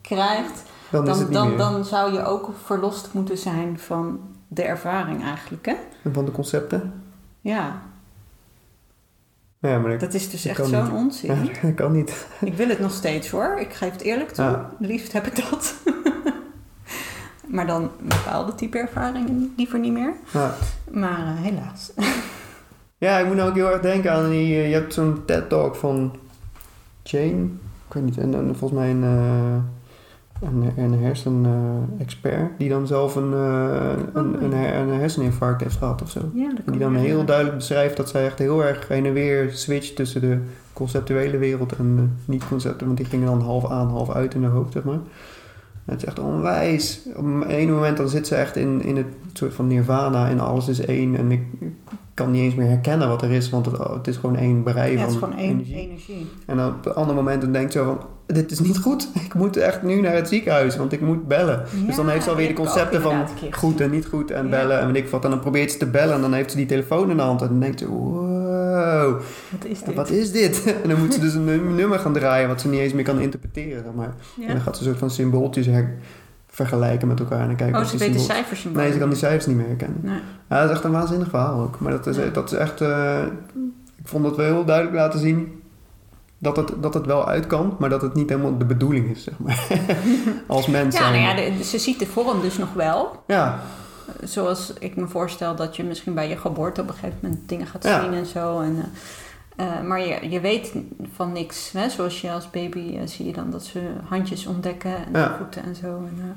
krijgt, 0.00 0.62
dan, 0.90 1.08
het 1.08 1.32
dan, 1.32 1.56
dan 1.56 1.84
zou 1.84 2.12
je 2.12 2.24
ook 2.24 2.50
verlost 2.64 3.08
moeten 3.12 3.38
zijn 3.38 3.78
van 3.78 4.18
de 4.54 4.62
ervaring 4.62 5.22
eigenlijk, 5.24 5.66
hè? 5.66 5.74
En 6.02 6.12
van 6.12 6.24
de 6.24 6.30
concepten. 6.30 6.92
Ja, 7.40 7.82
Ja, 9.58 9.78
maar 9.78 9.90
dat, 9.90 10.00
dat 10.00 10.14
is 10.14 10.30
dus 10.30 10.44
echt 10.44 10.66
zo'n 10.66 10.92
onzin. 10.92 11.34
ja, 11.44 11.52
dat 11.62 11.74
kan 11.74 11.92
niet. 11.92 12.26
Ik 12.40 12.54
wil 12.54 12.68
het 12.68 12.78
nog 12.80 12.92
steeds 12.92 13.28
hoor, 13.30 13.58
ik 13.60 13.72
geef 13.72 13.92
het 13.92 14.00
eerlijk 14.00 14.30
toe. 14.30 14.44
Ja. 14.44 14.70
Liefst 14.78 15.12
heb 15.12 15.26
ik 15.26 15.36
dat. 15.50 15.74
maar 17.54 17.66
dan 17.66 17.90
bepaalde 18.00 18.54
type 18.54 18.78
ervaringen 18.78 19.52
liever 19.56 19.78
niet 19.78 19.92
meer. 19.92 20.12
Ja. 20.32 20.54
Maar 20.90 21.18
eh, 21.18 21.42
helaas. 21.42 21.92
ja, 23.06 23.18
ik 23.18 23.26
moet 23.26 23.36
nou 23.36 23.48
ook 23.48 23.54
heel 23.56 23.70
erg 23.72 23.80
denken 23.80 24.12
aan 24.12 24.30
die... 24.30 24.54
eh, 24.56 24.68
Je 24.68 24.74
hebt 24.74 24.94
zo'n 24.94 25.22
TED-talk 25.24 25.76
van 25.76 26.16
Jane. 27.02 27.44
Ik 27.88 27.92
weet 27.94 28.04
niet. 28.04 28.18
En, 28.18 28.34
en 28.34 28.56
volgens 28.56 28.80
mij 28.80 28.90
een, 28.90 29.02
eh, 29.04 29.56
een, 30.40 30.72
een 30.76 31.02
hersen-expert. 31.02 32.50
die 32.58 32.68
dan 32.68 32.86
zelf 32.86 33.16
een, 33.16 33.32
eh, 33.32 33.90
een, 34.12 34.44
een, 34.44 34.52
een 34.52 35.00
herseninfarct 35.00 35.62
heeft 35.62 35.76
gehad 35.76 36.02
of 36.02 36.10
zo. 36.10 36.20
Ja, 36.34 36.48
dat 36.54 36.74
die 36.74 36.78
dan 36.78 36.94
heel 36.94 37.24
duidelijk 37.24 37.56
beschrijft 37.56 37.96
dat 37.96 38.08
zij 38.08 38.24
echt 38.24 38.38
heel 38.38 38.64
erg 38.64 38.88
heen 38.88 39.06
en 39.06 39.12
weer 39.12 39.50
switcht 39.52 39.96
tussen 39.96 40.20
de 40.20 40.38
conceptuele 40.72 41.38
wereld 41.38 41.76
en 41.76 41.96
de 41.96 42.32
niet-concepten. 42.32 42.86
Want 42.86 42.98
die 42.98 43.06
gingen 43.06 43.26
dan 43.26 43.40
half 43.40 43.70
aan, 43.70 43.88
half 43.88 44.10
uit 44.10 44.34
in 44.34 44.42
haar 44.42 44.52
hoofd, 44.52 44.72
zeg 44.72 44.84
maar. 44.84 44.98
En 45.86 45.92
het 45.92 46.02
is 46.02 46.08
echt 46.08 46.18
onwijs. 46.18 47.00
Op 47.16 47.24
een 47.24 47.46
ene 47.46 47.72
moment 47.72 47.96
dan 47.96 48.08
zit 48.08 48.26
ze 48.26 48.34
echt 48.34 48.56
in, 48.56 48.82
in 48.82 48.96
het 48.96 49.06
soort 49.32 49.54
van 49.54 49.66
nirvana 49.66 50.28
en 50.28 50.40
alles 50.40 50.68
is 50.68 50.80
één. 50.80 51.16
En 51.16 51.30
ik 51.32 51.42
kan 52.14 52.30
niet 52.30 52.42
eens 52.42 52.54
meer 52.54 52.68
herkennen 52.68 53.08
wat 53.08 53.22
er 53.22 53.30
is, 53.30 53.50
want 53.50 53.66
het, 53.66 53.78
het 53.78 54.06
is 54.06 54.16
gewoon 54.16 54.36
één 54.36 54.62
brei 54.62 54.90
Ja, 54.92 54.96
van 54.96 55.04
het 55.06 55.14
is 55.14 55.18
gewoon 55.22 55.38
één 55.38 55.50
energie. 55.50 55.76
energie. 55.76 56.26
En 56.46 56.56
dan 56.56 56.68
op 56.68 56.86
andere 56.86 57.16
momenten 57.16 57.52
denkt 57.52 57.72
ze 57.72 57.78
van, 57.84 57.98
dit 58.26 58.50
is 58.50 58.60
niet 58.60 58.78
goed. 58.78 59.08
Ik 59.26 59.34
moet 59.34 59.56
echt 59.56 59.82
nu 59.82 60.00
naar 60.00 60.14
het 60.14 60.28
ziekenhuis, 60.28 60.76
want 60.76 60.92
ik 60.92 61.00
moet 61.00 61.28
bellen. 61.28 61.62
dus 61.86 61.96
dan 61.96 62.08
heeft 62.08 62.24
ze 62.24 62.30
alweer 62.30 62.48
de 62.48 62.54
concepten 62.54 63.02
van 63.02 63.14
goed 63.50 63.80
en 63.80 63.90
niet 63.90 64.06
goed 64.06 64.30
en 64.30 64.44
Ja. 64.44 64.50
bellen 64.50 64.80
en 64.80 64.86
weet 64.92 64.96
ik 65.04 65.08
wat. 65.08 65.24
En 65.24 65.30
dan 65.30 65.40
probeert 65.40 65.70
ze 65.72 65.78
te 65.78 65.86
bellen 65.86 66.14
en 66.14 66.20
dan 66.20 66.32
heeft 66.32 66.50
ze 66.50 66.56
die 66.56 66.66
telefoon 66.66 67.10
in 67.10 67.16
de 67.16 67.22
hand. 67.22 67.42
En 67.42 67.48
dan 67.48 67.60
denkt 67.60 67.78
ze, 67.78 67.88
wow, 67.88 68.33
Wat 69.50 69.64
is 69.64 69.82
dit? 69.82 69.94
wat 69.94 70.10
is 70.10 70.32
dit? 70.32 70.64
En 70.82 70.88
dan 70.88 70.98
moet 70.98 71.14
ze 71.14 71.20
dus 71.20 71.34
een 71.34 71.44
num- 71.44 71.74
nummer 71.74 71.98
gaan 71.98 72.12
draaien 72.12 72.48
wat 72.48 72.60
ze 72.60 72.68
niet 72.68 72.80
eens 72.80 72.92
meer 72.92 73.04
kan 73.04 73.20
interpreteren. 73.20 73.82
Zeg 73.84 73.92
maar. 73.94 74.14
Ja. 74.36 74.46
En 74.46 74.52
dan 74.52 74.60
gaat 74.62 74.74
ze 74.76 74.80
een 74.82 74.86
soort 74.88 74.98
van 74.98 75.10
symbooltjes 75.10 75.66
her- 75.66 75.94
vergelijken 76.48 77.08
met 77.08 77.20
elkaar. 77.20 77.40
En 77.40 77.46
dan 77.46 77.56
kijken 77.56 77.80
Oh, 77.80 77.86
ze 77.86 77.96
weet 77.96 78.12
de 78.12 78.18
cijfers 78.18 78.66
Nee, 78.72 78.92
ze 78.92 78.98
kan 78.98 79.08
die 79.08 79.18
cijfers 79.18 79.46
niet 79.46 79.56
meer 79.56 79.66
herkennen. 79.66 79.98
Nee. 80.02 80.18
Ja, 80.48 80.60
dat 80.60 80.68
is 80.68 80.74
echt 80.74 80.84
een 80.84 80.90
waanzinnig 80.92 81.28
verhaal 81.28 81.60
ook. 81.60 81.78
Maar 81.80 81.90
dat 81.90 82.06
is, 82.06 82.16
Ja. 82.16 82.26
dat 82.32 82.52
is 82.52 82.58
echt... 82.58 82.80
eh, 82.80 83.22
ik 83.98 84.08
vond 84.08 84.24
dat 84.24 84.36
wel 84.36 84.46
heel 84.46 84.64
duidelijk 84.64 84.96
laten 84.96 85.20
zien... 85.20 85.62
Dat 86.38 86.56
het, 86.56 86.72
dat 86.80 86.94
het 86.94 87.06
wel 87.06 87.28
uit 87.28 87.46
kan, 87.46 87.76
maar 87.78 87.88
dat 87.90 88.02
het 88.02 88.14
niet 88.14 88.28
helemaal 88.28 88.58
de 88.58 88.64
bedoeling 88.64 89.10
is, 89.10 89.24
zeg 89.24 89.34
maar. 89.38 89.66
Als 90.46 90.66
mens 90.66 90.96
Ja, 90.98 91.10
nou 91.10 91.22
ja, 91.22 91.34
de- 91.34 91.64
ze 91.64 91.78
ziet 91.78 91.98
de 91.98 92.06
vorm 92.06 92.40
dus 92.40 92.58
nog 92.58 92.72
wel. 92.72 93.22
ja, 93.26 93.60
Zoals 94.22 94.72
ik 94.78 94.96
me 94.96 95.06
voorstel 95.08 95.56
dat 95.56 95.76
je 95.76 95.84
misschien 95.84 96.14
bij 96.14 96.28
je 96.28 96.36
geboorte 96.36 96.80
op 96.80 96.88
een 96.88 96.94
gegeven 96.94 97.18
moment 97.22 97.48
dingen 97.48 97.66
gaat 97.66 97.84
Ja. 97.84 98.02
zien 98.02 98.12
en 98.12 98.26
zo. 98.26 98.60
En, 98.60 98.92
eh, 99.56 99.76
eh, 99.78 99.82
maar 99.84 100.00
je, 100.00 100.28
je 100.30 100.40
weet 100.40 100.74
van 101.12 101.32
niks. 101.32 101.72
Hè? 101.72 101.88
Zoals 101.88 102.20
je 102.20 102.30
als 102.32 102.50
baby 102.50 102.96
eh, 102.96 103.06
zie 103.06 103.26
je 103.26 103.32
dan 103.32 103.50
dat 103.50 103.64
ze 103.64 103.90
handjes 104.08 104.46
ontdekken 104.46 104.96
en 104.96 105.20
Ja. 105.20 105.36
voeten 105.36 105.62
en 105.62 105.74
zo. 105.74 105.86
En, 105.96 106.36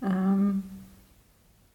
eh, 0.00 0.08
ehm, 0.10 0.50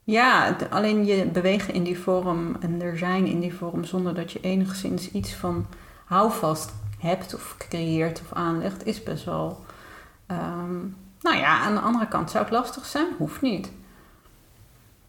ja, 0.03 0.51
de- 0.51 0.69
alleen 0.69 1.05
je 1.05 1.25
bewegen 1.25 1.73
in 1.73 1.83
die 1.83 1.99
vorm 1.99 2.55
en 2.59 2.81
er 2.81 2.97
zijn 2.97 3.25
in 3.25 3.39
die 3.39 3.53
vorm 3.53 3.83
zonder 3.83 4.13
dat 4.13 4.31
je 4.31 4.39
enigszins 4.41 5.11
iets 5.11 5.33
van 5.33 5.65
houvast 6.05 6.71
hebt 6.99 7.35
of 7.35 7.55
creëert 7.57 8.21
of 8.21 8.33
aanlegt, 8.37 8.85
is 8.85 9.03
best 9.03 9.25
wel. 9.25 9.63
ehm, 10.27 10.77
nou 11.21 11.37
ja, 11.37 11.59
aan 11.59 11.73
de 11.73 11.79
andere 11.79 12.07
kant 12.07 12.31
zou 12.31 12.43
het 12.43 12.53
lastig 12.53 12.85
zijn, 12.85 13.07
hoeft 13.17 13.41
niet. 13.41 13.71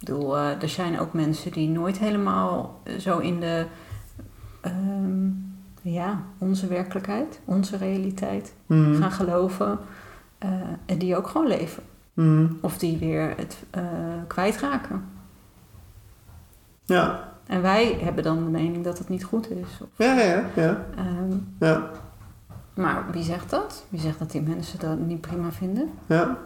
Ik 0.01 0.07
bedoel, 0.07 0.37
eh, 0.37 0.63
er 0.63 0.69
zijn 0.69 0.99
ook 1.01 1.13
mensen 1.13 1.53
die 1.53 1.69
nooit 1.69 1.99
helemaal 1.99 2.81
zo 2.99 3.19
in 3.19 3.41
de, 3.41 3.67
ehm, 4.61 5.29
ja, 5.83 6.23
onze 6.39 6.67
werkelijkheid, 6.67 7.41
onze 7.45 7.77
realiteit 7.77 8.55
Mhm. 8.67 8.95
gaan 9.01 9.13
geloven. 9.13 9.79
eh, 10.39 10.51
en 10.87 10.99
die 10.99 11.17
ook 11.17 11.27
gewoon 11.29 11.47
leven. 11.47 11.83
Mhm. 12.15 12.47
Of 12.61 12.79
die 12.79 12.99
weer 12.99 13.35
het 13.37 13.57
eh, 13.71 13.83
kwijtraken. 14.27 15.05
ja. 16.85 17.29
En 17.47 17.63
wij 17.63 17.99
hebben 18.01 18.25
dan 18.25 18.45
de 18.45 18.51
mening 18.51 18.85
dat 18.85 18.99
het 18.99 19.09
niet 19.09 19.25
goed 19.25 19.51
is. 19.51 19.81
Of, 19.81 19.89
Ja, 19.97 20.13
ja, 20.21 20.45
ja. 20.57 20.85
ehm, 20.97 21.37
Ja, 21.59 21.91
maar 22.75 23.05
wie 23.13 23.23
zegt 23.23 23.51
dat? 23.51 23.85
Wie 23.89 24.01
zegt 24.01 24.19
dat 24.19 24.31
die 24.31 24.43
mensen 24.43 24.79
dat 24.79 24.99
niet 24.99 25.21
prima 25.21 25.51
vinden? 25.53 25.91
ja, 26.07 26.37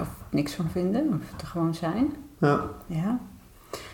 Of 0.00 0.08
niks 0.30 0.54
van 0.54 0.68
vinden? 0.70 1.06
Of 1.08 1.30
het 1.32 1.40
er 1.40 1.46
gewoon 1.46 1.74
zijn? 1.74 2.12
Ja. 2.40 2.60
Ja. 2.86 3.18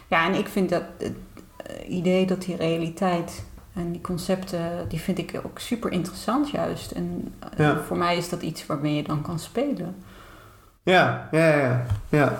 Ja, 0.08 0.26
en 0.26 0.34
ik 0.34 0.48
vind 0.48 0.70
dat 0.70 0.82
het 0.98 1.12
eh, 1.56 1.90
idee 1.96 2.26
dat 2.26 2.42
die 2.42 2.56
realiteit 2.56 3.44
en 3.72 3.92
die 3.92 4.00
concepten, 4.00 4.88
die 4.88 5.00
vind 5.00 5.18
ik 5.18 5.40
ook 5.44 5.58
super 5.58 5.92
interessant 5.92 6.50
juist. 6.50 6.90
En 6.90 7.34
eh, 7.38 7.48
Ja. 7.58 7.82
voor 7.82 7.96
mij 7.98 8.16
is 8.16 8.28
dat 8.28 8.42
iets 8.42 8.66
waarmee 8.66 8.94
je 8.94 9.02
dan 9.02 9.22
kan 9.22 9.38
spelen. 9.38 9.96
Ja, 10.82 11.28
ja, 11.30 11.46
ja, 11.56 11.86
ja. 12.08 12.38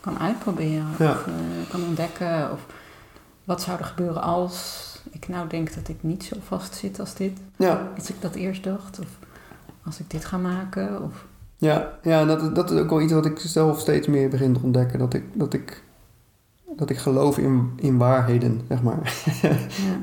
Kan 0.00 0.18
uitproberen. 0.18 0.86
Ja. 0.98 1.10
Of 1.10 1.26
eh, 1.26 1.32
kan 1.70 1.82
ontdekken. 1.84 2.52
Of 2.52 2.60
wat 3.44 3.62
zou 3.62 3.78
er 3.78 3.84
gebeuren 3.84 4.22
als 4.22 4.84
ik 5.10 5.28
nou 5.28 5.48
denk 5.48 5.74
dat 5.74 5.88
ik 5.88 6.02
niet 6.02 6.24
zo 6.24 6.36
vast 6.46 6.74
zit 6.74 7.00
als 7.00 7.14
dit. 7.14 7.38
Ja, 7.56 7.88
Als 7.96 8.10
ik 8.10 8.20
dat 8.20 8.34
eerst 8.34 8.64
dacht. 8.64 8.98
Of 8.98 9.06
als 9.84 10.00
ik 10.00 10.10
dit 10.10 10.24
ga 10.24 10.36
maken. 10.36 11.02
Of, 11.02 11.24
ja, 11.56 11.98
ja 12.02 12.20
en 12.20 12.26
dat, 12.26 12.54
dat 12.54 12.70
is 12.70 12.80
ook 12.80 12.90
wel 12.90 13.00
iets 13.00 13.12
wat 13.12 13.26
ik 13.26 13.38
zelf 13.38 13.80
steeds 13.80 14.06
meer 14.06 14.28
begin 14.28 14.52
te 14.52 14.60
ontdekken. 14.62 14.98
Dat 14.98 15.14
ik, 15.14 15.22
dat 15.32 15.52
ik, 15.54 15.82
dat 16.76 16.90
ik 16.90 16.98
geloof 16.98 17.38
in, 17.38 17.70
in 17.76 17.98
waarheden, 17.98 18.60
zeg 18.68 18.82
maar. 18.82 19.24
ja. 19.42 19.50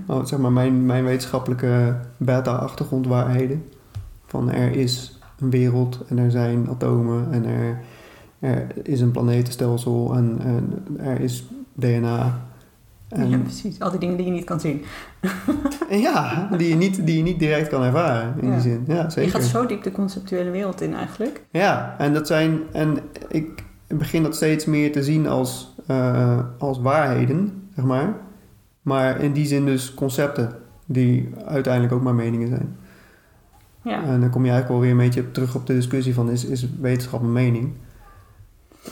Oh, 0.16 0.26
zeg 0.26 0.40
maar 0.40 0.52
mijn, 0.52 0.86
mijn 0.86 1.04
wetenschappelijke 1.04 2.00
beta-achtergrondwaarheden. 2.18 3.64
Van 4.26 4.52
er 4.52 4.72
is 4.76 5.20
een 5.40 5.50
wereld 5.50 6.00
en 6.08 6.18
er 6.18 6.32
zijn 6.32 6.70
atomen 6.70 7.28
en 7.32 7.46
er, 7.46 7.80
er 8.40 8.68
is 8.84 9.02
een 9.02 9.12
planetenstelsel 9.12 10.16
en, 10.16 10.40
en 10.40 10.86
er 10.98 11.20
is 11.20 11.46
DNA. 11.74 12.42
Ja, 13.16 13.38
precies. 13.38 13.80
Al 13.80 13.90
die 13.92 14.00
dingen 14.00 14.18
die 14.18 14.26
je 14.26 14.32
niet 14.32 14.44
kan 14.44 14.60
zien. 14.60 14.84
en 15.90 16.00
ja, 16.10 16.50
die 16.58 16.70
je 16.70 16.76
niet, 16.76 17.06
die 17.06 17.18
je 17.18 17.24
niet 17.24 17.40
direct 17.40 17.68
kan 17.68 17.84
ervaren 17.84 18.34
in 18.42 18.48
Ja. 18.48 18.54
die 18.54 18.62
zin. 18.62 18.84
Ja, 18.88 19.04
Je 19.04 19.10
zeker. 19.12 19.32
gaat 19.32 19.44
zo 19.44 19.66
diep 19.66 19.84
de 19.84 19.92
conceptuele 19.92 20.50
wereld 20.50 20.82
in 20.82 20.94
eigenlijk. 20.94 21.44
Ja, 21.52 21.96
en 21.98 22.14
dat 22.14 22.28
zijn. 22.28 22.60
En 22.72 22.98
ik 23.28 23.64
begin 23.88 24.24
dat 24.24 24.36
steeds 24.36 24.66
meer 24.66 24.92
te 24.92 25.04
zien 25.04 25.28
als, 25.28 25.76
eh, 25.88 26.40
als 26.58 26.80
waarheden, 26.82 27.68
zeg 27.76 27.86
maar. 27.86 28.14
Maar 28.82 29.20
in 29.22 29.34
die 29.34 29.46
zin 29.46 29.66
dus 29.66 29.94
concepten 29.94 30.52
die 30.86 31.30
uiteindelijk 31.46 31.94
ook 31.94 32.02
maar 32.02 32.16
meningen 32.16 32.48
zijn. 32.48 32.76
Ja. 33.82 34.04
En 34.04 34.20
dan 34.20 34.30
kom 34.30 34.46
je 34.46 34.52
eigenlijk 34.52 34.68
wel 34.70 34.80
weer 34.80 34.92
een 34.92 35.06
beetje 35.06 35.32
terug 35.32 35.56
op 35.56 35.68
de 35.68 35.74
discussie 35.74 36.14
van 36.14 36.30
is, 36.30 36.46
is 36.46 36.68
wetenschap 36.80 37.22
een 37.22 37.32
mening? 37.32 37.74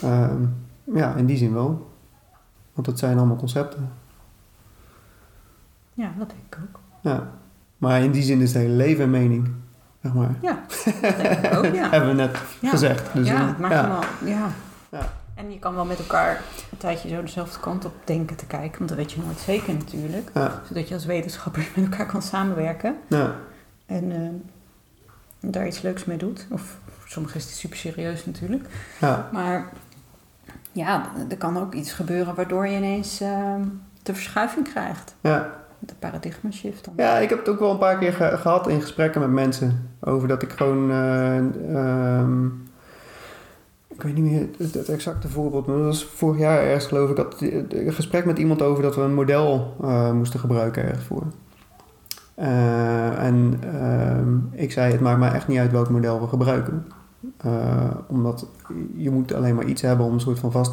Ehm, 0.02 0.42
ja, 0.94 1.16
in 1.16 1.26
die 1.26 1.38
zin 1.38 1.54
wel. 1.54 1.90
Want 2.74 2.88
het 2.88 3.00
zijn 3.00 3.18
allemaal 3.18 3.36
concepten. 3.36 3.90
Ja, 6.02 6.12
dat 6.18 6.30
denk 6.30 6.42
ik 6.50 6.58
ook. 6.64 6.80
Ja. 7.02 7.28
Maar 7.78 8.02
in 8.02 8.12
die 8.12 8.24
zin 8.24 8.42
is 8.42 8.54
het 8.54 8.62
hele 8.62 8.74
leven 8.74 9.04
een 9.04 9.10
mening, 9.10 9.52
zeg 10.04 10.14
maar. 10.14 10.36
Ja, 10.42 10.60
dat 11.02 11.16
denk 11.18 11.46
ik 11.46 11.54
ook, 11.54 11.66
ja. 11.74 11.90
Hebben 11.92 12.10
we 12.10 12.16
net 12.16 12.38
Ja. 12.60 12.70
gezegd. 12.70 13.14
Dus 13.14 13.28
ja, 13.28 13.40
eh, 13.42 13.48
het 13.48 13.58
maakt 13.60 13.74
ja. 13.74 13.80
allemaal... 13.82 14.04
Ja. 14.26 14.48
Ja. 14.92 15.14
En 15.36 15.52
je 15.52 15.60
kan 15.60 15.76
wel 15.76 15.86
met 15.86 16.00
elkaar 16.00 16.42
een 16.72 16.78
tijdje 16.78 17.10
zo 17.10 17.22
dezelfde 17.22 17.60
kant 17.60 17.86
op 17.86 17.94
denken 18.04 18.36
te 18.36 18.46
kijken. 18.46 18.78
Want 18.78 18.90
dat 18.90 18.98
weet 18.98 19.12
je 19.12 19.22
nooit 19.22 19.40
zeker 19.40 19.74
natuurlijk. 19.74 20.32
Zodat 20.68 20.88
je 20.88 20.94
als 20.94 21.06
wetenschapper 21.06 21.68
met 21.76 21.86
elkaar 21.92 22.06
kan 22.06 22.22
samenwerken. 22.22 22.96
ja, 23.08 23.36
En 23.86 24.12
eh, 24.12 25.50
daar 25.52 25.68
iets 25.68 25.82
leuks 25.82 26.06
mee 26.06 26.18
doet. 26.18 26.48
Of 26.50 26.78
sommige 27.06 27.38
is 27.38 27.44
het 27.44 27.54
super 27.54 27.78
serieus 27.78 28.26
natuurlijk. 28.26 28.66
Ja, 29.00 29.30
Maar 29.32 29.70
ja, 30.72 31.06
er 31.30 31.38
kan 31.38 31.58
ook 31.58 31.74
iets 31.74 31.92
gebeuren 31.94 32.36
waardoor 32.36 32.68
je 32.68 32.78
ineens 32.78 33.22
ehm, 33.22 33.62
de 34.04 34.14
verschuiving 34.14 34.70
krijgt. 34.70 35.16
ja. 35.22 35.60
De 35.86 35.94
paradigma 36.00 36.52
shift. 36.52 36.90
Ja, 36.98 37.18
ik 37.18 37.30
heb 37.30 37.40
het 37.40 37.50
ook 37.50 37.60
wel 37.60 37.72
een 37.72 37.78
paar 37.78 37.98
keer 37.98 38.14
ge- 38.14 38.38
gehad 38.38 38.68
in 38.68 38.82
gesprekken 38.82 39.22
met 39.22 39.30
mensen. 39.32 39.90
Over 40.00 40.28
dat 40.28 40.42
ik 40.42 40.52
gewoon. 40.52 40.92
eh, 40.92 41.38
ehm, 41.76 42.46
ik 43.88 44.02
weet 44.02 44.14
niet 44.16 44.32
meer 44.32 44.48
het, 44.58 44.90
exacte 44.90 45.30
voorbeeld, 45.30 45.68
maar 45.68 45.76
dat 45.78 45.86
was 45.86 46.06
vorig 46.06 46.40
jaar 46.40 46.60
ergens 46.64 46.86
geloof 46.86 47.10
ik. 47.10 47.18
Had 47.18 47.42
een 47.42 47.94
gesprek 47.94 48.26
met 48.26 48.38
iemand 48.40 48.62
over 48.62 48.84
dat 48.84 48.96
we 48.96 49.02
een 49.02 49.14
model 49.14 49.76
eh, 49.82 50.12
moesten 50.12 50.40
gebruiken 50.40 50.84
ergens 50.84 51.06
voor. 51.06 51.24
Eh, 52.36 53.24
en 53.26 53.60
ehm, 53.74 54.38
ik 54.62 54.72
zei: 54.72 54.92
Het 54.92 55.02
maakt 55.02 55.20
mij 55.20 55.32
echt 55.32 55.48
niet 55.48 55.60
uit 55.60 55.72
welk 55.72 55.90
model 55.90 56.22
we 56.22 56.28
gebruiken. 56.28 56.86
Omdat 58.08 58.48
je 58.96 59.10
moet 59.10 59.34
alleen 59.34 59.56
maar 59.56 59.66
iets 59.66 59.82
hebben 59.82 60.06
om 60.06 60.14
een 60.14 60.20
soort 60.20 60.40
van 60.40 60.52
vast. 60.52 60.72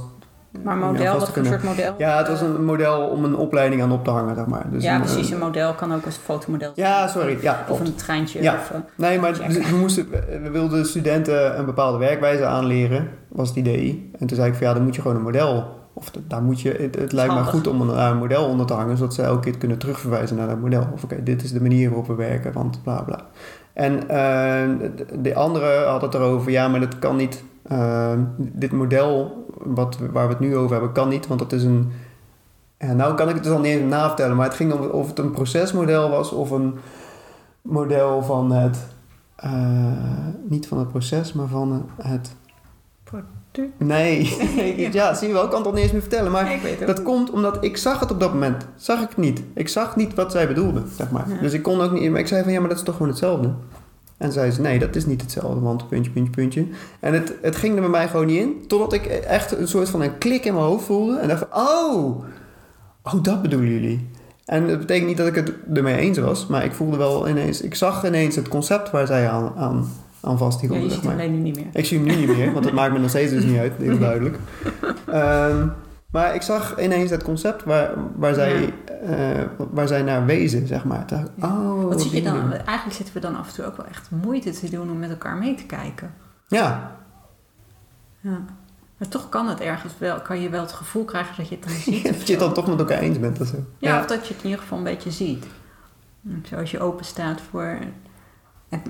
Maar 0.65 0.77
model, 0.77 1.13
wat 1.15 1.25
voor 1.25 1.33
kunnen. 1.33 1.53
soort 1.53 1.63
model? 1.65 1.95
Ja, 1.99 2.19
het 2.19 2.29
was 2.29 2.41
een 2.41 2.65
model 2.65 3.01
om 3.09 3.25
een 3.25 3.37
opleiding 3.37 3.83
aan 3.83 3.93
op 3.93 4.05
te 4.05 4.11
hangen, 4.11 4.35
zeg 4.35 4.47
maar. 4.47 4.67
Dus 4.71 4.83
ja, 4.83 4.95
een, 4.95 5.01
precies. 5.01 5.27
eh, 5.29 5.33
Een 5.33 5.39
model 5.39 5.75
kan 5.75 5.95
ook 5.95 6.05
een 6.07 6.13
fotomodel 6.13 6.73
zijn. 6.75 6.89
ja, 6.89 7.07
sorry. 7.09 7.39
Ja, 7.41 7.65
Of 7.69 7.81
een 7.81 7.95
treintje. 7.95 8.43
Ja. 8.43 8.55
Of, 8.55 8.71
eh, 8.71 8.79
Nee, 8.95 9.19
maar 9.21 9.35
Check. 9.35 9.53
we, 9.63 9.77
moesten, 9.77 10.07
we 10.43 10.51
wilden 10.51 10.87
studenten 10.87 11.59
een 11.59 11.65
bepaalde 11.65 11.99
werkwijze 11.99 12.45
aanleren, 12.45 13.09
was 13.29 13.49
het 13.49 13.57
idee. 13.57 14.11
En 14.19 14.27
toen 14.27 14.37
zei 14.37 14.49
ik 14.49 14.55
van 14.57 14.67
ja, 14.67 14.75
dan 14.75 14.83
moet 14.83 14.95
je 14.95 15.01
gewoon 15.01 15.17
een 15.17 15.23
model. 15.23 15.77
Of 15.93 16.11
daar 16.27 16.43
moet 16.43 16.61
je, 16.61 16.71
het, 16.79 16.95
het 16.95 17.13
lijkt 17.13 17.35
me 17.35 17.43
goed 17.45 17.67
om 17.67 17.81
een, 17.81 17.89
daar 17.97 18.11
een 18.11 18.17
model 18.19 18.45
onder 18.45 18.67
te 18.67 18.73
hangen, 18.73 18.97
zodat 18.97 19.15
ze 19.15 19.23
elke 19.23 19.41
keer 19.51 19.59
kunnen 19.59 19.79
terugverwijzen 19.79 20.37
naar 20.37 20.49
dat 20.49 20.59
model. 20.61 20.89
Of 20.95 21.05
oké, 21.05 21.23
dit 21.23 21.43
is 21.43 21.53
de 21.53 21.61
manier 21.61 21.89
waarop 21.89 22.07
we 22.07 22.15
werken, 22.15 22.53
want 22.53 22.83
bla 22.83 23.03
bla. 23.03 23.21
En 23.73 24.09
eh, 24.09 24.79
de, 24.97 25.21
de 25.23 25.35
andere 25.35 25.85
had 25.85 26.03
het 26.03 26.15
erover, 26.15 26.51
ja, 26.51 26.69
maar 26.69 26.81
dat 26.81 26.99
kan 26.99 27.17
niet. 27.17 27.43
Eh, 27.69 28.13
dit 28.37 28.73
model 28.73 29.45
wat, 29.59 29.99
waar 30.13 30.27
we 30.27 30.33
het 30.33 30.41
nu 30.43 30.57
over 30.57 30.73
hebben, 30.73 30.93
kan 30.93 31.09
niet, 31.09 31.27
want 31.27 31.41
dat 31.41 31.53
is 31.53 31.65
een. 31.65 31.93
Ja, 32.79 32.93
nou 32.93 33.15
kan 33.15 33.29
ik 33.29 33.35
het 33.35 33.45
dus 33.45 33.53
al 33.53 33.59
niet 33.61 33.73
even 33.75 33.89
navertellen, 33.89 34.37
maar 34.37 34.47
het 34.47 34.55
ging 34.57 34.73
om 34.73 34.81
of 34.87 35.07
het 35.09 35.19
een 35.19 35.31
procesmodel 35.31 36.11
was 36.11 36.33
of 36.33 36.51
een 36.51 36.75
model 37.63 38.23
van 38.23 38.53
het. 38.53 38.79
eh, 39.37 39.51
niet 40.49 40.69
van 40.69 40.79
het 40.79 40.89
proces, 40.89 41.33
maar 41.33 41.47
van 41.47 41.89
het. 41.97 42.35
Product. 43.05 43.79
Nee, 43.79 44.37
ja, 44.93 45.15
zie 45.15 45.27
je 45.29 45.35
wel, 45.35 45.45
ik 45.45 45.49
kan 45.51 45.59
het 45.59 45.67
al 45.69 45.73
niet 45.75 45.83
eens 45.83 45.93
meer 45.93 46.01
vertellen. 46.01 46.33
Maar 46.33 46.45
Nee, 46.45 46.87
dat 46.87 47.03
komt 47.03 47.31
omdat 47.31 47.65
ik 47.65 47.77
zag 47.77 48.01
het 48.01 48.11
op 48.11 48.21
dat 48.21 48.33
moment. 48.33 48.67
Zag 48.77 49.01
ik 49.03 49.17
niet. 49.17 49.43
Ik 49.55 49.69
zag 49.69 49.97
niet 49.97 50.15
wat 50.15 50.33
zij 50.33 50.47
bedoelde, 50.49 50.83
zeg 50.97 51.11
maar. 51.11 51.29
Ja. 51.29 51.41
Dus 51.41 51.53
ik 51.53 51.63
kon 51.63 51.81
ook 51.81 51.93
niet... 51.93 52.11
Maar 52.11 52.21
ik 52.21 52.27
zei 52.29 52.43
van, 52.43 52.53
ja, 52.53 52.61
maar 52.61 52.69
dat 52.69 52.79
is 52.79 52.85
toch 52.85 52.95
gewoon 52.97 53.09
hetzelfde? 53.11 53.51
En 54.19 54.33
zei 54.33 54.51
ze, 54.51 54.61
nee, 54.61 54.79
dat 54.79 54.97
is 54.97 55.07
niet 55.07 55.21
hetzelfde, 55.21 55.61
want 55.61 55.89
puntje, 55.89 56.11
puntje, 56.11 56.33
puntje. 56.33 56.67
En 57.01 57.15
het, 57.15 57.33
het 57.43 57.57
ging 57.57 57.75
er 57.75 57.81
bij 57.81 57.91
mij 57.91 58.09
gewoon 58.09 58.27
niet 58.27 58.41
in. 58.41 58.65
Totdat 58.67 58.93
ik 58.93 59.07
echt 59.07 59.59
een 59.59 59.69
soort 59.69 59.89
van 59.89 60.03
een 60.03 60.19
klik 60.19 60.45
in 60.45 60.55
mijn 60.55 60.67
hoofd 60.67 60.85
voelde. 60.85 61.19
En 61.19 61.29
dacht 61.29 61.47
oh, 61.53 62.25
oh, 63.03 63.23
dat 63.23 63.43
bedoelen 63.43 63.71
jullie. 63.71 64.09
En 64.45 64.69
dat 64.69 64.79
betekent 64.79 65.07
niet 65.07 65.17
dat 65.17 65.27
ik 65.27 65.35
het 65.35 65.53
ermee 65.75 65.97
eens 65.97 66.19
was. 66.19 66.47
Maar 66.47 66.65
ik 66.65 66.73
voelde 66.73 66.97
wel 66.97 67.29
ineens... 67.29 67.61
Ik 67.61 67.75
zag 67.75 68.07
ineens 68.07 68.37
het 68.37 68.49
concept 68.49 68.91
waar 68.91 69.07
zij 69.07 69.29
aan, 69.29 69.53
aan, 69.57 69.89
aan 70.21 70.33
Ja, 70.33 70.37
vasthielden, 70.37 70.83
je 70.83 70.91
ziet 70.91 71.03
hem 71.03 71.33
nu 71.33 71.39
niet 71.39 71.57
meer. 71.57 71.67
Ik 71.73 71.85
zie 71.85 71.99
hem 71.99 72.07
nu 72.07 72.15
niet 72.15 72.37
meer, 72.37 72.53
want 72.53 72.65
dat 72.65 72.73
maakt 72.73 72.93
me 72.93 72.99
nog 72.99 73.11
steeds 73.11 73.33
dus 73.33 73.45
niet 73.45 73.59
uit, 73.59 73.73
heel 73.79 73.99
duidelijk. 74.09 74.39
Ehm, 75.07 75.67
maar 76.11 76.35
ik 76.35 76.43
zag 76.43 76.81
ineens 76.81 77.11
het 77.11 77.23
concept 77.23 77.65
waar, 77.65 77.91
waar, 78.17 78.35
zij, 78.35 78.75
eh, 79.03 79.45
waar 79.71 79.89
zij 79.89 80.03
naar 80.03 80.25
wezen, 80.27 80.67
zeg 80.67 80.85
maar. 80.85 81.07
Dacht 81.07 81.29
Ja. 81.35 81.47
oh, 81.47 81.85
Wat 81.85 82.03
zit 82.03 82.11
je 82.13 82.23
dan? 82.23 82.53
Eigenlijk 82.53 82.97
zitten 82.97 83.15
we 83.15 83.21
dan 83.21 83.37
af 83.37 83.49
en 83.49 83.55
toe 83.55 83.65
ook 83.65 83.77
wel 83.77 83.87
echt 83.87 84.11
moeite 84.11 84.51
te 84.51 84.71
doen 84.71 84.91
om 84.91 84.99
met 84.99 85.11
elkaar 85.11 85.37
mee 85.37 85.55
te 85.55 85.65
kijken. 85.67 86.15
Ja, 86.49 86.97
Ja. 88.21 88.45
Maar 88.99 89.09
toch 89.09 89.29
kan 89.29 89.49
het 89.49 89.61
ergens 89.61 89.99
wel, 89.99 90.21
kan 90.21 90.41
je 90.41 90.49
wel 90.49 90.61
het 90.61 90.73
gevoel 90.73 91.05
krijgen 91.05 91.37
dat 91.37 91.49
je 91.49 91.55
het 91.55 91.65
dan 91.65 91.75
ziet. 91.95 92.05
dat 92.05 92.27
je 92.27 92.33
het 92.33 92.43
dan 92.43 92.53
toch 92.53 92.67
met 92.67 92.79
elkaar 92.79 92.99
eens 92.99 93.19
bent 93.19 93.41
of 93.41 93.47
zo. 93.47 93.57
Ja, 93.79 94.01
of 94.01 94.07
dat 94.07 94.27
je 94.27 94.35
het 94.35 94.43
in 94.43 94.49
ieder 94.49 94.63
geval 94.63 94.79
een 94.79 94.85
beetje 94.85 95.11
ziet. 95.11 95.47
Zoals 96.43 96.71
je 96.71 96.81
open 96.81 97.05
staat 97.05 97.41
voor. 97.51 97.79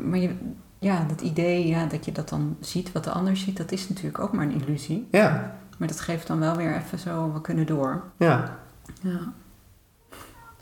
Maar 0.03 0.19
je, 0.19 0.35
ja, 0.79 1.05
dat 1.09 1.21
idee 1.21 1.67
ja, 1.67 1.87
dat 1.87 2.05
je 2.05 2.13
dat 2.13 2.29
dan 2.29 2.57
ziet 2.61 2.93
wat 2.93 3.05
de 3.05 3.11
ander 3.11 3.37
ziet, 3.37 3.57
dat 3.57 3.73
is 3.73 3.89
natuurlijk 3.89 4.19
ook 4.19 4.33
maar 4.33 4.45
een 4.47 4.63
illusie. 4.63 5.09
Ja, 5.11 5.57
Maar 5.79 5.89
dat 5.89 6.01
geeft 6.01 6.27
dan 6.27 6.39
wel 6.39 6.57
weer 6.57 6.77
even 6.77 6.99
zo, 6.99 7.33
we 7.33 7.41
kunnen 7.41 7.67
door. 7.67 8.03
ja, 8.17 8.59
Ja. 9.01 9.19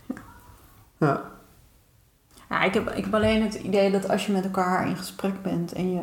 ja. 1.07 1.23
Ja, 2.49 2.63
ik 2.63 2.75
heb, 2.75 2.91
ik 2.91 3.05
heb 3.05 3.15
alleen 3.15 3.43
het 3.43 3.55
idee 3.55 3.91
dat 3.91 4.09
als 4.09 4.27
je 4.27 4.33
met 4.33 4.45
elkaar 4.45 4.89
in 4.89 4.97
gesprek 4.97 5.43
bent 5.43 5.73
en 5.73 5.93
je 5.93 6.01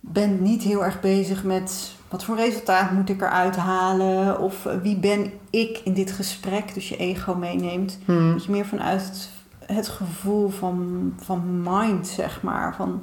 bent 0.00 0.40
niet 0.40 0.62
heel 0.62 0.84
erg 0.84 1.00
bezig 1.00 1.44
met 1.44 1.94
wat 2.08 2.24
voor 2.24 2.36
resultaat 2.36 2.90
moet 2.90 3.08
ik 3.08 3.20
eruit 3.20 3.56
halen 3.56 4.38
of 4.40 4.62
wie 4.82 4.96
ben 4.98 5.32
ik 5.50 5.78
in 5.84 5.92
dit 5.94 6.10
gesprek, 6.12 6.74
dus 6.74 6.88
je 6.88 6.96
ego 6.96 7.34
meeneemt, 7.34 7.98
Hm. 8.04 8.32
dat 8.32 8.44
je 8.44 8.50
meer 8.50 8.66
vanuit 8.66 9.02
het, 9.02 9.30
het 9.76 9.88
gevoel 9.88 10.48
van, 10.48 11.12
van 11.22 11.62
mind, 11.62 12.06
zeg 12.06 12.42
maar, 12.42 12.74
van 12.74 13.02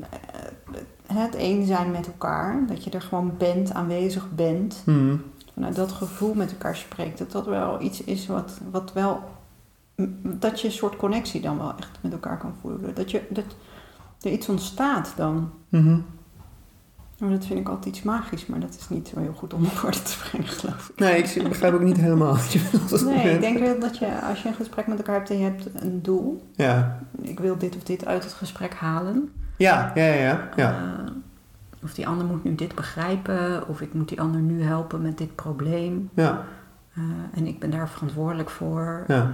eh, 0.00 0.08
het 1.06 1.34
één 1.34 1.66
zijn 1.66 1.90
met 1.90 2.06
elkaar, 2.06 2.66
dat 2.66 2.84
je 2.84 2.90
er 2.90 3.02
gewoon 3.02 3.34
bent, 3.38 3.72
aanwezig 3.72 4.30
bent, 4.34 4.82
vanuit 5.54 5.76
dat 5.76 5.92
gevoel 5.92 6.34
met 6.34 6.50
elkaar 6.50 6.76
spreekt, 6.76 7.18
dat 7.18 7.32
dat 7.32 7.46
wel 7.46 7.82
iets 7.82 8.04
is 8.04 8.26
wat, 8.26 8.60
wat 8.70 8.92
wel, 8.92 9.20
dat 10.22 10.60
je 10.60 10.66
een 10.66 10.72
soort 10.72 10.96
connectie 10.96 11.40
dan 11.40 11.58
wel 11.58 11.74
echt 11.78 11.98
met 12.00 12.12
elkaar 12.12 12.38
kan 12.38 12.54
voelen. 12.60 12.94
Dat, 12.94 13.10
je, 13.10 13.22
dat 13.28 13.44
er 14.20 14.30
iets 14.30 14.48
ontstaat 14.48 15.12
dan. 15.16 15.50
Mhm. 15.68 15.98
Maar 17.18 17.30
dat 17.30 17.46
vind 17.46 17.60
ik 17.60 17.68
altijd 17.68 17.86
iets 17.96 18.02
magisch, 18.02 18.46
maar 18.46 18.60
dat 18.60 18.76
is 18.80 18.88
niet 18.88 19.08
zo 19.08 19.20
heel 19.20 19.32
goed 19.32 19.54
om 19.54 19.64
op 19.66 19.78
woorden 19.78 20.04
te 20.04 20.16
brengen, 20.28 20.48
geloof 20.48 20.88
ik. 20.88 20.98
Nee, 20.98 21.22
ik 21.22 21.48
begrijp 21.48 21.74
ook 21.74 21.80
niet 21.80 21.96
helemaal 21.96 22.34
wat 22.34 22.52
je 22.52 22.68
bedoelt. 22.72 23.04
Nee, 23.14 23.34
ik 23.34 23.40
denk 23.40 23.58
wel 23.58 23.78
dat 23.78 23.98
je, 23.98 24.20
als 24.20 24.42
je 24.42 24.48
een 24.48 24.54
gesprek 24.54 24.86
met 24.86 24.98
elkaar 24.98 25.14
hebt 25.14 25.30
en 25.30 25.38
je 25.38 25.44
hebt 25.44 25.68
een 25.74 26.02
doel, 26.02 26.50
Ja, 26.56 26.98
ik 27.20 27.40
wil 27.40 27.58
dit 27.58 27.76
of 27.76 27.82
dit 27.82 28.06
uit 28.06 28.24
het 28.24 28.32
gesprek 28.32 28.74
halen. 28.74 29.32
Ja, 29.56 29.92
ja, 29.94 30.04
ja. 30.04 30.48
ja. 30.56 30.70
Eh, 30.70 31.10
of 31.82 31.94
die 31.94 32.06
ander 32.08 32.26
moet 32.26 32.44
nu 32.44 32.54
dit 32.54 32.74
begrijpen, 32.74 33.68
of 33.68 33.80
ik 33.80 33.94
moet 33.94 34.08
die 34.08 34.20
ander 34.20 34.40
nu 34.40 34.62
helpen 34.62 35.02
met 35.02 35.18
dit 35.18 35.34
probleem. 35.34 36.10
ja. 36.14 36.44
Eh, 36.94 37.02
en 37.38 37.46
ik 37.46 37.58
ben 37.58 37.70
daar 37.70 37.88
verantwoordelijk 37.88 38.50
voor. 38.50 39.04
Ja. 39.06 39.14
Eh, 39.22 39.28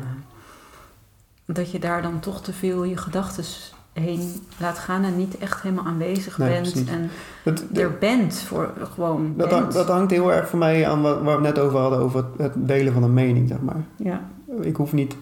dat 1.55 1.71
je 1.71 1.79
daar 1.79 2.03
dan 2.03 2.21
toch 2.21 2.43
te 2.43 2.53
veel 2.53 2.85
je 2.85 2.97
gedachten 2.97 3.45
heen 3.93 4.33
laat 4.59 4.79
gaan 4.79 5.05
en 5.05 5.17
niet 5.17 5.39
echt 5.39 5.63
helemaal 5.63 5.85
aanwezig 5.85 6.39
Nee, 6.39 6.49
bent. 6.49 6.71
precies. 6.73 6.89
En 6.91 7.11
Dat, 7.45 7.65
er 7.75 7.99
bent 7.99 8.35
voor 8.35 8.73
gewoon. 8.93 9.35
dat, 9.37 9.51
hangt- 9.51 9.73
dat 9.73 9.89
hangt 9.89 10.11
heel 10.11 10.33
erg 10.33 10.49
voor 10.49 10.59
mij 10.59 10.89
aan 10.89 11.03
wat, 11.03 11.15
waar 11.23 11.41
we 11.41 11.47
het 11.47 11.55
net 11.55 11.65
over 11.65 11.79
hadden, 11.79 11.99
over 11.99 12.19
het, 12.37 12.39
het 12.39 12.69
delen 12.69 12.93
van 12.93 13.03
een 13.03 13.15
mening, 13.15 13.49
zeg 13.49 13.61
maar. 13.61 13.83
ja. 13.97 14.21
Ik 14.61 14.77
hoef 14.77 14.93
niet. 14.93 15.17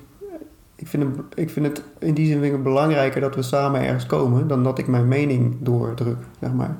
Ik 0.81 0.87
vind, 0.87 1.03
het, 1.03 1.25
ik 1.35 1.51
vind 1.51 1.67
het 1.67 1.83
in 1.99 2.15
die 2.15 2.27
zin 2.27 2.41
vind 2.41 2.63
belangrijker 2.63 3.21
dat 3.21 3.35
we 3.35 3.43
samen 3.43 3.81
ergens 3.81 4.07
komen 4.07 4.49
dan 4.49 4.63
dat 4.63 4.79
ik 4.79 4.87
mijn 4.87 5.09
mening 5.09 5.57
doordruk, 5.61 6.19
zeg 6.41 6.53
maar. 6.53 6.77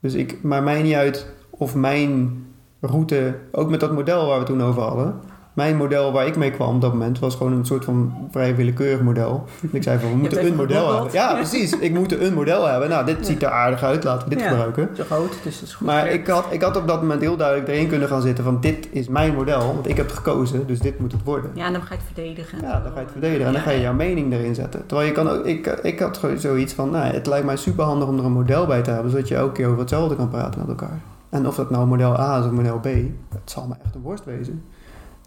Dus 0.00 0.14
ik 0.14 0.42
maakt 0.42 0.64
mij 0.64 0.82
niet 0.82 0.94
uit 0.94 1.26
of 1.50 1.74
mijn 1.74 2.44
route, 2.80 3.38
ook 3.52 3.70
met 3.70 3.80
dat 3.80 3.92
model 3.92 4.26
waar 4.26 4.38
we 4.38 4.44
toen 4.44 4.62
over 4.62 4.82
hadden. 4.82 5.20
Mijn 5.54 5.76
model 5.76 6.12
waar 6.12 6.26
ik 6.26 6.36
mee 6.36 6.50
kwam 6.50 6.74
op 6.74 6.80
dat 6.80 6.92
moment 6.92 7.18
was 7.18 7.34
gewoon 7.34 7.52
een 7.52 7.66
soort 7.66 7.84
van 7.84 8.12
vrij 8.30 8.56
willekeurig 8.56 9.00
model. 9.00 9.44
Ik 9.70 9.82
zei 9.82 9.98
van 9.98 10.10
we 10.10 10.16
moeten 10.16 10.46
een 10.46 10.54
model 10.54 10.92
hebben. 10.94 11.12
Ja, 11.12 11.34
precies. 11.34 11.78
Ik 11.78 11.94
moet 11.94 12.20
een 12.20 12.34
model 12.34 12.66
hebben. 12.66 12.88
Nou, 12.88 13.06
dit 13.06 13.26
ziet 13.26 13.42
er 13.42 13.48
aardig 13.48 13.82
uit. 13.82 14.04
Laten 14.04 14.28
we 14.28 14.34
dit 14.34 14.42
Ja. 14.44 14.48
gebruiken. 14.48 14.88
Zo 14.96 15.04
groot, 15.04 15.32
dus 15.42 15.58
dat 15.60 15.68
is 15.68 15.74
goed. 15.74 15.86
Maar 15.86 16.06
ik 16.10 16.26
had, 16.26 16.44
ik 16.50 16.62
had 16.62 16.76
op 16.76 16.88
dat 16.88 17.00
moment 17.00 17.20
heel 17.20 17.36
duidelijk 17.36 17.68
erin 17.68 17.88
kunnen 17.88 18.08
gaan 18.08 18.22
zitten 18.22 18.44
van 18.44 18.60
dit 18.60 18.88
is 18.90 19.08
mijn 19.08 19.34
model, 19.34 19.58
want 19.74 19.88
ik 19.88 19.96
heb 19.96 20.06
het 20.06 20.16
gekozen, 20.16 20.66
dus 20.66 20.80
dit 20.80 20.98
moet 20.98 21.12
het 21.12 21.22
worden. 21.24 21.50
Ja, 21.54 21.66
en 21.66 21.72
dan 21.72 21.82
ga 21.82 21.94
je 21.94 22.00
het 22.00 22.10
verdedigen. 22.14 22.58
Ja, 22.62 22.72
dan 22.80 22.92
ga 22.92 22.98
je 22.98 23.00
het 23.04 23.10
verdedigen 23.12 23.46
en 23.46 23.52
dan 23.52 23.62
ga 23.62 23.70
je 23.70 23.80
jouw 23.80 23.94
mening 23.94 24.32
erin 24.32 24.54
zetten. 24.54 24.86
Terwijl 24.86 25.08
je 25.08 25.14
kan 25.14 25.28
ook, 25.28 25.44
ik, 25.44 25.66
ik 25.66 25.98
had 25.98 26.18
gewoon 26.18 26.38
zoiets 26.38 26.72
van, 26.72 26.90
nou, 26.90 27.04
het 27.14 27.26
lijkt 27.26 27.46
mij 27.46 27.56
super 27.56 27.84
handig 27.84 28.08
om 28.08 28.18
er 28.18 28.24
een 28.24 28.32
model 28.32 28.66
bij 28.66 28.82
te 28.82 28.90
hebben, 28.90 29.10
zodat 29.10 29.28
je 29.28 29.34
elke 29.34 29.52
keer 29.52 29.66
over 29.66 29.78
hetzelfde 29.78 30.16
kan 30.16 30.28
praten 30.28 30.60
met 30.60 30.68
elkaar. 30.68 31.00
En 31.30 31.46
of 31.46 31.54
dat 31.54 31.70
nou 31.70 31.86
model 31.86 32.20
A 32.20 32.38
is 32.38 32.44
of 32.44 32.50
model 32.50 32.78
B, 32.78 32.84
het 32.84 33.50
zal 33.50 33.66
me 33.66 33.74
echt 33.84 33.94
een 33.94 34.00
worst 34.00 34.24
wezen. 34.24 34.62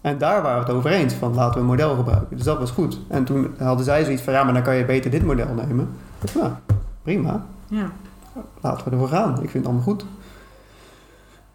En 0.00 0.18
daar 0.18 0.42
waren 0.42 0.60
we 0.60 0.66
het 0.66 0.74
over 0.76 0.90
eens, 0.90 1.14
van 1.14 1.34
laten 1.34 1.54
we 1.54 1.60
een 1.60 1.66
model 1.66 1.94
gebruiken. 1.96 2.36
Dus 2.36 2.44
dat 2.44 2.58
was 2.58 2.70
goed. 2.70 2.98
En 3.08 3.24
toen 3.24 3.54
hadden 3.58 3.84
zij 3.84 4.04
zoiets 4.04 4.22
van, 4.22 4.32
ja, 4.32 4.44
maar 4.44 4.52
dan 4.54 4.62
kan 4.62 4.74
je 4.76 4.84
beter 4.84 5.10
dit 5.10 5.24
model 5.24 5.54
nemen. 5.54 5.88
Dacht, 6.18 6.34
nou, 6.34 6.50
prima, 7.02 7.44
Ja. 7.68 7.90
laten 8.60 8.84
we 8.84 8.90
ervoor 8.90 9.08
gaan. 9.08 9.30
Ik 9.32 9.36
vind 9.38 9.52
het 9.52 9.64
allemaal 9.64 9.82
goed. 9.82 10.04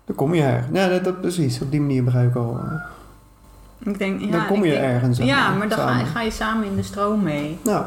Dan 0.06 0.16
kom 0.16 0.34
je 0.34 0.42
er. 0.44 0.66
Ja, 0.72 0.88
dat, 0.88 1.04
dat, 1.04 1.22
precies. 1.22 1.62
Op 1.62 1.72
die 1.72 1.80
manier 1.82 2.04
begrijp 2.04 2.30
ik 2.30 2.36
al. 2.36 2.60
eh, 2.64 3.90
Ik 3.92 3.98
denk, 3.98 4.22
ja, 4.22 4.32
dan 4.32 4.46
kom 4.46 4.64
je 4.66 4.72
denk- 4.72 4.84
ergens. 4.84 5.18
zeg 5.18 5.26
Ja, 5.26 5.54
maar 5.54 5.70
dan 5.70 5.78
ga, 5.78 5.94
ga 6.06 6.22
je 6.22 6.32
samen 6.32 6.66
in 6.68 6.76
de 6.76 6.84
stroom 6.84 7.24
mee. 7.24 7.58
Nou. 7.64 7.84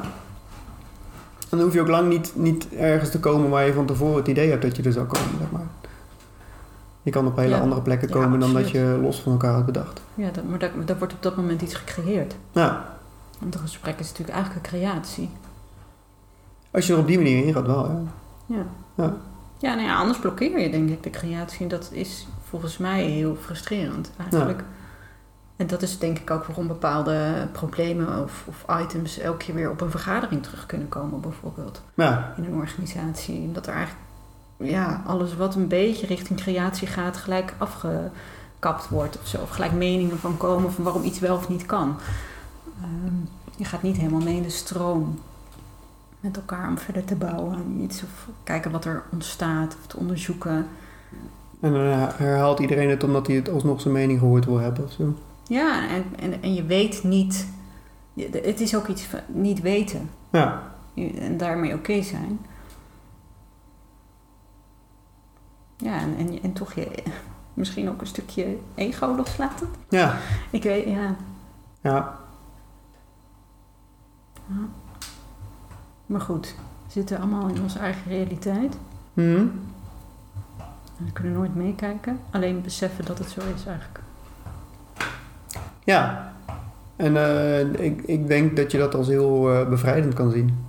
En 1.50 1.56
dan 1.56 1.60
hoef 1.60 1.72
je 1.74 1.80
ook 1.80 1.88
lang 1.88 2.08
niet, 2.08 2.32
niet 2.34 2.68
ergens 2.74 3.10
te 3.10 3.20
komen 3.20 3.50
waar 3.50 3.66
je 3.66 3.72
van 3.72 3.86
tevoren 3.86 4.16
het 4.16 4.28
idee 4.28 4.50
hebt 4.50 4.62
dat 4.62 4.76
je 4.76 4.82
er 4.82 4.92
zou 4.92 5.06
komen, 5.06 5.28
zeg 5.38 5.50
maar. 5.50 5.66
Je 7.06 7.12
kan 7.12 7.26
op 7.26 7.36
hele 7.36 7.54
Ja. 7.54 7.60
andere 7.60 7.80
plekken 7.82 8.08
Ja, 8.08 8.14
komen 8.14 8.40
dan 8.40 8.52
dat 8.52 8.70
je 8.70 8.98
los 9.02 9.20
van 9.20 9.32
elkaar 9.32 9.52
had 9.54 9.66
bedacht. 9.66 10.00
Ja, 10.14 10.30
dat, 10.30 10.44
maar 10.44 10.58
daar, 10.58 10.70
daar 10.84 10.98
wordt 10.98 11.12
op 11.12 11.22
dat 11.22 11.36
moment 11.36 11.62
iets 11.62 11.74
gecreëerd. 11.74 12.34
Ja. 12.52 12.84
Want 13.38 13.54
een 13.54 13.60
gesprek 13.60 13.98
is 13.98 14.08
natuurlijk 14.08 14.36
eigenlijk 14.36 14.66
een 14.66 14.78
creatie. 14.78 15.30
Als 16.70 16.86
je 16.86 16.92
er 16.92 16.98
op 16.98 17.06
die 17.06 17.16
manier 17.16 17.44
in 17.46 17.52
gaat, 17.52 17.66
wel. 17.66 17.88
Ja. 18.46 18.56
Ja. 18.56 18.64
Ja. 19.04 19.14
Ja, 19.58 19.74
nou 19.74 19.86
ja, 19.86 19.96
anders 19.96 20.18
blokkeer 20.18 20.58
je 20.60 20.70
denk 20.70 20.88
ik 20.90 21.02
de 21.02 21.10
creatie. 21.10 21.60
En 21.60 21.68
dat 21.68 21.88
is 21.92 22.26
volgens 22.48 22.78
mij 22.78 23.02
heel 23.04 23.36
frustrerend 23.40 24.10
eigenlijk. 24.16 24.64
En 25.56 25.66
dat 25.66 25.82
is 25.82 25.98
denk 25.98 26.18
ik 26.18 26.30
ook 26.30 26.44
waarom 26.44 26.66
bepaalde 26.66 27.48
problemen 27.52 28.22
of, 28.22 28.44
of 28.46 28.64
items 28.82 29.18
elke 29.18 29.44
keer 29.44 29.54
weer 29.54 29.70
op 29.70 29.80
een 29.80 29.90
vergadering 29.90 30.42
terug 30.42 30.66
kunnen 30.66 30.88
komen, 30.88 31.20
bijvoorbeeld. 31.20 31.82
Ja, 31.94 32.34
In 32.36 32.44
een 32.44 32.54
organisatie. 32.54 33.52
Dat 33.52 33.66
er 33.66 33.72
eigenlijk 33.74 34.04
ja, 34.56 35.02
alles 35.06 35.36
wat 35.36 35.54
een 35.54 35.68
beetje 35.68 36.06
richting 36.06 36.40
creatie 36.40 36.88
gaat, 36.88 37.16
gelijk 37.16 37.54
afgekapt 37.58 38.88
wordt 38.88 39.18
of 39.20 39.26
zo. 39.26 39.42
Of 39.42 39.50
gelijk 39.50 39.72
meningen 39.72 40.18
van 40.18 40.36
komen 40.36 40.72
van 40.72 40.84
waarom 40.84 41.02
iets 41.04 41.18
wel 41.18 41.36
of 41.36 41.48
niet 41.48 41.66
kan. 41.66 41.96
Ehm, 42.82 43.14
je 43.56 43.64
gaat 43.64 43.82
niet 43.82 43.96
helemaal 43.96 44.20
mee 44.20 44.36
in 44.36 44.42
de 44.42 44.50
stroom 44.50 45.18
met 46.20 46.36
elkaar 46.36 46.68
om 46.68 46.78
verder 46.78 47.04
te 47.04 47.14
bouwen 47.14 47.80
iets. 47.82 48.02
Of 48.02 48.28
kijken 48.44 48.70
wat 48.70 48.84
er 48.84 49.02
ontstaat 49.12 49.76
of 49.80 49.86
te 49.86 49.96
onderzoeken. 49.96 50.66
en 51.60 51.72
dan 51.72 51.80
herhaalt 52.16 52.58
iedereen 52.58 52.90
het 52.90 53.04
omdat 53.04 53.26
hij 53.26 53.36
het 53.36 53.50
alsnog 53.50 53.80
zijn 53.80 53.94
mening 53.94 54.18
gehoord 54.18 54.44
wil 54.44 54.58
hebben 54.58 54.84
of 54.84 54.92
zo. 54.92 55.14
Ja, 55.48 55.88
en, 55.88 56.04
en, 56.18 56.42
en 56.42 56.54
je 56.54 56.64
weet 56.64 57.02
niet. 57.02 57.48
Het 58.30 58.60
is 58.60 58.76
ook 58.76 58.86
iets 58.88 59.02
van 59.02 59.20
niet 59.26 59.60
weten. 59.60 60.10
Ja, 60.30 60.62
En 60.94 61.36
daarmee 61.36 61.74
oké 61.74 62.02
zijn. 62.02 62.38
Ja, 65.76 65.98
en, 66.00 66.16
en, 66.18 66.42
en 66.42 66.52
toch 66.52 66.72
je 66.72 67.02
misschien 67.54 67.88
ook 67.88 68.00
een 68.00 68.06
stukje 68.06 68.56
ego 68.74 69.16
loslaten. 69.16 69.68
ja, 69.88 70.18
Ik 70.50 70.62
weet, 70.62 70.88
ja. 70.88 71.16
ja. 71.80 72.18
Maar 76.06 76.20
goed, 76.20 76.54
we 76.86 76.92
zitten 76.92 77.18
allemaal 77.18 77.48
in 77.48 77.62
onze 77.62 77.78
eigen 77.78 78.10
realiteit. 78.10 78.76
En 80.98 81.04
we 81.04 81.12
kunnen 81.12 81.32
nooit 81.32 81.54
meekijken. 81.54 82.20
Alleen 82.30 82.62
beseffen 82.62 83.04
dat 83.04 83.18
het 83.18 83.30
zo 83.30 83.40
is 83.54 83.66
eigenlijk. 83.66 84.00
Ja, 85.84 86.32
en 86.96 87.16
eh, 87.16 87.84
ik, 87.84 88.02
ik 88.02 88.26
denk 88.26 88.56
dat 88.56 88.72
je 88.72 88.78
dat 88.78 88.94
als 88.94 89.06
heel 89.06 89.52
eh, 89.52 89.68
bevrijdend 89.68 90.14
kan 90.14 90.30
zien. 90.30 90.64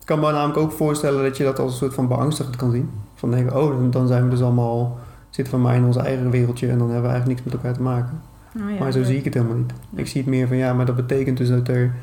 Ik 0.00 0.06
kan 0.06 0.20
me 0.20 0.32
namelijk 0.32 0.58
ook 0.58 0.72
voorstellen 0.72 1.22
dat 1.22 1.36
je 1.36 1.44
dat 1.44 1.58
als 1.58 1.72
een 1.72 1.78
soort 1.78 1.94
van 1.94 2.08
beangstigend 2.08 2.56
kan 2.56 2.70
zien. 2.70 2.90
Van 3.28 3.32
denken, 3.36 3.62
oh, 3.62 3.68
dan, 3.70 3.90
dan 3.90 4.06
zijn 4.06 4.24
we 4.24 4.30
dus 4.30 4.42
allemaal, 4.42 4.98
zitten 5.30 5.54
we 5.54 5.60
maar 5.60 5.74
in 5.74 5.84
ons 5.84 5.96
eigen 5.96 6.30
wereldje 6.30 6.68
en 6.68 6.78
dan 6.78 6.90
hebben 6.90 7.10
we 7.10 7.16
eigenlijk 7.16 7.40
niks 7.40 7.42
met 7.52 7.62
elkaar 7.62 7.76
te 7.78 7.82
maken. 7.82 8.20
Ja, 8.58 8.78
maar 8.78 8.92
zo 8.92 9.02
zie 9.02 9.16
ik 9.16 9.24
het 9.24 9.34
helemaal 9.34 9.56
niet. 9.56 9.72
Ik 9.94 10.06
zie 10.06 10.20
het 10.20 10.30
meer 10.30 10.46
van, 10.48 10.56
ja, 10.56 10.72
maar 10.72 10.86
dat 10.86 10.96
betekent 10.96 11.36
dus 11.36 11.48
dat 11.48 11.68
er, 11.68 11.94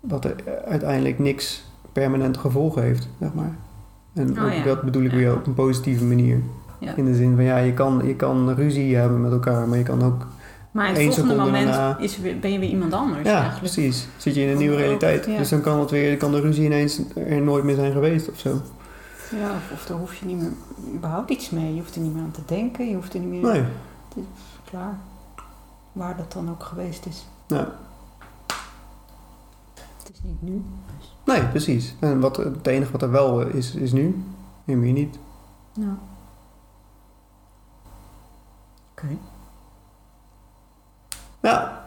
dat 0.00 0.24
er 0.24 0.34
uiteindelijk 0.66 1.18
niks 1.18 1.64
permanent 1.92 2.36
gevolgen 2.38 2.82
heeft, 2.82 3.08
zeg 3.20 3.34
maar. 3.34 3.54
En 4.12 4.38
Oh 4.38 4.44
ook 4.44 4.52
ja. 4.52 4.62
dat 4.64 4.82
bedoel 4.82 5.02
ik 5.02 5.10
weer 5.12 5.34
op 5.34 5.46
een 5.46 5.54
positieve 5.54 6.04
manier. 6.04 6.38
In 6.96 7.04
de 7.04 7.14
zin 7.14 7.34
van, 7.34 7.44
ja, 7.44 7.56
je 7.58 7.72
kan, 7.72 8.02
je 8.04 8.14
kan 8.16 8.54
ruzie 8.54 8.96
hebben 8.96 9.20
met 9.20 9.32
elkaar, 9.32 9.68
maar 9.68 9.78
je 9.78 9.84
kan 9.84 10.02
ook 10.02 10.26
Maar 10.70 10.86
in 10.88 11.06
het 11.06 11.14
volgende 11.14 11.42
moment 11.44 11.68
daarna- 11.68 11.98
is, 11.98 12.18
ben 12.40 12.52
je 12.52 12.58
weer 12.58 12.68
iemand 12.68 12.92
anders 12.92 13.22
Ja, 13.28 13.32
eigenlijk. 13.40 13.58
precies. 13.72 14.08
Zit 14.16 14.34
je 14.34 14.40
in 14.42 14.48
een 14.48 14.58
nieuwe 14.58 14.76
realiteit. 14.76 15.26
ja. 15.26 15.36
Dus 15.38 15.48
dan 15.48 15.60
kan, 15.60 15.80
het 15.80 15.90
weer, 15.90 16.16
kan 16.16 16.30
de 16.32 16.40
ruzie 16.40 16.64
ineens 16.64 17.00
er 17.26 17.42
nooit 17.42 17.64
meer 17.64 17.74
zijn 17.74 17.92
geweest 17.92 18.30
of 18.30 18.38
zo. 18.38 18.60
Ja, 19.36 19.50
of, 19.50 19.70
of 19.72 19.84
daar 19.86 19.98
hoef 19.98 20.14
je 20.14 20.24
niet 20.26 20.36
meer 20.38 20.52
überhaupt 20.94 21.30
iets 21.30 21.50
mee. 21.50 21.74
Je 21.74 21.80
hoeft 21.80 21.94
er 21.94 22.00
niet 22.00 22.14
meer 22.14 22.22
aan 22.22 22.30
te 22.30 22.44
denken. 22.46 22.88
Je 22.88 22.94
hoeft 22.94 23.14
er 23.14 23.20
niet 23.20 23.28
meer... 23.28 23.52
Nee. 23.52 23.60
Het 24.08 24.16
is 24.16 24.24
klaar. 24.64 24.98
Waar 25.92 26.16
dat 26.16 26.32
dan 26.32 26.50
ook 26.50 26.62
geweest 26.62 27.06
is. 27.06 27.26
Ja. 27.46 27.72
Het 29.98 30.10
is 30.12 30.20
niet 30.22 30.42
nu. 30.42 30.62
Dus, 30.98 31.14
Nee, 31.24 31.46
precies. 31.48 31.94
En 32.00 32.20
wat, 32.20 32.36
het 32.36 32.66
enige 32.66 32.92
wat 32.92 33.02
er 33.02 33.10
wel 33.10 33.40
is, 33.40 33.74
is 33.74 33.92
nu. 33.92 34.24
En 34.64 34.80
meer 34.80 34.92
niet. 34.92 35.18
nou. 35.74 35.94
Oké. 38.92 39.16
Ja, 41.40 41.84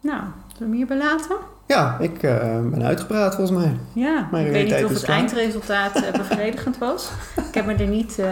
Nou, 0.00 0.20
zullen 0.46 0.58
we 0.58 0.64
hem 0.64 0.72
hierbij 0.72 0.96
laten? 0.98 1.36
Ja 1.66 1.96
ik 2.00 2.22
eh, 2.22 2.60
ben 2.70 2.82
uitgepraat 2.82 3.34
volgens 3.34 3.58
mij. 3.58 3.76
Ja, 3.92 4.28
Mijn 4.30 4.46
ik 4.46 4.52
weet 4.52 4.64
niet 4.64 4.84
of 4.84 4.90
het 4.90 5.02
klaar. 5.02 5.16
eindresultaat 5.16 6.02
eh, 6.02 6.12
bevredigend 6.12 6.78
was. 6.78 7.10
Ik 7.48 7.54
heb 7.54 7.66
me 7.66 7.74
er 7.74 7.86
niet, 7.86 8.18
eh, 8.18 8.26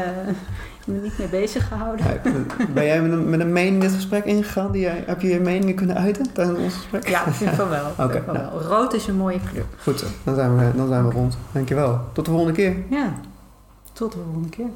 me 0.87 1.01
niet 1.01 1.19
mee 1.19 1.29
bezig 1.29 1.69
gehouden. 1.69 2.07
Ja, 2.07 2.31
ben 2.75 2.85
jij 2.85 3.03
met 3.03 3.13
een, 3.13 3.31
met 3.31 3.41
een 3.41 3.53
mening 3.53 3.83
dit 3.83 3.93
gesprek 3.93 4.25
ingegaan? 4.25 4.73
Die 4.73 4.83
jij, 4.83 5.05
heb 5.07 5.21
je 5.21 5.29
je 5.29 5.41
meningen 5.41 5.75
kunnen 5.75 5.97
uiten 5.97 6.33
tijdens 6.33 6.59
ons 6.59 6.75
gesprek? 6.75 7.09
Ja, 7.09 7.27
ik 7.27 7.33
vind 7.33 7.51
van 7.51 7.69
wel. 7.69 7.91
Oké, 7.99 8.23
nou. 8.27 8.39
wel. 8.39 8.61
Rood 8.61 8.95
is 8.95 9.07
een 9.07 9.17
mooie 9.17 9.41
kleur. 9.51 9.65
Goed 9.83 9.99
zo, 9.99 10.07
dan 10.25 10.35
zijn 10.35 10.57
we, 10.57 10.77
dan 10.77 10.89
zijn 10.89 11.09
we 11.09 11.13
rond. 11.13 11.37
Dankjewel. 11.53 12.01
Tot 12.13 12.25
de 12.25 12.31
volgende 12.31 12.55
keer. 12.55 12.77
Ja, 12.91 13.13
tot 13.93 14.13
de 14.13 14.19
volgende 14.25 14.49
keer. 14.49 14.67